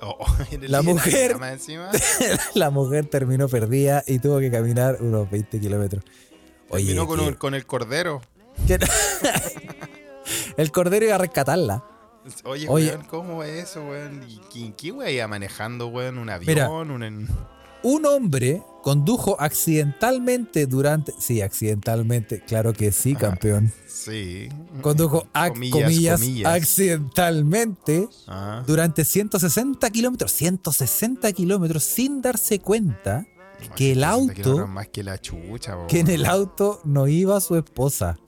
Oh, 0.00 0.16
La 0.62 0.80
mujer- 0.82 1.36
la 2.54 2.70
mujer 2.70 3.06
terminó 3.06 3.48
perdida 3.48 4.04
y 4.06 4.20
tuvo 4.20 4.38
que 4.38 4.50
caminar 4.50 4.98
unos 5.00 5.28
20 5.30 5.58
kilómetros. 5.60 6.04
Oye, 6.70 6.84
Terminó 6.84 7.06
con, 7.06 7.18
que- 7.20 7.26
un- 7.26 7.34
con 7.34 7.54
el 7.54 7.66
cordero. 7.66 8.22
que- 8.66 8.78
el 10.56 10.70
cordero 10.72 11.04
iba 11.06 11.14
a 11.14 11.18
rescatarla. 11.18 11.84
Oye, 12.44 12.66
Oye. 12.68 12.90
weón, 12.90 13.06
¿cómo 13.06 13.42
es 13.42 13.70
eso, 13.70 13.82
weón? 13.84 14.22
¿Y 14.28 14.38
quién, 14.52 14.72
qué 14.74 14.92
weón 14.92 15.10
iba 15.12 15.26
manejando, 15.28 15.86
weón? 15.88 16.18
¿Un 16.18 16.28
avión? 16.30 16.46
Mira. 16.54 16.68
un 17.84 18.06
hombre 18.06 18.62
condujo 18.82 19.36
accidentalmente 19.40 20.66
durante. 20.66 21.12
Sí, 21.18 21.40
accidentalmente, 21.40 22.40
claro 22.44 22.72
que 22.74 22.92
sí, 22.92 23.14
campeón. 23.14 23.72
Sí. 23.86 24.48
Condujo, 24.82 25.26
Comillas, 25.48 25.72
comillas, 25.84 26.20
comillas. 26.20 26.52
accidentalmente 26.54 28.08
Ah. 28.26 28.62
durante 28.66 29.04
160 29.04 29.88
kilómetros. 29.90 30.32
160 30.32 31.32
kilómetros 31.32 31.82
sin 31.84 32.20
darse 32.20 32.58
cuenta 32.58 33.26
que 33.76 33.92
el 33.92 34.00
60 34.00 34.10
auto. 34.10 34.66
Más 34.66 34.88
que 34.88 35.02
la 35.02 35.18
chucha, 35.20 35.76
po, 35.76 35.86
que 35.86 36.00
en 36.00 36.08
el 36.10 36.22
weón. 36.22 36.32
auto 36.32 36.80
no 36.84 37.06
iba 37.08 37.40
su 37.40 37.56
esposa. 37.56 38.18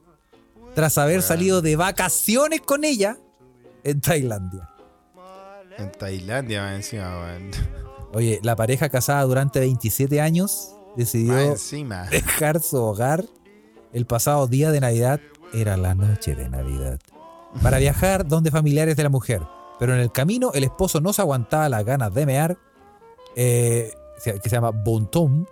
Tras 0.75 0.99
haber 0.99 1.23
salido 1.23 1.63
de 1.63 1.77
vacaciones 1.77 2.61
con 2.61 2.85
ella 2.85 3.17
en 3.85 4.01
Tailandia. 4.01 4.69
En 5.79 5.91
Tailandia, 5.93 6.75
encima, 6.75 7.21
weón. 7.21 7.51
Oye, 8.13 8.41
la 8.43 8.57
pareja 8.57 8.89
casada 8.89 9.23
durante 9.25 9.61
27 9.61 10.21
años 10.21 10.75
decidió 10.97 11.39
encima. 11.39 12.05
dejar 12.11 12.61
su 12.61 12.77
hogar 12.77 13.25
el 13.93 14.07
pasado 14.07 14.47
día 14.47 14.71
de 14.71 14.81
Navidad. 14.81 15.21
Era 15.53 15.77
la 15.77 15.95
noche 15.95 16.35
de 16.35 16.49
Navidad. 16.49 17.01
Para 17.63 17.79
viajar 17.79 18.27
donde 18.27 18.51
familiares 18.51 18.97
de 18.97 19.03
la 19.03 19.09
mujer. 19.09 19.43
Pero 19.79 19.95
en 19.95 20.01
el 20.01 20.13
camino 20.13 20.53
el 20.55 20.65
esposo 20.65 21.01
no 21.01 21.13
se 21.13 21.23
aguantaba 21.23 21.69
las 21.69 21.85
ganas 21.85 22.13
de 22.15 22.27
mear. 22.27 22.59
eh, 23.37 23.93
que 24.23 24.39
se 24.43 24.51
llama 24.51 24.71
Bontom. 24.71 25.47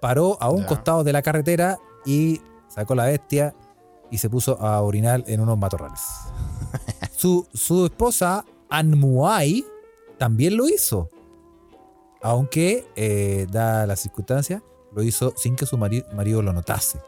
Paró 0.00 0.36
a 0.40 0.48
un 0.50 0.64
costado 0.64 1.02
de 1.04 1.12
la 1.12 1.22
carretera 1.22 1.78
y 2.06 2.40
sacó 2.68 2.94
la 2.94 3.06
bestia 3.06 3.54
y 4.12 4.18
se 4.18 4.30
puso 4.30 4.60
a 4.60 4.80
orinar 4.82 5.24
en 5.26 5.40
unos 5.40 5.58
matorrales. 5.58 6.00
su, 7.16 7.46
su 7.52 7.86
esposa, 7.86 8.44
Anmuai, 8.68 9.64
también 10.18 10.56
lo 10.56 10.68
hizo. 10.68 11.10
Aunque, 12.22 12.86
eh, 12.94 13.46
da 13.50 13.84
la 13.86 13.96
circunstancia, 13.96 14.62
lo 14.94 15.02
hizo 15.02 15.32
sin 15.36 15.56
que 15.56 15.66
su 15.66 15.76
mari- 15.76 16.04
marido 16.14 16.42
lo 16.42 16.52
notase. 16.52 17.00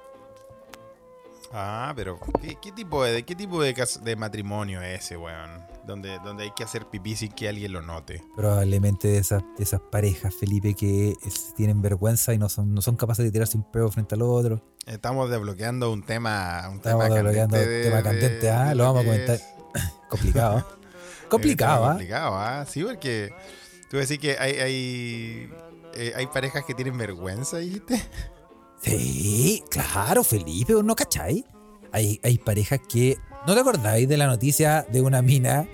Ah, 1.57 1.93
pero 1.95 2.19
¿qué, 2.43 2.57
qué 2.61 2.73
tipo 2.73 3.05
de, 3.05 3.13
de 3.13 3.23
qué 3.23 3.37
tipo 3.37 3.63
de, 3.63 3.75
de 4.03 4.17
matrimonio 4.17 4.83
es 4.83 5.05
ese, 5.05 5.17
weón? 5.17 5.65
Donde, 5.87 6.19
donde 6.25 6.45
hay 6.45 6.51
que 6.57 6.65
hacer 6.65 6.87
pipí 6.87 7.15
sin 7.15 7.31
que 7.31 7.49
alguien 7.49 7.73
lo 7.73 7.81
note. 7.81 8.25
Probablemente 8.35 9.07
de 9.07 9.19
esas, 9.19 9.45
de 9.57 9.63
esas 9.63 9.81
parejas, 9.81 10.35
Felipe, 10.35 10.75
que 10.75 11.15
es- 11.25 11.55
tienen 11.55 11.81
vergüenza 11.81 12.35
y 12.35 12.39
no 12.39 12.49
son, 12.49 12.75
no 12.75 12.83
son 12.83 12.97
capaces 12.97 13.25
de 13.25 13.31
tirarse 13.31 13.57
un 13.57 13.71
peo 13.71 13.89
frente 13.93 14.17
al 14.17 14.23
otro. 14.23 14.61
Estamos 14.87 15.31
desbloqueando 15.31 15.93
un 15.93 16.03
tema, 16.03 16.65
un 16.71 16.77
Estamos 16.77 17.05
tema 17.05 17.15
desbloqueando 17.15 17.57
candente. 17.57 17.77
un 17.77 17.83
tema 17.85 18.03
candente, 18.03 18.51
ah, 18.51 18.69
de 18.71 18.75
lo 18.75 18.85
vamos 18.85 19.03
a 19.03 19.05
comentar. 19.05 19.39
Complicado. 20.09 20.59
¿eh? 20.81 21.27
Complicado, 21.29 21.85
¿ah? 21.85 21.89
complicado, 21.91 22.35
ah. 22.37 22.67
Sí, 22.69 22.83
porque 22.83 23.33
tú 23.91 23.97
decís 23.99 24.19
que 24.19 24.37
hay, 24.39 24.53
hay, 24.55 25.51
eh, 25.95 26.13
hay 26.17 26.27
parejas 26.27 26.65
que 26.65 26.75
tienen 26.75 26.99
vergüenza, 26.99 27.59
dijiste. 27.59 28.03
Sí, 28.85 29.63
claro, 29.71 30.23
Felipe, 30.25 30.75
¿no 30.83 30.95
cachai? 30.95 31.45
Hay, 31.93 32.21
hay 32.23 32.39
parejas 32.39 32.81
que. 32.89 33.19
¿No 33.47 33.55
te 33.55 33.61
acordáis 33.61 34.09
de 34.09 34.17
la 34.17 34.27
noticia 34.27 34.87
de 34.91 35.01
una 35.01 35.23
mina 35.23 35.69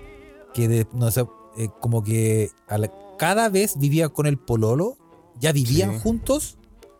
que, 0.54 0.68
de, 0.68 0.86
no 0.92 1.10
sé, 1.10 1.24
eh, 1.56 1.68
como 1.80 2.02
que 2.02 2.50
a 2.68 2.78
la- 2.78 2.92
cada 3.18 3.48
vez 3.48 3.78
vivía 3.78 4.08
con 4.08 4.26
el 4.26 4.38
pololo? 4.38 4.96
Ya 5.38 5.52
vivían 5.52 5.94
Sí. 5.94 6.00
juntos 6.02 6.58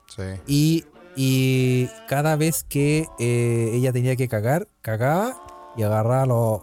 Sí. 0.09 0.23
y, 0.47 0.85
y 1.17 1.89
cada 2.09 2.37
vez 2.37 2.65
que 2.65 3.07
eh, 3.19 3.71
ella 3.75 3.93
tenía 3.93 4.17
que 4.17 4.29
cagar, 4.29 4.69
cagaba 4.83 5.43
y 5.77 5.83
agarraba 5.83 6.27
los. 6.27 6.61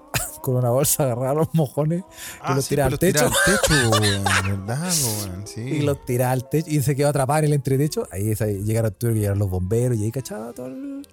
Con 0.48 0.58
una 0.58 0.70
bolsa, 0.72 1.04
agarraba 1.04 1.34
los 1.34 1.48
mojones 1.54 2.04
Ah, 2.42 2.56
los 2.56 2.66
sí, 2.66 2.80
al 2.80 2.92
los 2.92 3.00
tira 3.00 3.22
al 3.22 3.32
techo, 3.46 3.74
y 5.58 5.82
los 5.82 6.06
tiraba 6.06 6.32
al 6.32 6.50
techo 6.50 6.70
y 6.70 6.82
se 6.82 6.96
quedó 6.96 7.10
atrapado 7.10 7.40
en 7.40 7.46
el 7.46 7.54
entretecho. 7.54 8.08
Ahí 8.12 8.32
esa- 8.32 8.48
llegaron, 8.48 8.94
tuvieron 8.94 9.16
que 9.16 9.22
llegar 9.22 9.38
los 9.38 9.50
bomberos 9.50 9.98
y 9.98 10.06
ahí 10.06 10.12
cachaba 10.12 10.54
todo 10.54 10.68
el. 10.68 11.08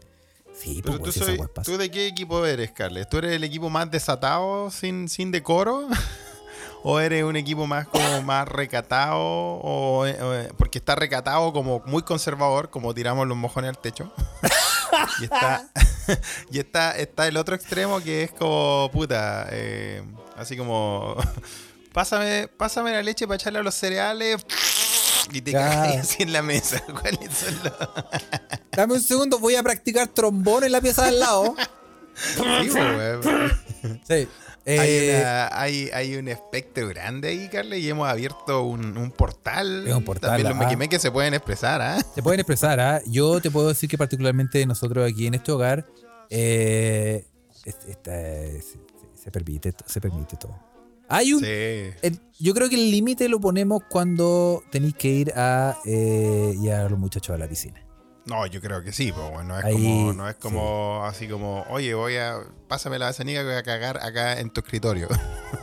Sí, 0.56 0.80
Pero 0.84 0.98
pues, 0.98 1.14
tú, 1.14 1.20
soy-. 1.24 1.40
¿tú 1.64 1.76
de 1.76 1.90
qué 1.90 2.06
equipo 2.06 2.44
eres, 2.46 2.70
Carles? 2.70 3.08
¿Tú 3.08 3.18
eres 3.18 3.32
el 3.32 3.44
equipo 3.44 3.70
más 3.70 3.90
desatado 3.90 4.70
sin, 4.70 5.08
sin 5.08 5.30
decoro? 5.30 5.88
¿O 6.86 7.00
eres 7.00 7.24
un 7.24 7.34
equipo 7.34 7.66
más 7.66 7.88
como 7.88 8.22
más 8.22 8.46
recatado? 8.46 9.16
O, 9.18 10.06
o- 10.06 10.54
porque 10.58 10.78
está 10.78 10.94
recatado 10.94 11.52
como 11.52 11.82
muy 11.86 12.02
conservador, 12.02 12.68
como 12.70 12.92
tiramos 12.94 13.26
los 13.26 13.36
mojones 13.36 13.70
al 13.70 13.78
techo. 13.78 14.12
y 15.20 15.24
está, 15.24 15.66
y 16.50 16.58
está, 16.58 16.92
está 16.92 17.26
el 17.26 17.36
otro 17.38 17.54
extremo 17.56 18.00
que 18.00 18.24
es 18.24 18.32
como, 18.32 18.90
puta, 18.92 19.46
eh, 19.50 20.02
así 20.36 20.56
como, 20.58 21.16
pásame, 21.94 22.48
pásame 22.48 22.92
la 22.92 23.02
leche 23.02 23.26
para 23.26 23.36
echarle 23.36 23.60
a 23.60 23.62
los 23.62 23.74
cereales. 23.74 24.44
Y 25.32 25.40
te 25.40 25.52
caes 25.52 26.02
así 26.02 26.22
en 26.22 26.34
la 26.34 26.42
mesa. 26.42 26.82
¿Cuáles 27.00 27.32
son 27.34 27.54
los...? 27.64 27.72
Dame 28.72 28.92
un 28.92 29.00
segundo, 29.00 29.38
voy 29.38 29.56
a 29.56 29.62
practicar 29.62 30.08
trombón 30.08 30.64
en 30.64 30.72
la 30.72 30.82
pieza 30.82 31.06
del 31.06 31.18
lado. 31.18 31.56
Sí, 32.14 32.42
pues, 32.70 32.74
weón. 33.24 33.52
Sí. 34.06 34.28
Hay, 34.66 34.76
Eh, 34.78 35.18
una- 35.20 35.60
hay, 35.60 35.90
hay 35.92 36.16
un 36.16 36.26
espectro 36.28 36.88
grande 36.88 37.28
ahí, 37.28 37.48
Carle, 37.50 37.78
y 37.78 37.88
hemos 37.88 38.08
abierto 38.08 38.62
un, 38.62 38.96
un 38.96 39.10
portal. 39.10 39.86
Es 39.86 39.94
un 39.94 40.04
portal, 40.04 40.30
También 40.30 40.48
los 40.48 40.56
ah. 40.56 40.64
mequimeques 40.64 41.02
se 41.02 41.10
pueden 41.10 41.34
expresar, 41.34 41.82
¿ah? 41.82 41.98
Se 42.14 42.22
pueden 42.22 42.40
expresar, 42.40 42.80
¿ah? 42.80 43.02
Yo 43.06 43.40
te 43.42 43.50
puedo 43.50 43.68
decir 43.68 43.90
que 43.90 43.98
particularmente 43.98 44.64
nosotros 44.64 45.06
aquí 45.10 45.26
en 45.26 45.34
este 45.34 45.52
hogar, 45.52 45.86
eh, 46.30 47.26
es- 47.64 47.76
esta- 47.88 48.10
se, 48.12 48.62
se- 49.22 49.30
permite, 49.30 49.74
se 49.86 50.00
permite 50.00 50.36
todo. 50.36 50.58
Hay 51.08 51.34
un, 51.34 51.40
Sí. 51.40 51.46
el- 51.46 52.20
yo 52.40 52.54
creo 52.54 52.68
que 52.70 52.76
el 52.76 52.90
límite 52.90 53.28
lo 53.28 53.38
ponemos 53.40 53.82
cuando 53.90 54.62
tenéis 54.70 54.94
que 54.94 55.08
ir 55.08 55.32
a 55.36 55.76
eh, 55.84 56.54
llevar 56.58 56.86
a 56.86 56.88
los 56.88 56.98
muchachos 56.98 57.34
a 57.34 57.38
la 57.38 57.46
piscina. 57.46 57.83
No, 58.26 58.46
yo 58.46 58.60
creo 58.60 58.82
que 58.82 58.90
sí, 58.92 59.12
pues 59.12 59.30
bueno, 59.30 59.44
no 59.54 59.58
es 59.58 59.64
Ahí, 59.66 59.74
como, 59.74 60.12
no 60.14 60.28
es 60.28 60.34
como 60.36 61.04
así 61.04 61.28
como, 61.28 61.62
oye, 61.68 61.92
voy 61.92 62.16
a, 62.16 62.38
pásame 62.68 62.98
la 62.98 63.12
cenica 63.12 63.40
que 63.40 63.46
voy 63.48 63.54
a 63.56 63.62
cagar 63.62 63.98
acá 64.02 64.40
en 64.40 64.50
tu 64.50 64.60
escritorio. 64.60 65.08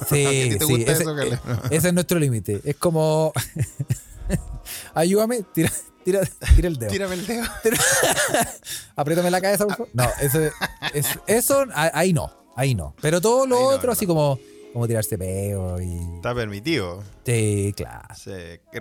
Sí, 0.09 0.25
¿A 0.25 0.29
ti 0.29 0.57
te 0.57 0.65
sí, 0.65 0.73
gusta 0.73 0.91
ese, 0.93 1.03
eso, 1.03 1.19
eh, 1.19 1.39
ese 1.69 1.87
es 1.89 1.93
nuestro 1.93 2.17
límite. 2.17 2.61
Es 2.63 2.77
como, 2.77 3.33
ayúdame, 4.93 5.43
tira, 5.53 5.71
tira, 6.05 6.21
tira 6.55 6.67
el 6.67 6.77
dedo. 6.77 6.91
Tírame 6.91 7.15
el 7.15 7.25
dedo. 7.27 7.43
Apriétame 8.95 9.31
la 9.31 9.41
cabeza, 9.41 9.65
por 9.65 9.75
favor. 9.75 9.89
No, 9.93 10.07
eso, 10.21 10.39
es- 10.93 11.19
eso 11.27 11.65
ahí 11.73 12.13
no, 12.13 12.31
ahí 12.55 12.75
no. 12.75 12.95
Pero 13.01 13.21
todo 13.21 13.45
lo 13.45 13.57
Ahí 13.57 13.75
otro, 13.75 13.87
no, 13.87 13.93
así 13.93 14.05
no. 14.05 14.13
como, 14.13 14.39
como 14.73 14.87
tirarse 14.87 15.17
peo 15.17 15.81
y. 15.81 16.15
Está 16.15 16.33
permitido. 16.33 17.03
Sí, 17.25 17.73
claro. 17.75 18.07
Sí. 18.15 18.31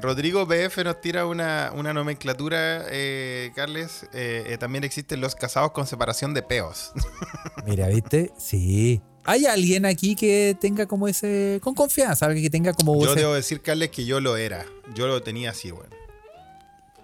Rodrigo 0.01 0.47
BF 0.47 0.79
nos 0.85 1.01
tira 1.01 1.27
una, 1.27 1.73
una 1.75 1.93
nomenclatura, 1.93 2.85
eh, 2.91 3.53
Carles. 3.55 4.05
eh, 4.13 4.45
eh, 4.49 4.59
también 4.59 4.85
existen 4.85 5.21
los 5.21 5.35
casados 5.35 5.73
con 5.73 5.87
separación 5.87 6.35
de 6.35 6.43
peos. 6.43 6.93
Mira, 7.67 7.89
¿viste? 7.89 8.33
Sí. 8.39 9.01
¿Hay 9.25 9.45
alguien 9.47 9.85
aquí 9.85 10.17
que 10.17 10.57
tenga 10.61 10.87
como 10.87 11.07
ese. 11.09 11.61
con 11.63 11.75
confianza? 11.75 12.27
Alguien 12.27 12.45
que 12.45 12.51
tenga 12.51 12.73
como 12.73 12.99
Yo 13.03 13.11
ese. 13.13 13.21
debo 13.21 13.35
decir, 13.35 13.61
Carles, 13.61 13.91
que 13.91 14.05
yo 14.05 14.21
lo 14.21 14.37
era. 14.37 14.65
Yo 14.95 15.07
lo 15.07 15.23
tenía 15.23 15.51
así, 15.51 15.71
weón. 15.73 15.91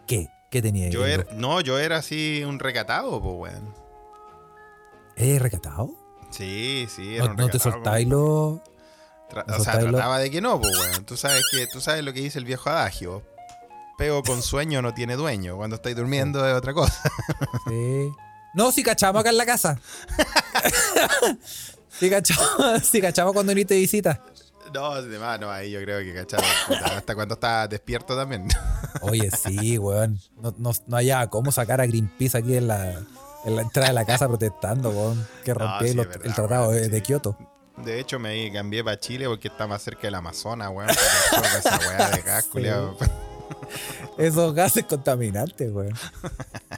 ¿Qué? 0.06 0.28
¿Qué 0.50 0.62
tenía 0.62 0.88
Yo 0.88 1.04
era, 1.04 1.26
no, 1.34 1.60
yo 1.60 1.78
era 1.78 1.96
así 1.98 2.42
un 2.46 2.58
recatado, 2.60 3.20
pues, 3.20 3.52
weón. 3.52 3.74
¿Eres 5.16 5.42
recatado? 5.42 5.90
Sí, 6.30 6.86
sí, 6.94 7.16
era 7.16 7.24
¿No, 7.26 7.30
un 7.32 7.36
no 7.36 7.48
te 7.48 7.58
soltáis 7.58 8.06
los. 8.08 8.60
Tra- 9.30 9.44
o 9.58 9.62
sea, 9.62 9.78
trataba 9.78 10.18
de 10.18 10.30
que 10.30 10.40
no, 10.40 10.60
pues, 10.60 10.78
weón. 10.78 11.04
Tú 11.04 11.16
sabes 11.16 11.42
que, 11.50 11.66
tú 11.66 11.80
sabes 11.80 12.04
lo 12.04 12.12
que 12.12 12.20
dice 12.20 12.38
el 12.38 12.44
viejo 12.44 12.70
adagio. 12.70 13.22
Peo 13.98 14.22
con 14.22 14.42
sueño 14.42 14.82
no 14.82 14.92
tiene 14.94 15.16
dueño. 15.16 15.56
Cuando 15.56 15.76
estáis 15.76 15.96
durmiendo 15.96 16.46
es 16.46 16.54
otra 16.54 16.74
cosa. 16.74 17.00
Sí. 17.68 18.12
No, 18.54 18.72
si 18.72 18.82
cachamos 18.82 19.20
acá 19.20 19.30
en 19.30 19.36
la 19.36 19.44
casa. 19.44 19.78
si 21.90 22.08
cachamos, 22.08 22.82
si 22.84 23.00
cachamos 23.00 23.32
cuando 23.32 23.50
viniste 23.50 23.74
de 23.74 23.80
visita. 23.80 24.22
No, 24.72 24.86
además, 24.86 25.38
no, 25.40 25.50
ahí 25.50 25.70
yo 25.70 25.80
creo 25.82 25.98
que 26.00 26.24
puta, 26.66 26.96
Hasta 26.96 27.14
cuando 27.14 27.34
estaba 27.34 27.68
despierto 27.68 28.16
también. 28.16 28.48
Oye, 29.02 29.30
sí, 29.30 29.78
weón. 29.78 30.18
No, 30.40 30.54
no, 30.58 30.72
no 30.86 30.96
haya 30.96 31.26
cómo 31.28 31.52
sacar 31.52 31.80
a 31.80 31.86
Greenpeace 31.86 32.38
aquí 32.38 32.56
en 32.56 32.68
la, 32.68 32.92
en 33.44 33.56
la 33.56 33.62
entrada 33.62 33.88
de 33.88 33.94
la 33.94 34.04
casa 34.04 34.26
protestando, 34.26 34.90
weón. 34.90 35.26
Que 35.44 35.52
rompí 35.54 35.88
sí, 35.88 35.96
verdad, 35.96 36.20
el 36.24 36.34
tratado 36.34 36.68
weón, 36.70 36.90
de. 36.90 37.02
Kioto. 37.02 37.36
De 37.76 38.00
hecho, 38.00 38.18
me 38.18 38.50
cambié 38.52 38.82
para 38.82 38.98
Chile 38.98 39.26
porque 39.26 39.48
está 39.48 39.66
más 39.66 39.82
cerca 39.82 40.02
del 40.02 40.14
Amazonas, 40.14 40.70
weón. 40.72 40.88
Por 41.30 41.44
esa 41.44 41.78
weá 41.78 42.10
de 42.10 42.22
gas, 42.22 42.48
Sí. 42.52 43.04
Esos 44.18 44.54
gases 44.54 44.84
contaminantes, 44.84 45.70
weón. 45.72 45.94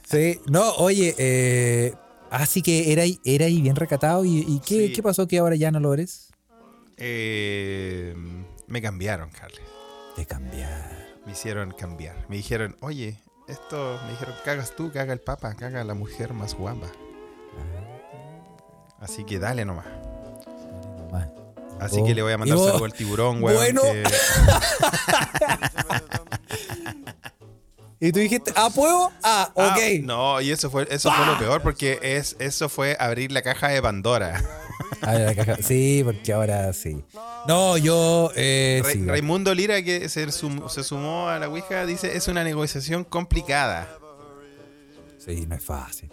Sí, 0.05 0.41
no, 0.47 0.71
oye, 0.77 1.15
eh, 1.19 1.95
así 2.31 2.63
que 2.63 2.93
era, 2.93 3.03
ahí- 3.03 3.21
era 3.25 3.47
ahí 3.47 3.61
bien 3.63 3.77
recatado. 3.77 4.25
¿Y, 4.25 4.39
y 4.47 4.61
qué, 4.61 4.89
Sí. 4.89 4.93
qué 4.93 5.03
pasó 5.03 5.27
que 5.29 5.39
ahora 5.39 5.55
ya 5.57 5.71
no 5.71 5.79
lo 5.81 5.95
eres? 5.95 6.29
Eh, 6.97 8.15
me 8.67 8.83
cambiaron, 8.83 9.31
Carles. 9.31 9.61
De 10.17 10.27
cambiar. 10.27 11.09
Me 11.25 11.33
hicieron 11.33 11.71
cambiar. 11.71 12.17
Me 12.29 12.37
dijeron, 12.37 12.77
oye, 12.81 13.19
esto, 13.47 14.01
me 14.05 14.11
dijeron, 14.11 14.35
cagas 14.45 14.75
tú, 14.75 14.91
caga 14.93 15.13
el 15.13 15.21
papa, 15.21 15.55
caga 15.55 15.85
la 15.85 15.95
mujer 15.95 16.33
más 16.33 16.55
guapa. 16.55 16.89
Así 19.01 19.25
que 19.25 19.39
dale 19.39 19.65
nomás. 19.65 19.87
Así 21.81 22.03
que 22.05 22.15
le 22.15 22.23
voy 22.23 22.33
a 22.33 22.39
mandar 22.39 22.59
saludo 22.59 22.85
al 22.85 22.93
tiburón, 22.93 23.43
weón. 23.43 23.57
Bueno. 23.57 23.83
que- 23.83 24.03
¿Y 28.01 28.13
tú 28.13 28.21
dijiste, 28.21 28.53
ah, 28.55 28.71
puedo? 28.73 29.11
Ah, 29.25 29.51
Ah, 29.57 29.75
ok. 29.77 30.05
no, 30.05 30.41
y 30.41 30.53
eso 30.53 30.71
fue, 30.71 30.87
eso 30.89 31.11
fue 31.11 31.27
lo 31.27 31.37
peor 31.37 31.63
porque 31.63 31.99
es, 32.01 32.37
eso 32.39 32.69
fue 32.69 32.97
abrir 33.01 33.33
la 33.33 33.43
caja 33.43 33.69
de 33.69 33.83
Pandora. 33.83 34.41
A 35.03 35.13
ver, 35.13 35.27
la 35.27 35.35
caja. 35.45 35.57
Sí, 35.63 36.03
porque 36.05 36.33
ahora 36.33 36.73
sí. 36.73 37.05
No, 37.49 37.77
yo. 37.77 38.31
Eh, 38.37 38.83
sí, 38.93 39.05
Raimundo 39.05 39.53
Lira, 39.53 39.83
que 39.83 40.09
se, 40.09 40.31
sum- 40.31 40.69
se 40.69 40.85
sumó 40.85 41.29
a 41.29 41.41
la 41.41 41.49
Ouija, 41.49 41.87
dice 41.87 42.17
es 42.17 42.29
una 42.29 42.45
negociación 42.45 43.03
complicada. 43.03 43.89
sí, 45.19 45.45
no 45.49 45.57
es 45.57 45.65
fácil. 45.65 46.11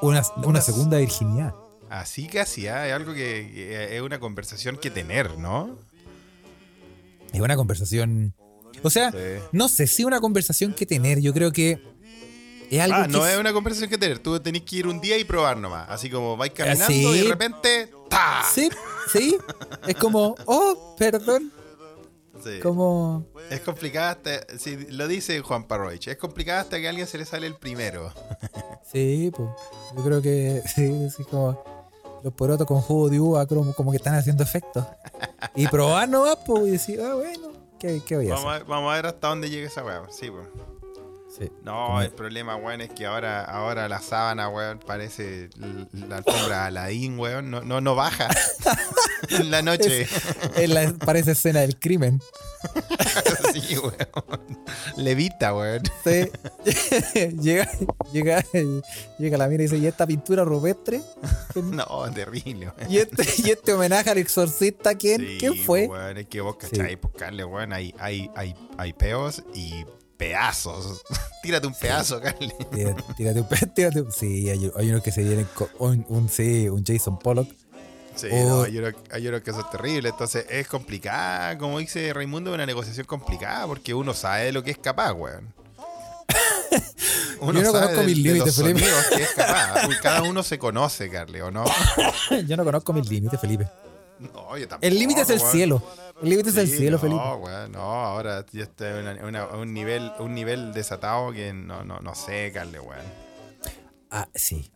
Una, 0.00 0.22
una 0.44 0.60
segunda 0.60 0.98
virginidad. 0.98 1.52
Así 1.92 2.26
casi, 2.26 2.68
¿ah? 2.68 2.86
es 2.88 2.94
algo 2.94 3.12
que, 3.12 3.50
que 3.54 3.96
es 3.96 4.00
una 4.00 4.18
conversación 4.18 4.78
que 4.78 4.90
tener, 4.90 5.36
¿no? 5.38 5.78
Es 7.34 7.40
una 7.40 7.54
conversación. 7.54 8.34
O 8.82 8.88
sea, 8.88 9.10
Sí. 9.12 9.18
no 9.52 9.68
sé 9.68 9.86
si 9.86 10.02
una 10.04 10.18
conversación 10.20 10.72
que 10.72 10.86
tener. 10.86 11.20
Yo 11.20 11.34
creo 11.34 11.52
que 11.52 11.82
es 12.70 12.80
algo 12.80 12.96
Ah, 12.96 13.02
que 13.06 13.12
no 13.12 13.26
es- 13.26 13.34
es 13.34 13.38
una 13.38 13.52
conversación 13.52 13.90
que 13.90 13.98
tener. 13.98 14.18
Tú 14.20 14.40
tenés 14.40 14.62
que 14.62 14.76
ir 14.76 14.86
un 14.86 15.02
día 15.02 15.18
y 15.18 15.24
probar 15.24 15.58
nomás. 15.58 15.86
Así 15.90 16.08
como 16.08 16.34
vais 16.36 16.52
caminando 16.54 16.86
sí. 16.86 17.04
y 17.06 17.18
de 17.18 17.28
repente. 17.28 17.90
¡Ta! 18.08 18.42
Sí, 18.50 18.70
sí. 19.12 19.36
Es 19.86 19.94
como, 19.96 20.34
oh, 20.46 20.96
perdón. 20.98 21.52
Sí. 22.42 22.58
Como. 22.62 23.26
Es 23.50 23.60
complicado 23.60 24.12
hasta. 24.12 24.58
sí, 24.58 24.86
lo 24.88 25.06
dice 25.08 25.38
Juan 25.40 25.68
Parroich. 25.68 26.08
Es 26.08 26.16
complicado 26.16 26.60
hasta 26.60 26.80
que 26.80 26.86
a 26.86 26.88
alguien 26.90 27.06
se 27.06 27.18
le 27.18 27.26
sale 27.26 27.46
el 27.46 27.54
primero. 27.56 28.12
Sí, 28.90 29.30
pues. 29.36 29.48
Yo 29.96 30.02
creo 30.04 30.22
que 30.22 30.62
sí, 30.74 31.08
sí, 31.14 31.22
como. 31.24 31.62
Los 32.22 32.32
porotos 32.34 32.66
con 32.66 32.80
jugo 32.80 33.08
de 33.08 33.18
uva 33.20 33.46
como, 33.46 33.72
como 33.74 33.90
que 33.90 33.96
están 33.96 34.14
haciendo 34.14 34.42
efecto. 34.42 34.86
Y 35.56 35.66
probar 35.66 36.08
nomás, 36.08 36.38
pues, 36.46 36.66
y 36.68 36.70
decir, 36.70 37.00
ah, 37.02 37.14
bueno, 37.14 37.48
¿qué, 37.78 38.00
qué 38.06 38.16
voy 38.16 38.28
a 38.30 38.34
Vamos 38.34 38.50
hacer? 38.52 38.62
a, 38.62 38.68
vamos 38.68 38.92
a 38.92 38.96
ver 38.96 39.06
hasta 39.06 39.28
dónde 39.28 39.50
llega 39.50 39.66
esa 39.66 39.84
weá. 39.84 40.02
Sí, 40.10 40.30
pues. 40.30 40.46
Sí. 41.38 41.50
No, 41.64 42.02
el 42.02 42.10
problema, 42.10 42.56
weón, 42.56 42.82
es 42.82 42.90
que 42.90 43.06
ahora, 43.06 43.42
ahora 43.44 43.88
la 43.88 44.00
sábana, 44.00 44.50
weón, 44.50 44.78
parece 44.80 45.48
la 45.92 46.18
alfombra 46.18 46.66
Aladdin, 46.66 47.18
weón. 47.18 47.50
No, 47.50 47.62
no, 47.62 47.80
no 47.80 47.94
baja 47.94 48.28
en 49.30 49.50
la 49.50 49.62
noche. 49.62 50.06
Es 50.56 50.68
la, 50.68 50.92
parece 50.92 51.32
escena 51.32 51.60
del 51.60 51.78
crimen. 51.78 52.20
sí, 53.54 53.78
weón. 53.78 53.96
Levita, 54.98 55.54
weón. 55.54 55.82
Sí. 56.04 56.28
llega, 57.40 57.66
llega, 58.12 58.44
llega 59.18 59.38
la 59.38 59.48
mina 59.48 59.62
y 59.62 59.66
dice, 59.66 59.78
¿y 59.78 59.86
esta 59.86 60.06
pintura 60.06 60.44
rupestre? 60.44 61.00
No, 61.54 62.10
terrible, 62.12 62.72
weón. 62.76 62.92
¿Y 62.92 62.98
este, 62.98 63.24
y 63.42 63.50
este 63.52 63.72
homenaje 63.72 64.10
al 64.10 64.18
exorcista 64.18 64.94
quién? 64.96 65.22
Sí, 65.22 65.36
¿Quién 65.40 65.56
fue? 65.56 65.86
Weón, 65.86 66.18
es 66.18 66.26
que 66.26 66.42
vos 66.42 66.56
Sí. 66.60 66.68
cachai, 66.76 66.96
pues, 66.96 67.14
Carle, 67.16 67.44
weón, 67.44 67.72
hay, 67.72 67.94
hay, 67.98 68.30
hay, 68.36 68.54
hay 68.76 68.92
peos 68.92 69.42
y 69.54 69.86
pedazos. 70.22 71.02
Tírate 71.42 71.66
un 71.66 71.74
pedazo, 71.74 72.20
Carle. 72.20 72.54
Tírate, 72.72 73.02
tírate 73.16 73.40
un 73.40 73.48
pe- 73.48 73.66
tírate 73.74 74.00
un- 74.02 74.12
Sí, 74.12 74.48
hay, 74.48 74.70
hay 74.76 74.90
unos 74.90 75.02
que 75.02 75.10
se 75.10 75.22
vienen 75.24 75.48
con 75.54 75.68
un, 75.78 76.06
un- 76.08 76.28
sí, 76.28 76.68
un 76.68 76.84
Jason 76.84 77.18
Pollock. 77.18 77.48
Sí, 78.14 78.28
Oh. 78.30 78.48
no, 78.48 78.62
hay 78.62 78.78
unos, 78.78 78.92
hay 79.10 79.26
unos 79.26 79.40
que 79.42 79.52
son 79.52 79.64
terribles. 79.70 80.12
Entonces 80.12 80.46
es 80.48 80.68
complicada, 80.68 81.58
como 81.58 81.78
dice 81.80 82.12
Raimundo, 82.12 82.50
es 82.50 82.54
una 82.54 82.66
negociación 82.66 83.06
complicada 83.06 83.66
porque 83.66 83.94
uno 83.94 84.14
sabe 84.14 84.44
de 84.44 84.52
lo 84.52 84.62
que 84.62 84.70
es 84.70 84.78
capaz, 84.78 85.12
weón. 85.12 85.52
Uno 87.40 87.54
Yo 87.60 87.62
no 87.66 87.72
sabe 87.72 87.86
conozco 87.86 88.00
de- 88.02 88.06
mis 88.06 88.18
límites, 88.18 88.54
Felipe. 88.56 88.84
que 89.16 89.22
es 89.24 89.30
capaz. 89.34 89.88
Cada 90.00 90.22
uno 90.22 90.42
se 90.44 90.58
conoce, 90.60 91.10
Carle, 91.10 91.42
¿o 91.42 91.50
no? 91.50 91.64
Yo 92.46 92.56
no 92.56 92.64
conozco 92.64 92.92
mis 92.92 93.08
límites, 93.08 93.40
Felipe. 93.40 93.66
No, 94.20 94.56
yo 94.56 94.68
tampoco, 94.68 94.86
El 94.86 94.96
límite 94.98 95.22
es 95.22 95.30
el 95.30 95.40
weón. 95.40 95.50
cielo. 95.52 95.82
Límite 96.22 96.50
es 96.50 96.56
el 96.56 96.68
Sí, 96.68 96.76
cielo, 96.78 96.96
no, 96.96 97.00
Felipe. 97.00 97.68
no, 97.72 97.80
ahora 97.80 98.44
una- 98.80 99.24
una- 99.26 99.46
un, 99.48 99.72
nivel, 99.74 100.12
un 100.18 100.34
nivel 100.34 100.72
desatado 100.72 101.32
que 101.32 101.52
no, 101.52 101.84
no, 101.84 101.98
no 102.00 102.14
sé, 102.14 102.50
Carle, 102.52 102.78
weón. 102.80 103.00
Ah, 104.10 104.28
sí. 104.34 104.70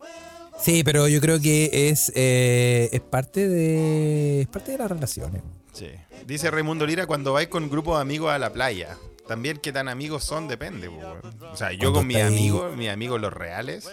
Sí, 0.59 0.83
pero 0.83 1.07
yo 1.07 1.21
creo 1.21 1.39
que 1.39 1.89
es, 1.89 2.11
eh, 2.15 2.89
es 2.91 2.99
parte 3.01 3.47
de. 3.47 4.41
Es 4.41 4.47
parte 4.47 4.71
de 4.71 4.77
las 4.79 4.89
relaciones. 4.89 5.43
Sí. 5.73 5.89
Dice 6.25 6.49
Raimundo 6.49 6.85
Lira, 6.87 7.05
cuando 7.05 7.33
vais 7.33 7.47
con 7.47 7.63
un 7.63 7.69
grupo 7.69 7.95
de 7.95 8.01
amigos 8.01 8.31
a 8.31 8.39
la 8.39 8.51
playa, 8.51 8.97
también 9.27 9.57
qué 9.61 9.71
tan 9.71 9.87
amigos 9.87 10.23
son 10.23 10.47
depende. 10.47 10.89
po, 10.89 10.97
weón. 10.97 11.21
O 11.51 11.55
sea, 11.55 11.71
yo 11.73 11.93
con 11.93 12.07
mis 12.07 12.17
amigos, 12.17 12.75
mis 12.75 12.89
amigos 12.89 13.21
los 13.21 13.31
reales, 13.31 13.87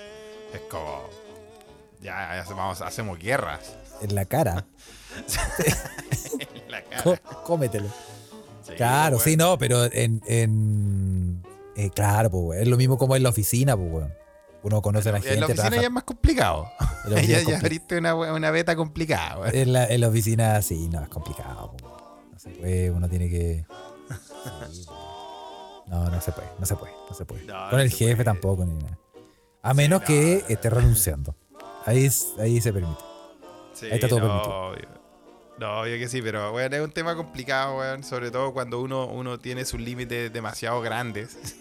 es 0.54 0.60
como... 0.70 1.08
Ya, 2.00 2.34
ya 2.34 2.40
hacemos, 2.40 2.80
hacemos 2.80 3.18
guerras. 3.18 3.76
En 4.00 4.14
la 4.14 4.24
cara. 4.24 4.64
En 6.38 6.70
la 6.70 6.82
cara. 6.84 7.02
có- 7.02 7.42
cómetelo. 7.44 7.88
Sí, 8.62 8.72
Claro, 8.76 9.16
weón. 9.16 9.24
sí, 9.28 9.36
no, 9.36 9.58
pero 9.58 9.84
en. 9.92 10.22
en 10.26 11.42
eh, 11.76 11.90
claro, 11.90 12.30
pues. 12.30 12.60
Es 12.62 12.68
lo 12.68 12.76
mismo 12.76 12.96
como 12.98 13.16
en 13.16 13.22
la 13.22 13.28
oficina, 13.30 13.76
pues, 13.76 13.90
weón. 13.92 14.14
Uno 14.62 14.80
conoce 14.80 15.10
a 15.10 15.12
la 15.12 15.18
gente. 15.18 15.34
En 15.34 15.40
la 15.40 15.46
oficina 15.46 15.62
trabaja- 15.68 15.82
ya 15.82 15.88
es 15.88 15.92
más 15.92 16.04
complicado. 16.04 16.70
Ya, 17.10 17.20
ya 17.20 17.42
compli- 17.42 17.56
abriste 17.58 17.98
una, 17.98 18.14
una 18.14 18.50
beta 18.50 18.74
complicada. 18.76 19.38
weón. 19.40 19.54
En 19.54 19.72
la, 19.74 19.84
en 19.86 20.00
la 20.00 20.08
oficina, 20.08 20.62
sí, 20.62 20.88
no, 20.88 21.02
es 21.02 21.08
complicado. 21.10 21.76
po. 21.76 22.18
No 22.32 22.38
se 22.38 22.50
puede, 22.50 22.90
uno 22.90 23.08
tiene 23.08 23.28
que. 23.28 23.66
sí, 24.72 24.86
no, 25.88 26.08
no 26.10 26.20
se 26.22 26.32
puede, 26.32 26.48
no 26.58 26.64
se 26.66 26.76
puede, 26.76 26.92
no 27.10 27.14
se 27.14 27.24
puede. 27.26 27.44
No, 27.44 27.70
Con 27.70 27.80
el 27.80 27.90
jefe 27.90 28.14
puede. 28.14 28.24
tampoco, 28.24 28.64
ni 28.64 28.72
nada. 28.82 28.98
A 29.62 29.74
menos 29.74 30.00
no. 30.00 30.06
que 30.06 30.44
esté 30.48 30.70
renunciando. 30.70 31.34
Ahí, 31.84 32.10
ahí 32.40 32.60
se 32.62 32.72
permite. 32.72 33.00
Sí, 33.74 33.86
Ahí 33.86 33.92
está 33.94 34.08
todo 34.08 34.20
no, 34.20 34.26
permitido. 34.28 34.60
obvio. 34.68 35.03
No, 35.58 35.80
obvio 35.80 35.98
que 35.98 36.08
sí, 36.08 36.20
pero 36.20 36.50
bueno, 36.50 36.74
es 36.74 36.82
un 36.82 36.90
tema 36.90 37.14
complicado, 37.14 37.78
weón. 37.78 38.02
Sobre 38.02 38.30
todo 38.30 38.52
cuando 38.52 38.80
uno, 38.80 39.06
uno 39.06 39.38
tiene 39.38 39.64
sus 39.64 39.80
límites 39.80 40.32
demasiado 40.32 40.80
grandes. 40.80 41.36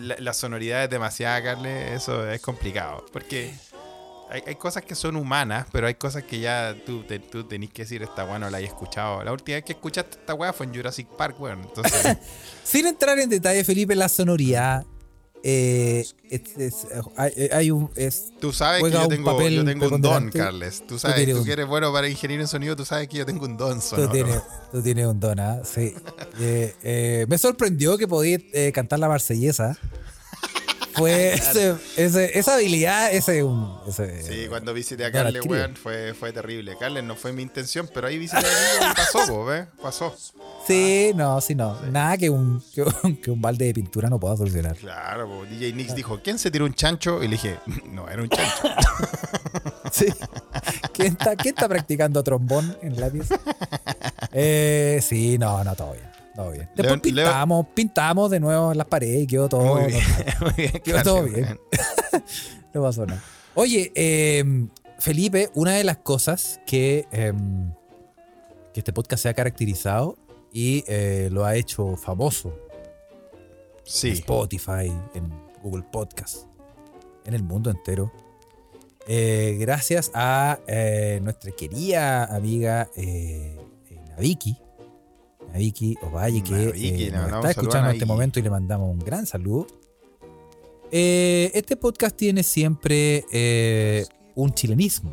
La, 0.00 0.32
sonoridad 0.32 0.84
es 0.84 0.90
demasiada, 0.90 1.42
Carle, 1.42 1.92
eso 1.94 2.26
es 2.30 2.40
complicado. 2.40 3.04
Porque 3.12 3.54
hay, 4.30 4.42
hay 4.46 4.54
cosas 4.54 4.82
que 4.82 4.94
son 4.94 5.14
humanas, 5.14 5.66
pero 5.70 5.86
hay 5.86 5.94
cosas 5.94 6.22
que 6.22 6.40
ya 6.40 6.74
tú, 6.86 7.04
tú 7.30 7.44
tenés 7.44 7.70
que 7.70 7.82
decir, 7.82 8.02
esta 8.02 8.24
weá 8.24 8.38
no 8.38 8.48
la 8.48 8.58
hay 8.58 8.64
escuchado. 8.64 9.22
La 9.22 9.30
última 9.30 9.56
vez 9.56 9.64
que 9.64 9.74
escuchaste 9.74 10.16
esta 10.20 10.32
weá 10.32 10.54
fue 10.54 10.64
en 10.64 10.74
Jurassic 10.74 11.06
Park, 11.08 11.38
weón. 11.38 11.60
Entonces, 11.60 12.16
Sin 12.64 12.86
entrar 12.86 13.18
en 13.18 13.28
detalle, 13.28 13.62
Felipe, 13.62 13.94
la 13.94 14.08
sonoridad. 14.08 14.86
Eh, 15.42 16.04
es- 16.30 16.56
es- 16.58 16.86
hay, 17.16 17.32
hay 17.52 17.70
un. 17.70 17.90
Es, 17.94 18.32
tú 18.40 18.52
sabes 18.52 18.82
que 18.82 18.90
yo 18.90 19.02
un 19.02 19.08
tengo, 19.08 19.32
papel 19.36 19.54
yo 19.54 19.64
tengo 19.64 19.88
un 19.88 20.00
don. 20.02 20.30
Carles. 20.30 20.82
Tú 20.86 20.98
sabes, 20.98 21.28
tú 21.30 21.38
un- 21.38 21.44
que 21.44 21.52
eres 21.52 21.66
bueno 21.66 21.92
para 21.92 22.08
ingeniero 22.08 22.42
en 22.42 22.48
sonido, 22.48 22.74
tú 22.76 22.84
sabes 22.84 23.08
que 23.08 23.18
yo 23.18 23.26
tengo 23.26 23.44
un 23.44 23.56
don 23.56 23.78
tú, 23.78 23.80
sonoro. 23.86 24.10
tienes, 24.10 24.42
tú 24.72 24.82
tienes 24.82 25.06
un 25.06 25.20
don, 25.20 25.38
¿ah? 25.40 25.60
Sí. 25.64 25.94
Eh, 26.40 26.74
eh, 26.82 27.26
me 27.28 27.36
sorprendió 27.38 27.98
que 27.98 28.06
podías 28.06 28.40
eh, 28.52 28.70
cantar 28.72 28.98
la 29.00 29.08
marsellesa. 29.08 29.76
Fue 30.98 31.32
ese- 31.34 31.76
ese- 31.96 32.38
esa 32.38 32.54
habilidad, 32.54 33.12
ese. 33.12 33.42
Un, 33.44 33.78
ese 33.88 34.22
Sí, 34.22 34.46
cuando 34.48 34.74
visité 34.74 35.04
a 35.04 35.12
Carles, 35.12 35.44
weón, 35.46 35.76
fue, 35.76 36.12
fue 36.14 36.32
terrible. 36.32 36.76
Carles 36.78 37.04
no 37.04 37.16
fue 37.16 37.32
mi 37.32 37.42
intención, 37.42 37.88
pero 37.92 38.06
ahí 38.08 38.18
visité 38.18 38.46
a 38.46 38.90
y 38.90 38.94
pasó, 38.94 39.44
¿ves? 39.44 39.66
Pasó. 39.80 40.14
Sí, 40.66 41.12
no, 41.14 41.40
sí, 41.40 41.54
no. 41.54 41.80
Nada 41.90 42.16
que 42.18 42.28
un, 42.28 42.62
que, 42.74 42.82
un, 42.82 43.16
que 43.16 43.30
un 43.30 43.40
balde 43.40 43.64
de 43.66 43.74
pintura 43.74 44.10
no 44.10 44.18
pueda 44.20 44.36
solucionar. 44.36 44.76
Claro, 44.76 45.26
po. 45.28 45.44
DJ 45.46 45.72
Nix 45.72 45.94
dijo, 45.94 46.20
¿quién 46.22 46.38
se 46.38 46.50
tiró 46.50 46.64
un 46.66 46.74
chancho? 46.74 47.22
Y 47.22 47.28
le 47.28 47.32
dije, 47.32 47.56
no, 47.92 48.08
era 48.08 48.22
un 48.22 48.28
chancho. 48.28 48.62
Sí. 49.90 50.06
¿Quién 50.92 51.12
está, 51.12 51.34
quién 51.34 51.54
está 51.54 51.66
practicando 51.66 52.22
trombón 52.22 52.76
en 52.82 53.00
la 53.00 53.08
pieza? 53.08 53.40
Eh, 54.32 55.00
sí, 55.02 55.38
no, 55.38 55.64
no, 55.64 55.74
todo 55.74 55.92
bien. 55.92 56.04
Todo 56.38 56.52
bien. 56.52 56.68
Después 56.76 57.00
pintamos, 57.00 57.66
pintamos 57.74 58.30
de 58.30 58.38
nuevo 58.38 58.72
las 58.72 58.86
paredes 58.86 59.22
y 59.22 59.26
quedó 59.26 59.48
todo. 59.48 59.74
Muy 59.74 59.86
bien, 59.88 60.04
muy 60.40 60.52
bien. 60.56 60.70
Quedó 60.84 60.96
Carles, 60.98 61.02
todo 61.02 61.22
bien. 61.24 61.60
No 62.72 62.82
pasó 62.82 63.04
nada. 63.06 63.20
Oye, 63.56 63.90
eh, 63.96 64.44
Felipe, 65.00 65.50
una 65.54 65.72
de 65.72 65.82
las 65.82 65.96
cosas 65.96 66.60
que, 66.64 67.08
eh, 67.10 67.32
que 68.72 68.78
este 68.80 68.92
podcast 68.92 69.24
se 69.24 69.28
ha 69.30 69.34
caracterizado 69.34 70.16
y 70.52 70.84
eh, 70.86 71.28
lo 71.32 71.44
ha 71.44 71.56
hecho 71.56 71.96
famoso 71.96 72.50
en 72.50 73.82
Sí, 73.82 74.10
Spotify, 74.10 74.92
en 75.14 75.32
Google 75.64 75.82
Podcast, 75.90 76.44
en 77.24 77.34
el 77.34 77.42
mundo 77.42 77.68
entero, 77.70 78.12
Eh, 79.08 79.56
gracias 79.58 80.12
a 80.14 80.60
eh, 80.68 81.18
nuestra 81.22 81.50
querida 81.52 82.26
amiga 82.26 82.90
eh, 82.94 83.56
Naviki. 85.52 85.94
Naviki 85.94 85.98
Ovalle, 86.02 86.42
que 86.42 87.06
eh, 87.06 87.10
nos 87.10 87.26
está 87.26 87.48
a 87.48 87.50
escuchando 87.50 87.88
en 87.90 87.94
este 87.94 88.06
momento 88.06 88.38
y 88.38 88.42
le 88.42 88.50
mandamos 88.50 88.90
un 88.90 88.98
gran 88.98 89.26
saludo. 89.26 89.66
Eh, 90.90 91.50
este 91.54 91.76
podcast 91.76 92.16
tiene 92.16 92.42
siempre 92.42 93.24
eh, 93.32 94.06
un 94.34 94.52
chilenismo. 94.54 95.12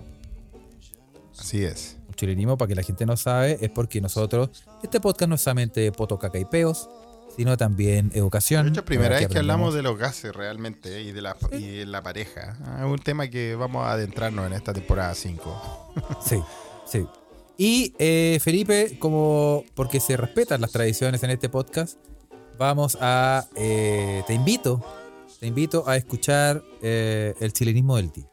Así 1.37 1.63
es. 1.63 1.97
Un 2.07 2.15
chilenismo, 2.15 2.57
para 2.57 2.69
que 2.69 2.75
la 2.75 2.83
gente 2.83 3.05
no 3.05 3.17
sabe, 3.17 3.57
es 3.59 3.69
porque 3.69 3.99
nosotros, 3.99 4.49
este 4.83 4.99
podcast 5.01 5.29
no 5.29 5.35
es 5.35 5.41
solamente 5.41 5.91
poto, 5.91 6.17
caca 6.17 6.39
y 6.39 6.45
peos, 6.45 6.89
sino 7.35 7.57
también 7.57 8.09
educación. 8.13 8.67
De 8.67 8.71
hecho, 8.71 8.85
primera 8.85 9.17
vez 9.17 9.27
que 9.27 9.37
hablamos 9.37 9.73
de 9.73 9.81
los 9.81 9.97
gases 9.97 10.33
realmente 10.33 11.01
y 11.01 11.11
de 11.11 11.21
la, 11.21 11.35
y 11.51 11.79
de 11.79 11.85
la 11.85 12.01
pareja. 12.01 12.57
Ah, 12.63 12.85
Es 12.85 12.85
un 12.85 12.99
tema 12.99 13.27
que 13.27 13.55
vamos 13.55 13.85
a 13.85 13.91
adentrarnos 13.91 14.47
en 14.47 14.53
esta 14.53 14.73
temporada 14.73 15.13
5. 15.13 15.93
Sí, 16.25 16.39
sí. 16.85 17.05
Y 17.57 17.93
eh, 17.99 18.39
Felipe, 18.41 18.97
como 18.99 19.63
porque 19.75 19.99
se 19.99 20.17
respetan 20.17 20.61
las 20.61 20.71
tradiciones 20.71 21.23
en 21.23 21.29
este 21.31 21.49
podcast, 21.49 21.97
vamos 22.57 22.97
a. 22.99 23.45
eh, 23.55 24.23
te 24.27 24.33
invito, 24.33 24.83
te 25.39 25.47
invito 25.47 25.87
a 25.87 25.95
escuchar 25.95 26.61
eh, 26.81 27.33
el 27.39 27.53
chilenismo 27.53 27.95
del 27.95 28.11
día. 28.11 28.25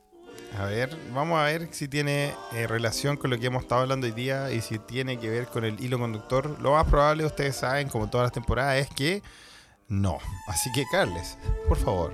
A 0.58 0.66
ver, 0.66 0.94
vamos 1.14 1.38
a 1.38 1.44
ver 1.44 1.68
si 1.70 1.88
tiene 1.88 2.34
relación 2.68 3.16
con 3.16 3.30
lo 3.30 3.38
que 3.38 3.46
hemos 3.46 3.62
estado 3.62 3.82
hablando 3.82 4.06
hoy 4.06 4.12
día 4.12 4.52
y 4.52 4.60
si 4.60 4.78
tiene 4.78 5.18
que 5.18 5.30
ver 5.30 5.46
con 5.46 5.64
el 5.64 5.82
hilo 5.82 5.98
conductor. 5.98 6.60
Lo 6.60 6.72
más 6.72 6.86
probable, 6.88 7.24
ustedes 7.24 7.56
saben, 7.56 7.88
como 7.88 8.10
todas 8.10 8.26
las 8.26 8.32
temporadas, 8.32 8.76
es 8.76 8.88
que 8.94 9.22
no. 9.88 10.18
Así 10.48 10.70
que, 10.72 10.84
Carles, 10.92 11.38
por 11.68 11.78
favor. 11.78 12.12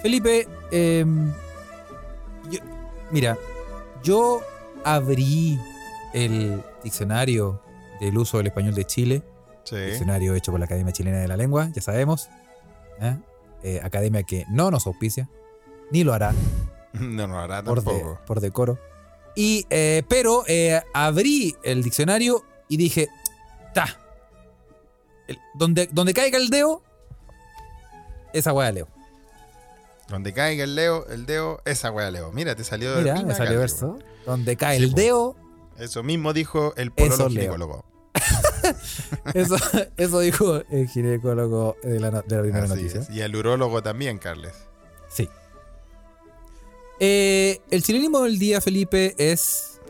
Felipe, 0.00 0.48
eh, 0.70 1.04
yo- 2.50 2.60
mira, 3.10 3.36
yo 4.02 4.40
abrí 4.84 5.58
el 6.12 6.62
diccionario 6.82 7.60
del 8.00 8.16
uso 8.18 8.38
del 8.38 8.46
español 8.48 8.74
de 8.74 8.84
Chile, 8.84 9.22
Sí. 9.64 9.76
diccionario 9.76 10.34
hecho 10.34 10.50
por 10.52 10.60
la 10.60 10.66
Academia 10.66 10.92
Chilena 10.92 11.18
de 11.18 11.28
la 11.28 11.36
Lengua, 11.36 11.68
ya 11.72 11.80
sabemos, 11.82 12.28
¿eh? 13.00 13.16
Eh, 13.62 13.80
academia 13.82 14.22
que 14.22 14.44
no 14.50 14.70
nos 14.70 14.86
auspicia, 14.86 15.28
ni 15.90 16.04
lo 16.04 16.12
hará. 16.12 16.32
No 16.92 17.26
nos 17.26 17.38
hará 17.42 17.62
por, 17.64 17.82
de- 17.82 17.90
tampoco. 17.90 18.20
por 18.26 18.40
decoro. 18.40 18.78
Y, 19.34 19.66
eh, 19.70 20.04
pero 20.08 20.44
abrí 20.92 21.56
el 21.64 21.82
diccionario 21.82 22.44
y 22.68 22.76
dije, 22.76 23.08
ta. 23.72 23.86
El- 25.26 25.40
donde, 25.54 25.88
donde 25.90 26.14
caiga 26.14 26.38
el 26.38 26.50
dedo, 26.50 26.82
esa 28.32 28.52
weá 28.52 28.70
leo. 28.70 28.86
Donde 30.08 30.32
caiga 30.32 30.64
el 30.64 30.74
Leo, 30.74 31.06
el 31.08 31.26
Deo, 31.26 31.60
esa 31.64 31.90
wea 31.90 32.10
Leo. 32.10 32.30
Mira, 32.32 32.54
te 32.54 32.64
salió 32.64 32.94
de 32.94 33.02
Mira, 33.02 33.14
rima, 33.14 33.28
me 33.28 33.34
salió 33.34 33.58
verso. 33.58 33.98
Donde 34.26 34.56
cae 34.56 34.78
Sí, 34.78 34.84
el 34.84 34.92
dedo, 34.92 35.36
Eso 35.78 36.02
mismo 36.02 36.32
dijo 36.32 36.74
el 36.76 36.92
pololo 36.92 37.28
ginecólogo. 37.30 37.84
eso, 39.34 39.56
eso 39.96 40.20
dijo 40.20 40.62
el 40.70 40.88
ginecólogo 40.88 41.76
de 41.82 42.00
la, 42.00 42.10
de 42.22 42.36
la 42.36 42.42
primera 42.42 42.64
Así 42.64 42.74
noticia. 42.74 43.00
es. 43.00 43.10
Y 43.10 43.20
el 43.22 43.34
urólogo 43.34 43.82
también, 43.82 44.18
Carles. 44.18 44.54
Sí. 45.08 45.28
Eh, 47.00 47.60
el 47.70 47.82
chilenismo 47.82 48.22
del 48.22 48.38
día, 48.38 48.60
Felipe, 48.60 49.14
es. 49.18 49.80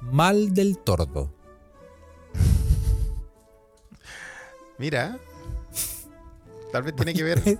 Mal 0.00 0.54
del 0.54 0.78
tordo. 0.78 1.30
Mira. 4.78 5.18
Tal 6.72 6.82
vez 6.82 6.96
tiene 6.96 7.14
que 7.14 7.22
ver. 7.22 7.58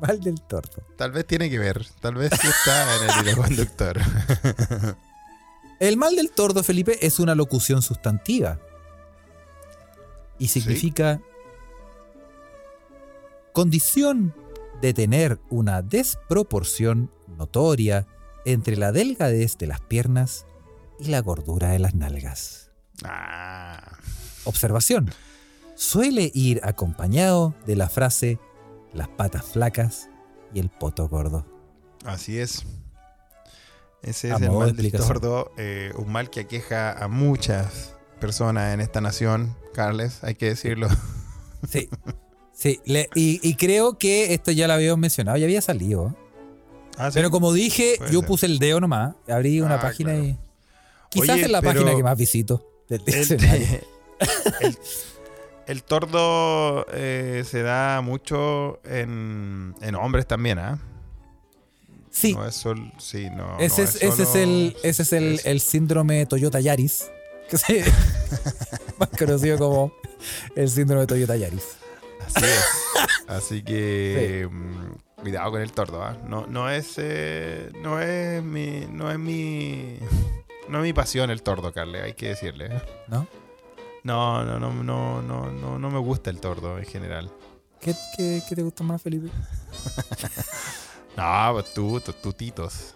Mal 0.00 0.20
del 0.20 0.40
tordo. 0.40 0.82
Tal 0.96 1.12
vez 1.12 1.26
tiene 1.26 1.50
que 1.50 1.58
ver. 1.58 1.84
Tal 2.00 2.14
vez 2.14 2.32
sí 2.40 2.48
está 2.48 2.96
en 2.96 3.10
el 3.10 3.28
hilo 3.28 3.42
conductor. 3.42 4.00
El 5.78 5.96
mal 5.96 6.14
del 6.14 6.30
tordo, 6.30 6.62
Felipe, 6.62 7.04
es 7.04 7.18
una 7.18 7.34
locución 7.34 7.82
sustantiva. 7.82 8.60
Y 10.38 10.46
significa 10.46 11.20
condición 13.52 14.32
de 14.80 14.94
tener 14.94 15.40
una 15.50 15.82
desproporción 15.82 17.10
notoria 17.36 18.06
entre 18.44 18.76
la 18.76 18.92
delgadez 18.92 19.58
de 19.58 19.66
las 19.66 19.80
piernas 19.80 20.46
y 21.00 21.06
la 21.06 21.18
gordura 21.18 21.70
de 21.70 21.80
las 21.80 21.94
nalgas. 21.96 22.70
Ah. 23.02 23.98
Observación. 24.44 25.10
Suele 25.74 26.30
ir 26.32 26.60
acompañado 26.62 27.56
de 27.66 27.74
la 27.74 27.88
frase 27.88 28.38
las 28.94 29.08
patas 29.08 29.44
flacas 29.44 30.08
y 30.54 30.60
el 30.60 30.68
poto 30.70 31.08
gordo. 31.08 31.46
Así 32.04 32.38
es. 32.38 32.64
Ese 34.02 34.32
A 34.32 34.36
es 34.36 34.42
el 34.42 34.50
mal 34.50 34.74
del 34.74 34.90
tordo, 34.92 35.52
eh, 35.56 35.92
un 35.96 36.10
mal 36.10 36.28
que 36.30 36.40
aqueja 36.40 36.92
a 36.92 37.06
muchas 37.08 37.94
personas 38.20 38.74
en 38.74 38.80
esta 38.80 39.00
nación, 39.00 39.56
Carles, 39.74 40.22
hay 40.24 40.34
que 40.34 40.46
decirlo. 40.46 40.88
Sí. 41.68 41.88
Sí, 42.52 42.80
le- 42.84 43.08
y, 43.14 43.38
y 43.48 43.54
creo 43.54 43.96
que 43.98 44.34
esto 44.34 44.50
ya 44.50 44.66
lo 44.66 44.72
habíamos 44.74 44.98
mencionado, 44.98 45.38
ya 45.38 45.44
había 45.44 45.62
salido. 45.62 46.14
Ah, 46.98 47.10
sí. 47.10 47.14
Pero 47.14 47.30
como 47.30 47.52
dije, 47.52 47.94
Puede 47.98 48.12
yo 48.12 48.18
ser. 48.20 48.28
puse 48.28 48.46
el 48.46 48.58
dedo 48.58 48.80
nomás, 48.80 49.14
abrí 49.28 49.60
una 49.60 49.76
Ah, 49.76 49.80
página 49.80 50.10
claro. 50.10 50.24
y... 50.26 50.38
Quizás 51.08 51.30
Oye, 51.36 51.42
es 51.44 51.50
la 51.50 51.62
página 51.62 51.94
que 51.94 52.02
más 52.02 52.18
visito 52.18 52.66
del 52.88 53.02
el- 53.06 53.86
el 55.66 55.82
tordo 55.84 56.86
eh, 56.92 57.44
se 57.46 57.62
da 57.62 58.00
mucho 58.00 58.80
en, 58.84 59.74
en 59.80 59.94
hombres 59.94 60.26
también, 60.26 60.58
¿ah? 60.58 60.78
Sí, 62.10 62.34
No 62.34 62.46
es 62.46 62.54
sol, 62.54 62.92
sí, 62.98 63.28
no. 63.30 63.58
ese, 63.58 63.82
no 63.82 63.88
es, 63.88 63.94
ese 63.96 64.06
es 64.22 64.28
solo- 64.28 64.42
el, 64.42 64.76
ese 64.82 65.02
es 65.02 65.12
el, 65.14 65.34
es- 65.36 65.46
el 65.46 65.60
síndrome 65.60 66.26
Toyota 66.26 66.60
Yaris, 66.60 67.10
que 67.48 67.56
se, 67.56 67.84
más 68.98 69.08
conocido 69.18 69.56
como 69.58 69.92
el 70.54 70.68
síndrome 70.68 71.06
Toyota 71.06 71.36
Yaris. 71.36 71.76
Así 72.26 72.44
es. 72.44 72.64
Así 73.28 73.62
que 73.62 74.46
mm, 74.50 75.20
cuidado 75.22 75.52
con 75.52 75.62
el 75.62 75.72
tordo, 75.72 76.02
¿ah? 76.02 76.16
No, 76.28 76.46
no 76.46 76.68
es 76.68 76.94
eh, 76.98 77.70
no 77.80 77.98
es 78.00 78.42
mi 78.42 78.86
no 78.90 79.10
es 79.10 79.18
mi 79.18 79.98
no 80.68 80.78
es 80.78 80.82
mi 80.84 80.92
pasión 80.92 81.30
el 81.30 81.42
tordo, 81.42 81.72
Carle, 81.72 82.02
hay 82.02 82.12
que 82.12 82.28
decirle. 82.28 82.66
¿eh? 82.66 82.82
¿No? 83.08 83.26
No, 84.04 84.44
no, 84.44 84.58
no, 84.58 84.72
no, 84.72 85.22
no, 85.22 85.50
no, 85.50 85.78
no 85.78 85.90
me 85.90 85.98
gusta 85.98 86.30
el 86.30 86.40
tordo 86.40 86.78
en 86.78 86.84
general. 86.86 87.30
¿Qué, 87.80 87.94
qué, 88.16 88.42
qué 88.48 88.54
te 88.56 88.62
gusta 88.62 88.82
más, 88.84 89.00
Felipe? 89.02 89.28
No, 91.16 91.50
pues 91.52 91.74
tú, 91.74 92.00
tú, 92.00 92.12
tutitos. 92.14 92.94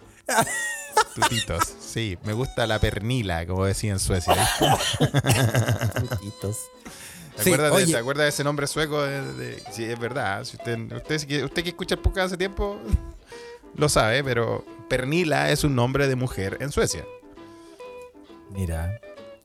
Tutitos, 1.13 1.63
sí. 1.79 2.17
Me 2.23 2.33
gusta 2.33 2.65
la 2.65 2.79
pernila, 2.79 3.45
como 3.45 3.63
decía 3.65 3.91
en 3.91 3.99
Suecia. 3.99 4.33
Frutitos. 5.93 6.57
¿Te, 7.35 7.43
Sí, 7.43 7.53
acuerdas 7.53 7.71
de, 7.77 7.83
oye. 7.83 7.93
¿Te 7.93 7.99
acuerdas 7.99 8.23
de 8.25 8.29
ese 8.29 8.43
nombre 8.43 8.65
sueco? 8.65 9.03
De- 9.03 9.33
de- 9.33 9.63
sí, 9.71 9.83
es 9.83 9.99
verdad. 9.99 10.43
Si 10.45 10.57
usted, 10.57 10.91
usted, 10.91 11.43
usted 11.43 11.63
que 11.63 11.69
escucha 11.69 11.93
el 11.93 12.01
podcast 12.01 12.25
hace 12.27 12.37
tiempo 12.37 12.79
lo 13.75 13.87
sabe, 13.89 14.23
pero 14.23 14.65
Pernila 14.89 15.51
es 15.51 15.63
un 15.63 15.75
nombre 15.75 16.07
de 16.07 16.15
mujer 16.15 16.57
en 16.61 16.71
Suecia. 16.71 17.05
Mira, 18.49 18.99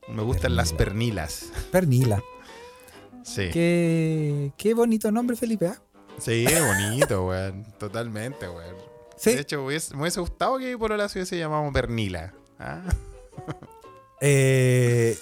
Me 0.07 0.21
gustan 0.23 0.55
las 0.55 0.73
pernilas. 0.73 1.45
Pernila. 1.71 2.21
Sí. 3.23 3.49
Qué, 3.51 4.51
qué 4.57 4.73
bonito 4.73 5.11
nombre, 5.11 5.35
Felipe. 5.35 5.67
¿ah? 5.67 5.81
Sí, 6.19 6.45
bonito, 6.45 7.25
weón. 7.27 7.65
Totalmente, 7.79 8.47
weón. 8.49 8.75
Sí. 9.17 9.33
De 9.35 9.41
hecho, 9.41 9.59
me 9.59 9.67
hubiese, 9.67 9.95
me 9.95 10.01
hubiese 10.01 10.19
gustado 10.19 10.57
que 10.57 10.77
por 10.77 10.91
la 10.95 11.07
ciudad 11.09 11.25
se 11.25 11.37
llamamos 11.37 11.73
Pernila. 11.73 12.33
¿ah? 12.59 12.81
Eh, 14.25 15.17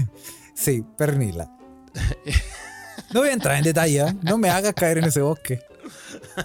sí, 0.56 0.84
pernila. 0.98 1.48
No 3.14 3.20
voy 3.20 3.28
a 3.28 3.32
entrar 3.32 3.56
en 3.58 3.62
detalle, 3.62 4.00
¿eh? 4.00 4.14
no 4.22 4.38
me 4.38 4.50
hagas 4.50 4.74
caer 4.74 4.98
en 4.98 5.04
ese 5.04 5.20
bosque. 5.20 5.60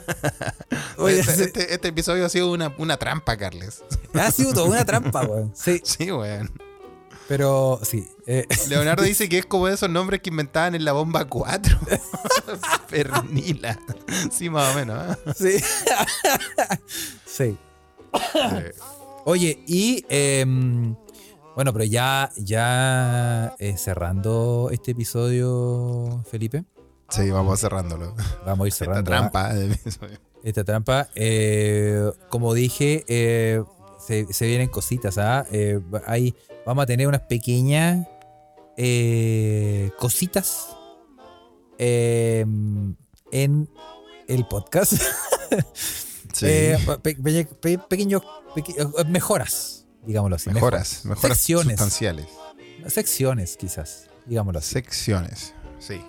Oye, 0.98 1.20
este, 1.20 1.44
este- 1.46 1.74
este 1.74 1.88
episodio 1.88 2.24
ha 2.28 2.30
sido 2.30 2.52
una, 2.52 2.76
una 2.78 2.98
trampa, 2.98 3.36
Carles. 3.38 3.84
ha 4.14 4.30
sido 4.30 4.54
toda 4.54 4.68
una 4.68 4.86
trampa, 4.86 5.24
weón. 5.26 5.52
Sí, 5.56 5.82
Sí, 5.84 6.12
weón. 6.12 6.52
Pero 7.28 7.80
sí. 7.84 8.08
eh, 8.28 8.46
Leonardo 8.70 9.04
dice 9.04 9.28
que 9.30 9.40
es 9.40 9.46
como 9.46 9.68
esos 9.68 9.90
nombres 9.90 10.22
que 10.22 10.30
inventaban 10.30 10.76
en 10.76 10.86
la 10.86 10.92
bomba 10.94 11.26
4. 11.26 11.78
Pernila. 12.90 13.80
Sí, 14.32 14.50
más 14.50 14.74
o 14.76 14.80
menos. 14.80 14.98
¿ah? 14.98 15.18
sí. 15.36 15.58
sí. 17.26 17.58
Sí. 17.58 17.58
Oye, 19.26 19.64
y 19.68 20.06
em, 20.10 20.96
bueno, 21.56 21.74
pero 21.74 21.84
ya, 21.86 22.32
ya 22.38 23.56
eh, 23.60 23.78
cerrando 23.78 24.70
este 24.72 24.92
episodio, 24.92 26.24
Felipe, 26.30 26.64
Sí, 27.10 27.30
vamos 27.30 27.60
cerrándolo. 27.62 28.16
vamos 28.46 28.66
a 28.66 28.68
ir 28.68 28.74
Esta 28.74 28.86
cerrando. 28.86 29.12
¿ah? 29.14 29.18
trampa 29.20 29.54
del 29.54 29.74
episodio. 29.74 30.18
esta 30.44 30.64
trampa. 30.64 31.10
eh, 31.16 32.10
como 32.30 32.54
dije, 32.54 33.04
eh, 33.08 33.62
se, 34.00 34.32
se 34.34 34.48
vienen 34.48 34.70
cositas. 34.70 35.18
¿ah? 35.18 35.46
Eh, 35.52 35.80
hay, 36.08 36.34
vamos 36.66 36.84
a 36.84 36.86
tener 36.86 37.08
unas 37.08 37.22
pequeñas 37.22 38.08
eh, 38.78 39.90
cositas 40.00 40.68
eh, 41.78 42.46
en 43.32 43.70
el 44.28 44.46
podcast. 44.48 44.94
Sí. 44.94 45.00
Eh, 46.48 46.78
pe- 47.02 47.16
pe- 47.16 47.46
pe- 47.62 47.78
pequeños 47.78 48.22
peque- 48.54 48.76
eh, 48.78 49.04
mejoras, 49.08 49.86
digámoslo 50.06 50.36
así. 50.36 50.50
mejoras, 50.50 51.06
mejoras 51.06 51.38
Secciones. 51.38 51.80
sustanciales. 51.80 52.26
Secciones, 52.88 53.56
quizás, 53.56 54.08
digámoslo 54.26 54.60
así. 54.60 54.74
Secciones. 54.74 55.54
Sí. 55.80 56.02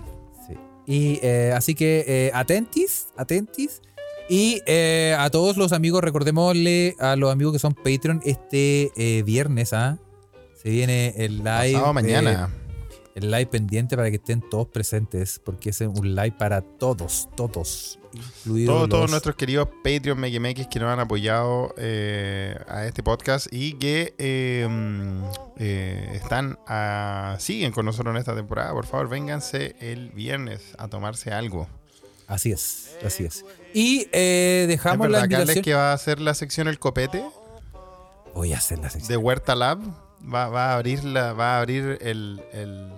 Sí. 0.48 0.54
Y 0.84 1.20
eh, 1.22 1.52
así 1.56 1.76
que 1.76 2.32
atentis, 2.34 3.06
atentis. 3.16 3.82
Y 4.28 4.62
eh, 4.66 5.14
a 5.16 5.30
todos 5.30 5.56
los 5.56 5.72
amigos, 5.72 6.02
recordémosle 6.02 6.96
a 6.98 7.14
los 7.14 7.30
amigos 7.30 7.52
que 7.52 7.60
son 7.60 7.74
Patreon 7.74 8.20
este 8.24 8.90
eh, 8.96 9.22
viernes, 9.22 9.72
¿ah? 9.72 9.96
Se 10.66 10.72
viene 10.72 11.14
el 11.16 11.38
live. 11.44 11.74
Pasado 11.74 11.92
mañana. 11.92 12.50
el 13.14 13.30
live 13.30 13.46
pendiente 13.46 13.94
para 13.96 14.10
que 14.10 14.16
estén 14.16 14.40
todos 14.50 14.66
presentes, 14.66 15.40
porque 15.44 15.70
es 15.70 15.80
un 15.80 16.16
live 16.16 16.32
para 16.36 16.60
todos, 16.60 17.28
todos, 17.36 18.00
incluidos 18.12 18.74
Todos, 18.74 18.88
todos 18.88 19.10
nuestros 19.12 19.36
queridos 19.36 19.68
Patreon 19.84 20.18
MX 20.18 20.66
que 20.66 20.80
nos 20.80 20.88
han 20.92 20.98
apoyado 20.98 21.72
eh, 21.78 22.58
a 22.66 22.84
este 22.84 23.04
podcast 23.04 23.46
y 23.52 23.74
que 23.74 24.16
eh, 24.18 24.66
mm, 24.68 25.22
eh, 25.58 26.10
están 26.20 26.58
a- 26.66 27.36
siguen 27.38 27.70
con 27.70 27.86
nosotros 27.86 28.12
en 28.12 28.18
esta 28.18 28.34
temporada. 28.34 28.72
Por 28.72 28.86
favor, 28.86 29.08
vénganse 29.08 29.76
el 29.78 30.10
viernes 30.10 30.74
a 30.78 30.88
tomarse 30.88 31.30
algo. 31.30 31.68
Así 32.26 32.50
es, 32.50 32.96
así 33.06 33.24
es. 33.24 33.44
Y 33.72 34.08
¿Es 34.10 34.66
dejamos 34.66 35.08
la 35.10 35.18
verdad, 35.20 35.30
Carles, 35.30 35.40
invitación. 35.58 35.62
que 35.62 35.74
va 35.74 35.92
a 35.92 35.94
hacer 35.94 36.18
la 36.20 36.34
sección 36.34 36.66
El 36.66 36.80
Copete 36.80 37.24
Voy 38.34 38.52
a 38.52 38.58
hacer 38.58 38.80
la 38.80 38.90
sección. 38.90 39.08
de 39.10 39.16
Huerta 39.16 39.54
Lab? 39.54 39.78
Va, 40.32 40.48
va 40.48 40.72
a 40.72 40.74
abrir, 40.76 41.04
la, 41.04 41.32
va 41.32 41.56
a 41.56 41.60
abrir 41.60 41.98
el, 42.00 42.42
el- 42.52 42.92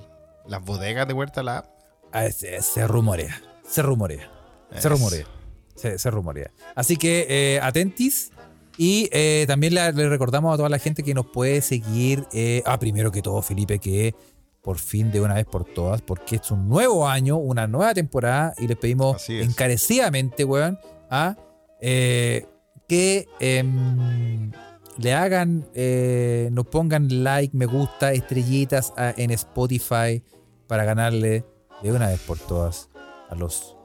las 0.47 0.63
bodegas 0.63 1.07
de 1.07 1.15
Huerta 1.15 1.43
Lab. 1.43 1.65
Ah, 2.13 2.31
se, 2.31 2.61
se 2.63 2.87
rumorea, 2.87 3.41
se 3.69 3.83
rumorea. 3.83 4.31
Se 4.75 4.89
rumorea. 4.89 5.27
Se, 5.75 5.99
se 5.99 6.11
rumorea. 6.11 6.51
Así 6.75 6.97
que 6.97 7.27
eh, 7.29 7.61
atentis. 7.63 8.31
Y 8.79 9.09
eh, 9.13 9.45
también 9.49 9.75
le, 9.75 9.93
le 9.93 10.09
recordamos 10.09 10.55
a 10.55 10.57
toda 10.57 10.69
la 10.69 10.79
gente 10.79 11.03
que 11.03 11.13
nos 11.13 11.27
puede 11.27 11.61
seguir. 11.63 12.27
eh, 12.33 12.63
ah, 12.65 12.79
primero 12.79 13.11
que 13.11 13.21
todo, 13.23 13.43
Felipe, 13.43 13.79
que 13.79 14.15
por 14.63 14.79
fin 14.79 15.11
de 15.11 15.21
una 15.21 15.35
vez 15.35 15.47
por 15.47 15.65
todas, 15.65 16.01
porque 16.03 16.37
es 16.37 16.51
un 16.51 16.69
nuevo 16.69 17.09
año, 17.09 17.37
una 17.39 17.67
nueva 17.67 17.93
temporada, 17.95 18.55
y 18.59 18.67
les 18.69 18.77
pedimos 18.77 19.29
encarecidamente, 19.43 20.45
weón, 20.45 20.79
a 21.11 21.37
eh, 21.81 22.47
que 22.89 23.29
em, 23.41 24.51
le 24.99 25.15
hagan, 25.15 25.67
eh, 25.75 26.49
nos 26.53 26.67
pongan 26.67 27.23
like, 27.25 27.57
me 27.57 27.67
gusta, 27.67 28.13
estrellitas 28.13 28.93
a- 28.97 29.15
en 29.17 29.31
Spotify 29.31 30.23
para 30.67 30.85
ganarle 30.85 31.45
de 31.83 31.93
una 31.93 32.09
vez 32.09 32.21
por 32.21 32.39
todas 32.39 32.89
a 33.31 33.35
los 33.35 33.77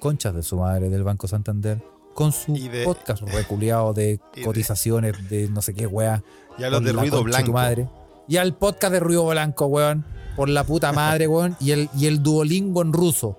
conchas 0.00 0.34
de 0.34 0.42
su 0.42 0.56
madre 0.56 0.88
del 0.88 1.04
Banco 1.04 1.28
Santander 1.28 1.82
con 2.14 2.32
su 2.32 2.54
de- 2.54 2.84
podcast 2.84 3.22
reculeado 3.22 3.92
de 3.94 4.20
cotizaciones 4.44 5.28
de 5.28 5.48
no 5.48 5.62
sé 5.62 5.74
qué 5.74 5.86
weá. 5.86 6.22
Y 6.58 6.64
a 6.64 6.70
los 6.70 6.84
de 6.84 6.92
Ruido 6.92 7.16
de 7.16 7.22
tu 7.22 7.24
Blanco. 7.28 7.52
madre. 7.52 7.88
Y 8.28 8.36
al 8.36 8.54
podcast 8.54 8.92
de 8.92 9.00
Ruido 9.00 9.26
Blanco, 9.26 9.66
weón. 9.66 10.04
Por 10.36 10.48
la 10.50 10.64
puta 10.64 10.92
madre, 10.92 11.26
weón. 11.26 11.56
Y 11.60 11.70
el, 11.70 11.88
y 11.96 12.06
el 12.06 12.22
Duolingo 12.22 12.82
en 12.82 12.92
ruso. 12.92 13.38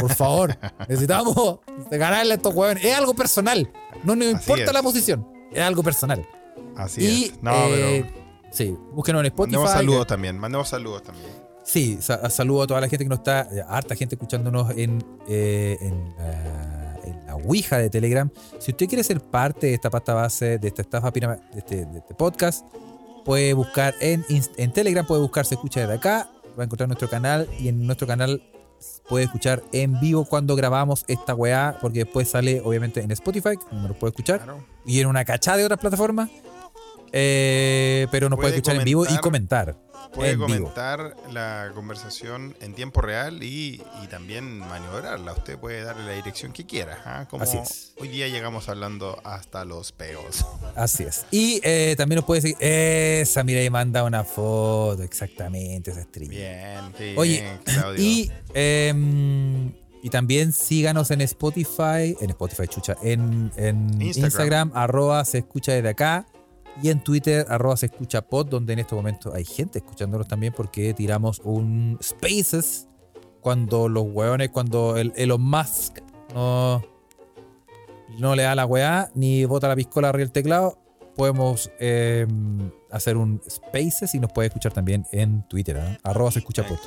Por 0.00 0.14
favor. 0.14 0.56
necesitamos 0.88 1.58
ganarle 1.90 2.32
a 2.32 2.36
estos 2.36 2.54
weones. 2.54 2.84
Es 2.84 2.94
algo 2.96 3.12
personal. 3.14 3.68
No 4.04 4.14
nos 4.14 4.28
importa 4.28 4.72
la 4.72 4.82
posición. 4.84 5.26
Es 5.52 5.60
algo 5.62 5.82
personal. 5.82 6.26
Así 6.76 7.02
y, 7.04 7.24
es. 7.24 7.42
No, 7.42 7.52
eh, 7.52 8.04
pero 8.12 8.26
Sí, 8.52 8.76
búsquenos 8.92 9.20
en 9.20 9.26
Spotify. 9.26 9.56
mandemos 9.56 9.70
saludos 9.72 10.06
también. 10.06 10.38
Mandemos 10.38 10.68
saludos 10.68 11.02
también. 11.02 11.28
Sí, 11.64 11.98
sa- 12.00 12.30
saludo 12.30 12.62
a 12.62 12.66
toda 12.66 12.80
la 12.80 12.88
gente 12.88 13.04
que 13.04 13.08
nos 13.08 13.18
está, 13.18 13.42
eh, 13.52 13.62
harta 13.68 13.96
gente 13.96 14.14
escuchándonos 14.14 14.70
en, 14.76 15.04
eh, 15.28 15.76
en, 15.80 16.14
la, 16.16 17.00
en 17.04 17.26
la 17.26 17.34
Ouija 17.36 17.78
de 17.78 17.90
Telegram. 17.90 18.30
Si 18.60 18.70
usted 18.70 18.86
quiere 18.86 19.02
ser 19.02 19.20
parte 19.20 19.66
de 19.66 19.74
esta 19.74 19.90
pasta 19.90 20.14
base, 20.14 20.58
de 20.58 20.68
esta 20.68 20.82
estafa 20.82 21.10
de 21.10 21.38
este, 21.56 21.84
de 21.86 21.98
este 21.98 22.14
podcast, 22.14 22.64
puede 23.24 23.52
buscar 23.52 23.94
en, 24.00 24.24
en 24.28 24.72
Telegram, 24.72 25.04
puede 25.04 25.20
buscar 25.20 25.44
Se 25.44 25.56
Escucha 25.56 25.80
desde 25.80 25.94
acá, 25.94 26.30
va 26.56 26.62
a 26.62 26.64
encontrar 26.64 26.88
nuestro 26.88 27.10
canal 27.10 27.48
y 27.58 27.68
en 27.68 27.84
nuestro 27.84 28.06
canal 28.06 28.40
puede 29.08 29.24
escuchar 29.24 29.62
en 29.72 29.98
vivo 30.00 30.24
cuando 30.24 30.56
grabamos 30.56 31.04
esta 31.08 31.34
weá, 31.34 31.78
porque 31.80 32.00
después 32.04 32.28
sale 32.28 32.60
obviamente 32.64 33.00
en 33.00 33.10
Spotify, 33.12 33.56
donde 33.70 33.88
nos 33.88 33.96
puede 33.96 34.10
escuchar, 34.10 34.38
Claro. 34.42 34.64
y 34.84 35.00
en 35.00 35.06
una 35.06 35.24
cachada 35.24 35.58
de 35.58 35.64
otras 35.64 35.80
plataformas. 35.80 36.28
Eh, 37.12 38.06
pero 38.10 38.28
nos 38.28 38.36
puede, 38.36 38.48
Puede 38.48 38.56
escuchar 38.56 38.76
en 38.76 38.84
vivo 38.84 39.04
y 39.08 39.16
comentar. 39.18 39.76
Puede 40.14 40.36
vivo. 40.36 40.46
comentar 40.46 41.16
la 41.32 41.72
conversación 41.74 42.56
en 42.60 42.74
tiempo 42.74 43.00
real 43.00 43.42
y, 43.42 43.82
y 44.02 44.06
también 44.08 44.58
maniobrarla. 44.60 45.32
Usted 45.32 45.58
puede 45.58 45.82
darle 45.82 46.04
la 46.06 46.12
dirección 46.12 46.52
que 46.52 46.64
quiera. 46.64 46.98
¿ah? 47.04 47.26
Como 47.28 47.42
Así 47.42 47.58
es. 47.58 47.92
hoy 47.98 48.08
día 48.08 48.28
llegamos 48.28 48.68
hablando 48.68 49.20
hasta 49.24 49.64
los 49.64 49.92
peos. 49.92 50.46
Así 50.74 51.02
es. 51.02 51.26
Y 51.30 51.60
eh, 51.64 51.94
también 51.98 52.16
nos 52.16 52.24
puede 52.24 52.40
seguir. 52.40 52.56
Esa, 52.60 53.42
mira, 53.44 53.60
ahí 53.60 53.68
manda 53.68 54.04
una 54.04 54.24
foto, 54.24 55.02
exactamente, 55.02 55.90
esa 55.90 56.00
estrella. 56.00 56.30
Bien, 56.30 56.92
qué 56.96 57.14
Oye, 57.18 57.40
bien, 57.42 57.58
Claudio. 57.64 58.02
Y, 58.04 58.32
em, 58.54 59.72
y 60.02 60.10
también 60.10 60.52
síganos 60.52 61.10
en 61.10 61.20
Spotify, 61.22 62.16
en 62.20 62.30
Spotify, 62.30 62.68
chucha, 62.68 62.96
en, 63.02 63.50
en 63.56 64.00
Instagram. 64.00 64.24
Instagram. 64.24 64.72
arroba 64.74 65.24
se 65.24 65.38
escucha 65.38 65.72
desde 65.72 65.88
acá, 65.88 66.26
y 66.82 66.90
en 66.90 67.02
Twitter, 67.02 67.46
arroba 67.48 67.76
se 67.76 67.86
escucha 67.86 68.22
pod, 68.22 68.46
donde 68.46 68.74
en 68.74 68.80
este 68.80 68.94
momento 68.94 69.32
hay 69.34 69.44
gente 69.44 69.78
escuchándonos 69.78 70.28
también 70.28 70.52
porque 70.52 70.92
tiramos 70.94 71.40
un 71.44 71.98
Spaces 72.02 72.88
cuando 73.40 73.88
los 73.88 74.04
hueones, 74.08 74.50
cuando 74.50 74.96
el 74.96 75.12
Elon 75.16 75.40
Musk 75.40 75.98
no, 76.34 76.82
no 78.18 78.34
le 78.34 78.42
da 78.42 78.54
la 78.54 78.66
weá, 78.66 79.10
ni 79.14 79.44
bota 79.44 79.68
la 79.68 79.76
piscola 79.76 80.08
arriba 80.10 80.24
del 80.24 80.32
teclado, 80.32 80.78
podemos 81.14 81.70
em, 81.78 82.70
hacer 82.90 83.16
un 83.16 83.40
Spaces 83.48 84.14
y 84.14 84.20
nos 84.20 84.32
puede 84.32 84.48
escuchar 84.48 84.72
también 84.72 85.06
en 85.12 85.46
Twitter, 85.48 85.78
¿ah? 85.78 85.98
arroba 86.02 86.30
se 86.30 86.40
escucha 86.40 86.66
pod. 86.66 86.78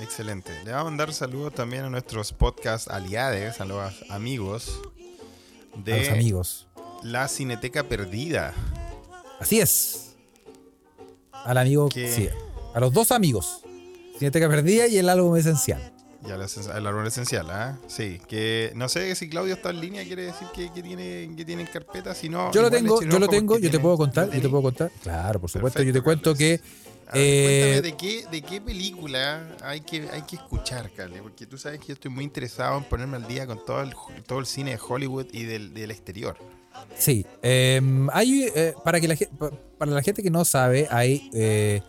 Excelente. 0.00 0.52
Le 0.64 0.72
vamos 0.72 0.80
a 0.80 0.90
mandar 0.90 1.12
saludos 1.12 1.54
también 1.54 1.84
a 1.84 1.90
nuestros 1.90 2.32
podcast 2.32 2.88
aliados, 2.88 3.60
a 3.60 3.64
los 3.64 4.10
amigos 4.10 4.80
de 5.84 5.94
a 5.94 5.96
los 5.98 6.08
amigos. 6.08 6.68
la 7.02 7.28
Cineteca 7.28 7.84
Perdida. 7.84 8.52
Así 9.40 9.60
es. 9.60 10.14
Al 11.32 11.58
amigo, 11.58 11.88
sí, 11.92 12.28
a 12.74 12.80
los 12.80 12.92
dos 12.92 13.10
amigos. 13.12 13.60
Cineteca 14.18 14.48
Perdida 14.48 14.86
y 14.86 14.96
el 14.98 15.08
álbum 15.08 15.36
esencial. 15.36 15.92
Y 16.26 16.30
a 16.30 16.38
la 16.38 16.46
esencia- 16.46 16.72
al 16.74 16.86
árbol 16.86 17.06
esencial, 17.06 17.50
¿ah? 17.50 17.78
Sí, 17.86 18.18
que 18.26 18.72
no 18.74 18.88
sé 18.88 19.14
si 19.14 19.28
Claudio 19.28 19.54
está 19.54 19.68
en 19.70 19.80
línea, 19.80 20.04
quiere 20.04 20.22
decir 20.22 20.48
que, 20.54 20.72
que 20.72 20.82
tiene, 20.82 21.30
que 21.36 21.44
tiene 21.44 21.62
en 21.62 21.68
carpeta, 21.68 22.14
si 22.14 22.30
no... 22.30 22.50
Yo 22.52 22.62
lo 22.62 22.70
tengo, 22.70 23.02
yo 23.02 23.18
lo 23.18 23.28
tengo, 23.28 23.58
yo 23.58 23.70
te 23.70 23.78
puedo 23.78 23.98
contar, 23.98 24.30
yo 24.30 24.40
te 24.40 24.48
puedo 24.48 24.62
contar. 24.62 24.90
Claro, 25.02 25.38
por 25.40 25.50
supuesto, 25.50 25.82
yo 25.82 25.92
te 25.92 26.00
cuento 26.00 26.34
que 26.34 26.48
ver, 26.52 26.60
eh, 27.12 27.80
cuéntame 27.82 27.82
de 27.82 27.96
qué, 27.98 28.26
de 28.30 28.40
qué 28.42 28.60
película 28.62 29.46
hay 29.62 29.82
que, 29.82 30.08
hay 30.10 30.22
que 30.22 30.36
escuchar, 30.36 30.90
Carle, 30.92 31.20
porque 31.20 31.44
tú 31.44 31.58
sabes 31.58 31.78
que 31.80 31.88
yo 31.88 31.92
estoy 31.94 32.10
muy 32.10 32.24
interesado 32.24 32.78
en 32.78 32.84
ponerme 32.84 33.16
al 33.18 33.26
día 33.28 33.46
con 33.46 33.62
todo 33.62 33.82
el, 33.82 33.92
todo 34.26 34.38
el 34.38 34.46
cine 34.46 34.70
de 34.70 34.78
Hollywood 34.88 35.26
y 35.32 35.42
del, 35.42 35.74
del 35.74 35.90
exterior. 35.90 36.38
Sí, 36.96 37.26
eh, 37.42 37.80
hay 38.12 38.48
eh, 38.54 38.74
para 38.84 39.00
que 39.00 39.08
la 39.08 39.16
gente, 39.16 39.34
para 39.78 39.90
la 39.92 40.02
gente 40.02 40.22
que 40.22 40.30
no 40.30 40.44
sabe, 40.44 40.86
hay 40.90 41.28
eh, 41.34 41.80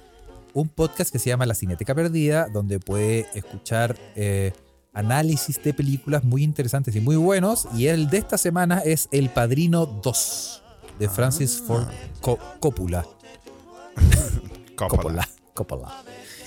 un 0.53 0.67
podcast 0.69 1.11
que 1.11 1.19
se 1.19 1.29
llama 1.29 1.45
La 1.45 1.53
Cineteca 1.55 1.93
Perdida, 1.93 2.47
donde 2.51 2.79
puede 2.79 3.27
escuchar 3.35 3.95
eh, 4.15 4.51
análisis 4.93 5.61
de 5.63 5.73
películas 5.73 6.23
muy 6.23 6.43
interesantes 6.43 6.95
y 6.95 7.01
muy 7.01 7.15
buenos. 7.17 7.67
Y 7.75 7.87
el 7.87 8.09
de 8.09 8.17
esta 8.17 8.37
semana 8.37 8.79
es 8.79 9.07
El 9.11 9.29
Padrino 9.29 9.85
2 9.85 10.63
de 10.99 11.09
Francis 11.09 11.59
Ah. 11.61 11.65
Ford 11.67 11.87
Co- 12.21 12.39
Coppola. 12.59 13.05
Coppola. 14.75 15.27
Coppola. 15.53 16.03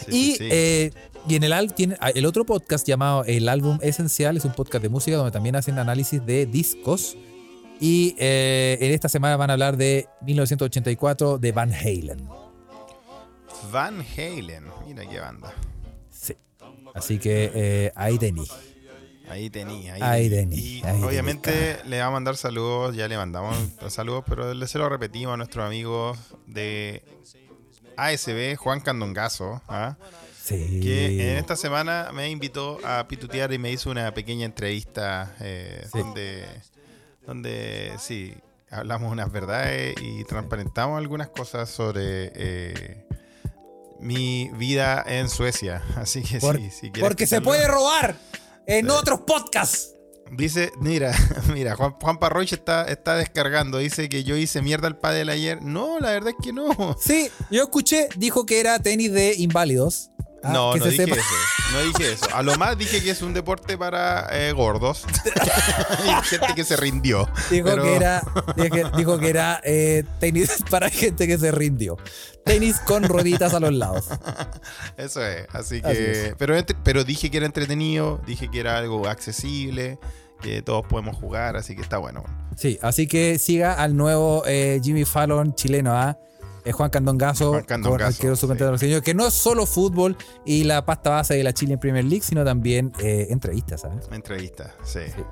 Sí, 0.09 0.32
y, 0.32 0.36
sí, 0.36 0.49
eh, 0.51 0.91
y 1.28 1.34
en 1.36 1.45
el, 1.45 1.72
tiene, 1.74 1.97
ah, 2.01 2.11
el 2.11 2.26
otro 2.26 2.45
podcast 2.45 2.86
llamado 2.86 3.24
El 3.24 3.49
Álbum 3.49 3.78
Esencial 3.82 4.36
es 4.36 4.45
un 4.45 4.53
podcast 4.53 4.82
de 4.82 4.89
música 4.89 5.16
donde 5.16 5.32
también 5.32 5.57
hacen 5.57 5.78
análisis 5.78 6.24
de 6.24 6.47
discos. 6.47 7.16
Y 7.80 8.14
eh, 8.18 8.76
en 8.80 8.92
esta 8.92 9.08
semana 9.08 9.36
van 9.36 9.50
a 9.50 9.52
hablar 9.52 9.76
de 9.76 10.08
1984 10.22 11.38
de 11.38 11.52
Van 11.52 11.72
Halen. 11.72 12.28
Van 13.72 14.00
Halen, 14.16 14.64
mira 14.86 15.06
qué 15.08 15.20
banda. 15.20 15.52
Sí. 16.10 16.34
Así 16.94 17.18
que 17.18 17.50
eh, 17.54 17.92
ahí 17.94 18.18
tení. 18.18 18.46
Ahí 19.28 19.50
tenía. 19.50 19.94
Ahí, 19.94 20.02
Ahí 20.02 20.30
tení. 20.30 20.56
tení, 20.56 20.66
Y 20.78 20.82
ahí 20.84 21.02
obviamente 21.02 21.76
le 21.86 22.00
va 22.00 22.06
a 22.06 22.10
mandar 22.10 22.36
saludos, 22.36 22.96
ya 22.96 23.06
le 23.08 23.16
mandamos 23.16 23.54
saludos, 23.88 24.24
pero 24.26 24.54
le 24.54 24.66
se 24.66 24.78
lo 24.78 24.88
repetimos 24.88 25.34
a 25.34 25.36
nuestros 25.36 25.66
amigos 25.66 26.18
de 26.46 27.02
ASB, 27.96 28.56
Juan 28.56 28.80
Candongazo, 28.80 29.60
¿ah? 29.68 29.96
Sí. 30.42 30.80
que 30.82 31.32
en 31.32 31.36
esta 31.36 31.56
semana 31.56 32.10
me 32.14 32.30
invitó 32.30 32.78
a 32.82 33.06
pitutear 33.06 33.52
y 33.52 33.58
me 33.58 33.70
hizo 33.70 33.90
una 33.90 34.14
pequeña 34.14 34.46
entrevista 34.46 35.36
eh, 35.40 35.86
Sí. 35.92 35.98
donde, 35.98 36.46
donde 37.28 37.92
sí, 38.00 38.34
hablamos 38.70 39.12
unas 39.12 39.30
verdades 39.30 39.94
y 40.00 40.24
transparentamos 40.24 40.96
algunas 40.96 41.28
cosas 41.28 41.68
sobre 41.68 42.32
eh, 42.34 43.06
mi 44.00 44.50
vida 44.54 45.04
en 45.06 45.28
Suecia. 45.28 45.82
Así 45.96 46.22
que 46.22 46.38
Por- 46.38 46.56
sí, 46.56 46.70
si 46.70 46.90
porque 46.90 47.26
se 47.26 47.42
puede 47.42 47.68
robar 47.68 48.16
en 48.66 48.86
Sí. 48.86 48.92
otros 48.92 49.20
podcasts. 49.20 49.94
Dice, 50.32 50.72
mira, 50.80 51.12
mira, 51.52 51.76
Juan, 51.76 51.92
Juan 52.00 52.18
está, 52.50 52.84
está 52.84 53.14
descargando. 53.16 53.76
Dice 53.76 54.08
que 54.08 54.24
yo 54.24 54.34
hice 54.36 54.62
mierda 54.62 54.86
al 54.86 54.96
pádel 54.96 55.28
ayer. 55.28 55.60
No, 55.62 56.00
la 56.00 56.10
verdad 56.12 56.30
es 56.30 56.36
que 56.42 56.54
no. 56.54 56.96
Sí, 56.98 57.28
yo 57.50 57.62
escuché, 57.64 58.08
dijo 58.16 58.46
que 58.46 58.58
era 58.60 58.78
tenis 58.78 59.12
de 59.12 59.34
inválidos. 59.34 60.10
Ah, 60.43 60.53
no, 60.53 60.76
no 60.76 60.84
se 60.84 60.91
dije 60.91 61.05
sepa. 61.05 61.16
eso. 61.16 61.34
No 61.72 61.80
dije 61.80 62.12
eso. 62.12 62.26
A 62.34 62.43
lo 62.43 62.57
más 62.57 62.78
dije 62.78 63.03
que 63.03 63.11
es 63.11 63.22
un 63.22 63.34
deporte 63.34 63.76
para 63.76 64.28
eh, 64.30 64.53
gordos. 64.53 65.05
y 66.07 66.24
gente 66.26 66.55
que 66.55 66.64
se 66.64 66.76
rindió. 66.76 67.28
Dijo 67.51 67.64
Pero- 67.68 67.82
que 67.82 67.97
era, 67.97 68.22
dijo 68.57 68.74
que, 68.74 68.84
dijo 68.97 69.18
que 69.18 69.30
era 69.30 69.61
eh, 69.64 70.05
tenis 70.20 70.62
para 70.70 70.91
gente 70.91 71.26
que 71.26 71.39
se 71.39 71.51
rindió. 71.51 71.97
Tenis 72.45 72.78
con 72.80 73.03
rueditas 73.05 73.53
a 73.53 73.61
los 73.61 73.72
lados. 73.74 74.07
Eso 74.97 75.24
es. 75.26 75.47
Así 75.53 75.82
que. 75.82 75.89
Así 75.89 76.03
es. 76.03 76.34
Pero, 76.39 76.55
pero 76.82 77.05
dije 77.05 77.30
que 77.30 77.36
era 77.39 77.47
entretenido. 77.47 78.20
Dije 78.26 78.49
que 78.51 78.61
era 78.61 78.78
algo 78.78 79.07
accesible. 79.09 79.99
Que 80.41 80.62
todos 80.62 80.86
podemos 80.86 81.16
jugar. 81.16 81.57
Así 81.57 81.74
que 81.74 81.82
está 81.82 81.99
bueno. 81.99 82.24
Sí, 82.57 82.78
así 82.80 83.07
que 83.07 83.39
siga 83.39 83.74
al 83.74 83.97
nuevo 83.97 84.45
eh, 84.47 84.80
Jimmy 84.82 85.05
Fallon 85.05 85.55
chileno, 85.55 85.93
¿ah? 85.93 86.16
Eh, 86.20 86.27
Juan 86.72 86.90
Candongazo, 86.90 87.50
Juan 87.50 87.64
Candongazo, 87.64 88.06
arquero 88.06 88.36
suplente 88.36 88.64
brasileño, 88.64 89.02
que 89.02 89.14
no 89.14 89.26
es 89.26 89.34
solo 89.34 89.66
fútbol 89.66 90.16
y 90.44 90.64
la 90.64 90.84
pasta 90.84 91.10
base 91.10 91.34
de 91.34 91.44
la 91.44 91.52
Chile 91.52 91.74
en 91.74 91.80
Premier 91.80 92.04
League, 92.04 92.24
sino 92.24 92.44
también 92.44 92.92
eh, 93.00 93.26
entrevistas, 93.30 93.82
¿sabes? 93.82 94.08
Entrevista. 94.12 94.74
Sí. 94.82 95.00
Sí. 95.14 95.22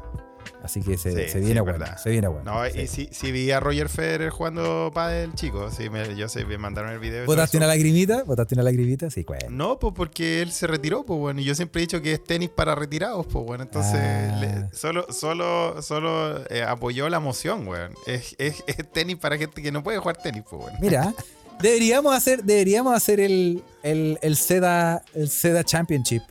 Así 0.67 0.81
que 0.83 0.97
se, 0.99 1.11
Sí, 1.13 1.17
se 1.17 1.29
sí, 1.31 1.39
viene 1.41 1.55
es 1.55 1.63
bueno, 1.63 1.79
verdad. 1.79 1.97
se 1.99 2.11
viene 2.11 2.29
bueno. 2.29 2.45
No, 2.53 2.71
sí. 2.71 2.81
y 2.81 2.87
sí, 2.87 3.09
sí 3.11 3.33
vi 3.33 3.51
a 3.51 3.59
Roger 3.61 3.89
Federer 3.89 4.31
jugando 4.31 4.91
pádel, 4.95 5.33
chico. 5.35 5.71
Sí, 5.71 5.89
me, 5.91 6.15
yo 6.15 6.29
sé, 6.29 6.45
me 6.45 6.59
mandaron 6.59 6.93
el 6.93 6.99
video. 6.99 7.25
¿Votaste 7.27 7.57
una 7.57 7.67
lagrimita? 7.67 8.23
¿Votaste 8.25 8.55
una 8.55 8.63
lagrimita? 8.63 9.09
Sí, 9.11 9.25
bueno. 9.27 9.47
No, 9.51 9.79
pues 9.79 9.95
porque 9.97 10.43
él 10.43 10.53
se 10.53 10.67
retiró, 10.67 11.05
pues 11.05 11.19
bueno. 11.19 11.41
Y 11.41 11.45
yo 11.45 11.55
siempre 11.55 11.81
he 11.81 11.85
dicho 11.87 12.01
que 12.03 12.13
es 12.13 12.23
tenis 12.23 12.51
para 12.51 12.75
retirados, 12.75 13.27
pues 13.27 13.45
bueno. 13.45 13.65
Entonces, 13.65 14.01
Ah. 14.03 14.39
le- 14.41 14.77
solo, 14.77 15.07
solo, 15.13 15.81
solo 15.83 16.45
eh, 16.51 16.63
apoyó 16.63 17.09
la 17.09 17.21
moción, 17.21 17.67
weón. 17.67 17.93
Es, 18.07 18.35
es- 18.39 18.63
es 18.67 18.77
tenis 18.93 19.17
para 19.17 19.39
gente 19.39 19.63
que 19.63 19.73
no 19.73 19.83
puede 19.83 19.99
jugar 19.99 20.17
tenis, 20.19 20.43
pues 20.49 20.63
bueno. 20.63 20.79
Mira, 20.81 21.15
deberíamos 21.61 22.15
hacer, 22.15 22.45
deberíamos 22.45 22.95
hacer 22.95 23.21
el, 23.21 23.63
el, 23.83 24.19
el 24.21 24.37
SEDA, 24.37 25.03
el 25.15 25.29
SEDA 25.31 25.65
Championship. 25.65 26.23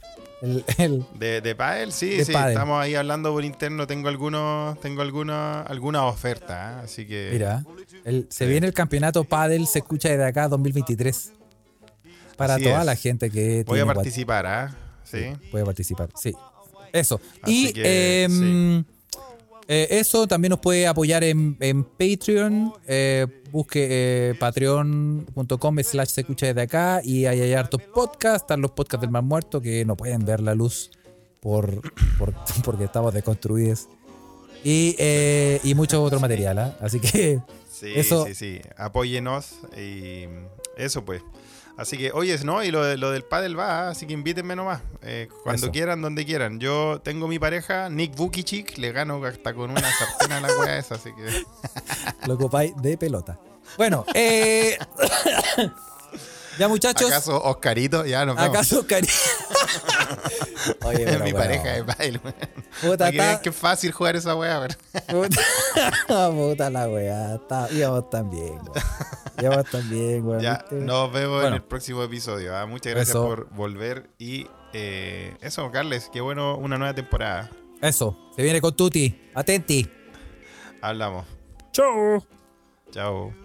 El, 0.42 0.64
el- 0.78 1.06
De, 1.18 1.42
de 1.42 1.56
pádel, 1.56 1.92
sí, 1.92 2.10
De 2.18 2.26
sí. 2.26 2.34
pádel. 2.34 2.52
Estamos 2.54 2.82
ahí 2.82 2.94
hablando 2.96 3.32
por 3.32 3.44
interno. 3.46 3.88
Tengo 3.88 4.10
algunos, 4.10 4.80
tengo 4.80 5.02
alguna, 5.02 5.62
alguna 5.62 6.06
oferta, 6.06 6.80
¿eh? 6.80 6.84
así 6.86 7.06
que. 7.08 7.30
mira, 7.34 7.64
el- 8.04 8.28
se 8.30 8.46
Sí. 8.46 8.52
viene 8.52 8.68
el 8.68 8.74
campeonato 8.74 9.24
Padel, 9.24 9.66
se 9.68 9.80
escucha 9.80 10.10
desde 10.10 10.26
acá 10.26 10.48
2023. 10.48 11.32
Para 12.38 12.56
Así 12.56 12.64
toda 12.66 12.82
es. 12.82 12.86
la 12.86 12.96
gente 12.96 13.30
que 13.30 13.64
Voy 13.66 13.80
a 13.80 13.86
participar, 13.86 14.46
¿ah? 14.46 14.76
Sí. 15.04 15.20
puede 15.52 15.64
participar. 15.64 16.10
Sí. 16.16 16.34
Eso. 16.92 17.20
Así 17.42 17.70
y 17.70 17.74
que, 17.74 18.24
em, 18.24 18.84
eh, 19.68 19.88
eso 19.92 20.28
también 20.28 20.50
nos 20.52 20.60
puede 20.60 20.88
apoyar 20.88 21.24
en, 21.24 21.58
en 21.60 21.84
Patreon. 21.84 22.74
Eh, 22.88 23.26
busque 23.52 23.88
eh, 23.90 24.34
patreon.com 24.40 25.78
slash 25.84 26.10
se 26.10 26.22
escucha 26.22 26.48
desde 26.48 26.62
acá. 26.62 27.02
Y 27.04 27.26
ahí 27.26 27.42
hay 27.42 27.54
hartos 27.54 27.82
podcasts. 27.82 28.44
Están 28.44 28.62
los 28.62 28.72
podcasts 28.72 29.02
del 29.02 29.12
más 29.12 29.24
muerto 29.24 29.62
que 29.62 29.86
no 29.86 29.96
pueden 29.96 30.26
ver 30.26 30.40
la 30.42 30.56
luz 30.56 30.92
por, 31.40 31.82
por- 32.18 32.34
porque 32.64 32.84
estamos 32.86 33.14
desconstruidos. 33.14 33.88
Y, 34.64 34.96
eh, 34.98 35.60
y 35.64 35.76
mucho 35.76 36.02
otro 36.04 36.20
material. 36.20 36.58
¿ah? 36.60 36.78
Así 36.82 37.00
que 37.00 37.40
Sí, 37.72 37.92
Eso- 37.94 38.26
sí, 38.26 38.34
sí. 38.36 38.62
Apóyenos 38.78 39.56
y 39.78 40.26
eso 40.78 41.04
pues. 41.04 41.22
Así 41.78 41.98
que, 41.98 42.12
oye, 42.14 42.38
no, 42.46 42.64
y 42.64 42.72
lo, 42.72 42.84
de- 42.86 42.98
lo 42.98 43.12
del 43.12 43.24
pádel 43.24 43.60
va, 43.60 43.90
así 43.90 44.06
que 44.08 44.14
invítenme 44.14 44.56
nomás. 44.56 44.82
eh, 45.02 45.28
cuando 45.44 45.64
Eso. 45.66 45.72
quieran, 45.74 46.02
donde 46.02 46.26
quieran. 46.26 46.60
Yo 46.60 47.02
tengo 47.04 47.28
mi 47.28 47.38
pareja, 47.38 47.90
Nick 47.90 48.16
Vukichik, 48.16 48.78
le 48.78 48.92
gano 48.94 49.24
hasta 49.26 49.54
con 49.54 49.72
una 49.72 49.82
sartén 49.92 50.32
a 50.32 50.40
la 50.40 50.48
wea 50.60 50.78
esa, 50.78 50.96
así 50.96 51.10
que. 51.14 51.44
lo 52.28 52.36
ocupáis 52.36 52.74
de 52.82 52.98
pelota. 52.98 53.38
Bueno, 53.78 54.06
eh, 54.14 54.78
ya 56.60 56.68
muchachos. 56.68 57.10
¿Acaso 57.12 57.42
Oscarito? 57.44 58.06
Ya 58.06 58.26
nos 58.26 58.36
vemos. 58.36 58.50
¿Acaso 58.50 58.86
cari 58.88 59.08
Oye, 60.84 61.04
Es 61.04 61.10
pero 61.12 61.24
mi 61.24 61.32
bueno. 61.32 61.38
pareja 61.38 61.72
de 61.74 61.82
weón. 61.82 62.36
Puta, 62.82 63.10
está- 63.10 63.42
es 63.44 63.56
fácil 63.56 63.92
jugar 63.92 64.16
esa 64.16 64.36
wea, 64.36 64.60
weón. 64.60 64.76
Puta, 65.08 65.42
puta 66.32 66.70
la 66.70 66.88
weá. 66.90 67.36
Está, 67.36 67.68
íbamos 67.72 68.10
tan 68.10 68.30
bien, 68.30 68.54
weón. 68.54 68.72
Íbamos 69.42 69.70
tan 69.70 69.90
bien, 69.90 70.26
weón. 70.26 70.42
Ya, 70.42 70.66
nos 70.72 71.12
vemos 71.12 71.44
en 71.46 71.54
el 71.56 71.64
próximo 71.64 72.04
episodio. 72.04 72.56
¿ah? 72.56 72.66
Muchas 72.66 72.94
gracias 72.94 73.10
Eso. 73.16 73.26
por 73.26 73.50
volver. 73.52 74.10
Y 74.18 74.48
eh, 74.74 75.36
eso, 75.42 75.70
Carles, 75.72 76.10
qué 76.12 76.22
bueno, 76.22 76.58
una 76.58 76.78
nueva 76.78 76.94
temporada. 76.94 77.50
Eso, 77.82 78.18
se 78.36 78.42
viene 78.42 78.62
con 78.62 78.76
Tuti. 78.76 79.30
Atenti. 79.36 79.88
Hablamos. 80.82 81.26
Chau. 81.72 82.26
Chao. 82.92 83.45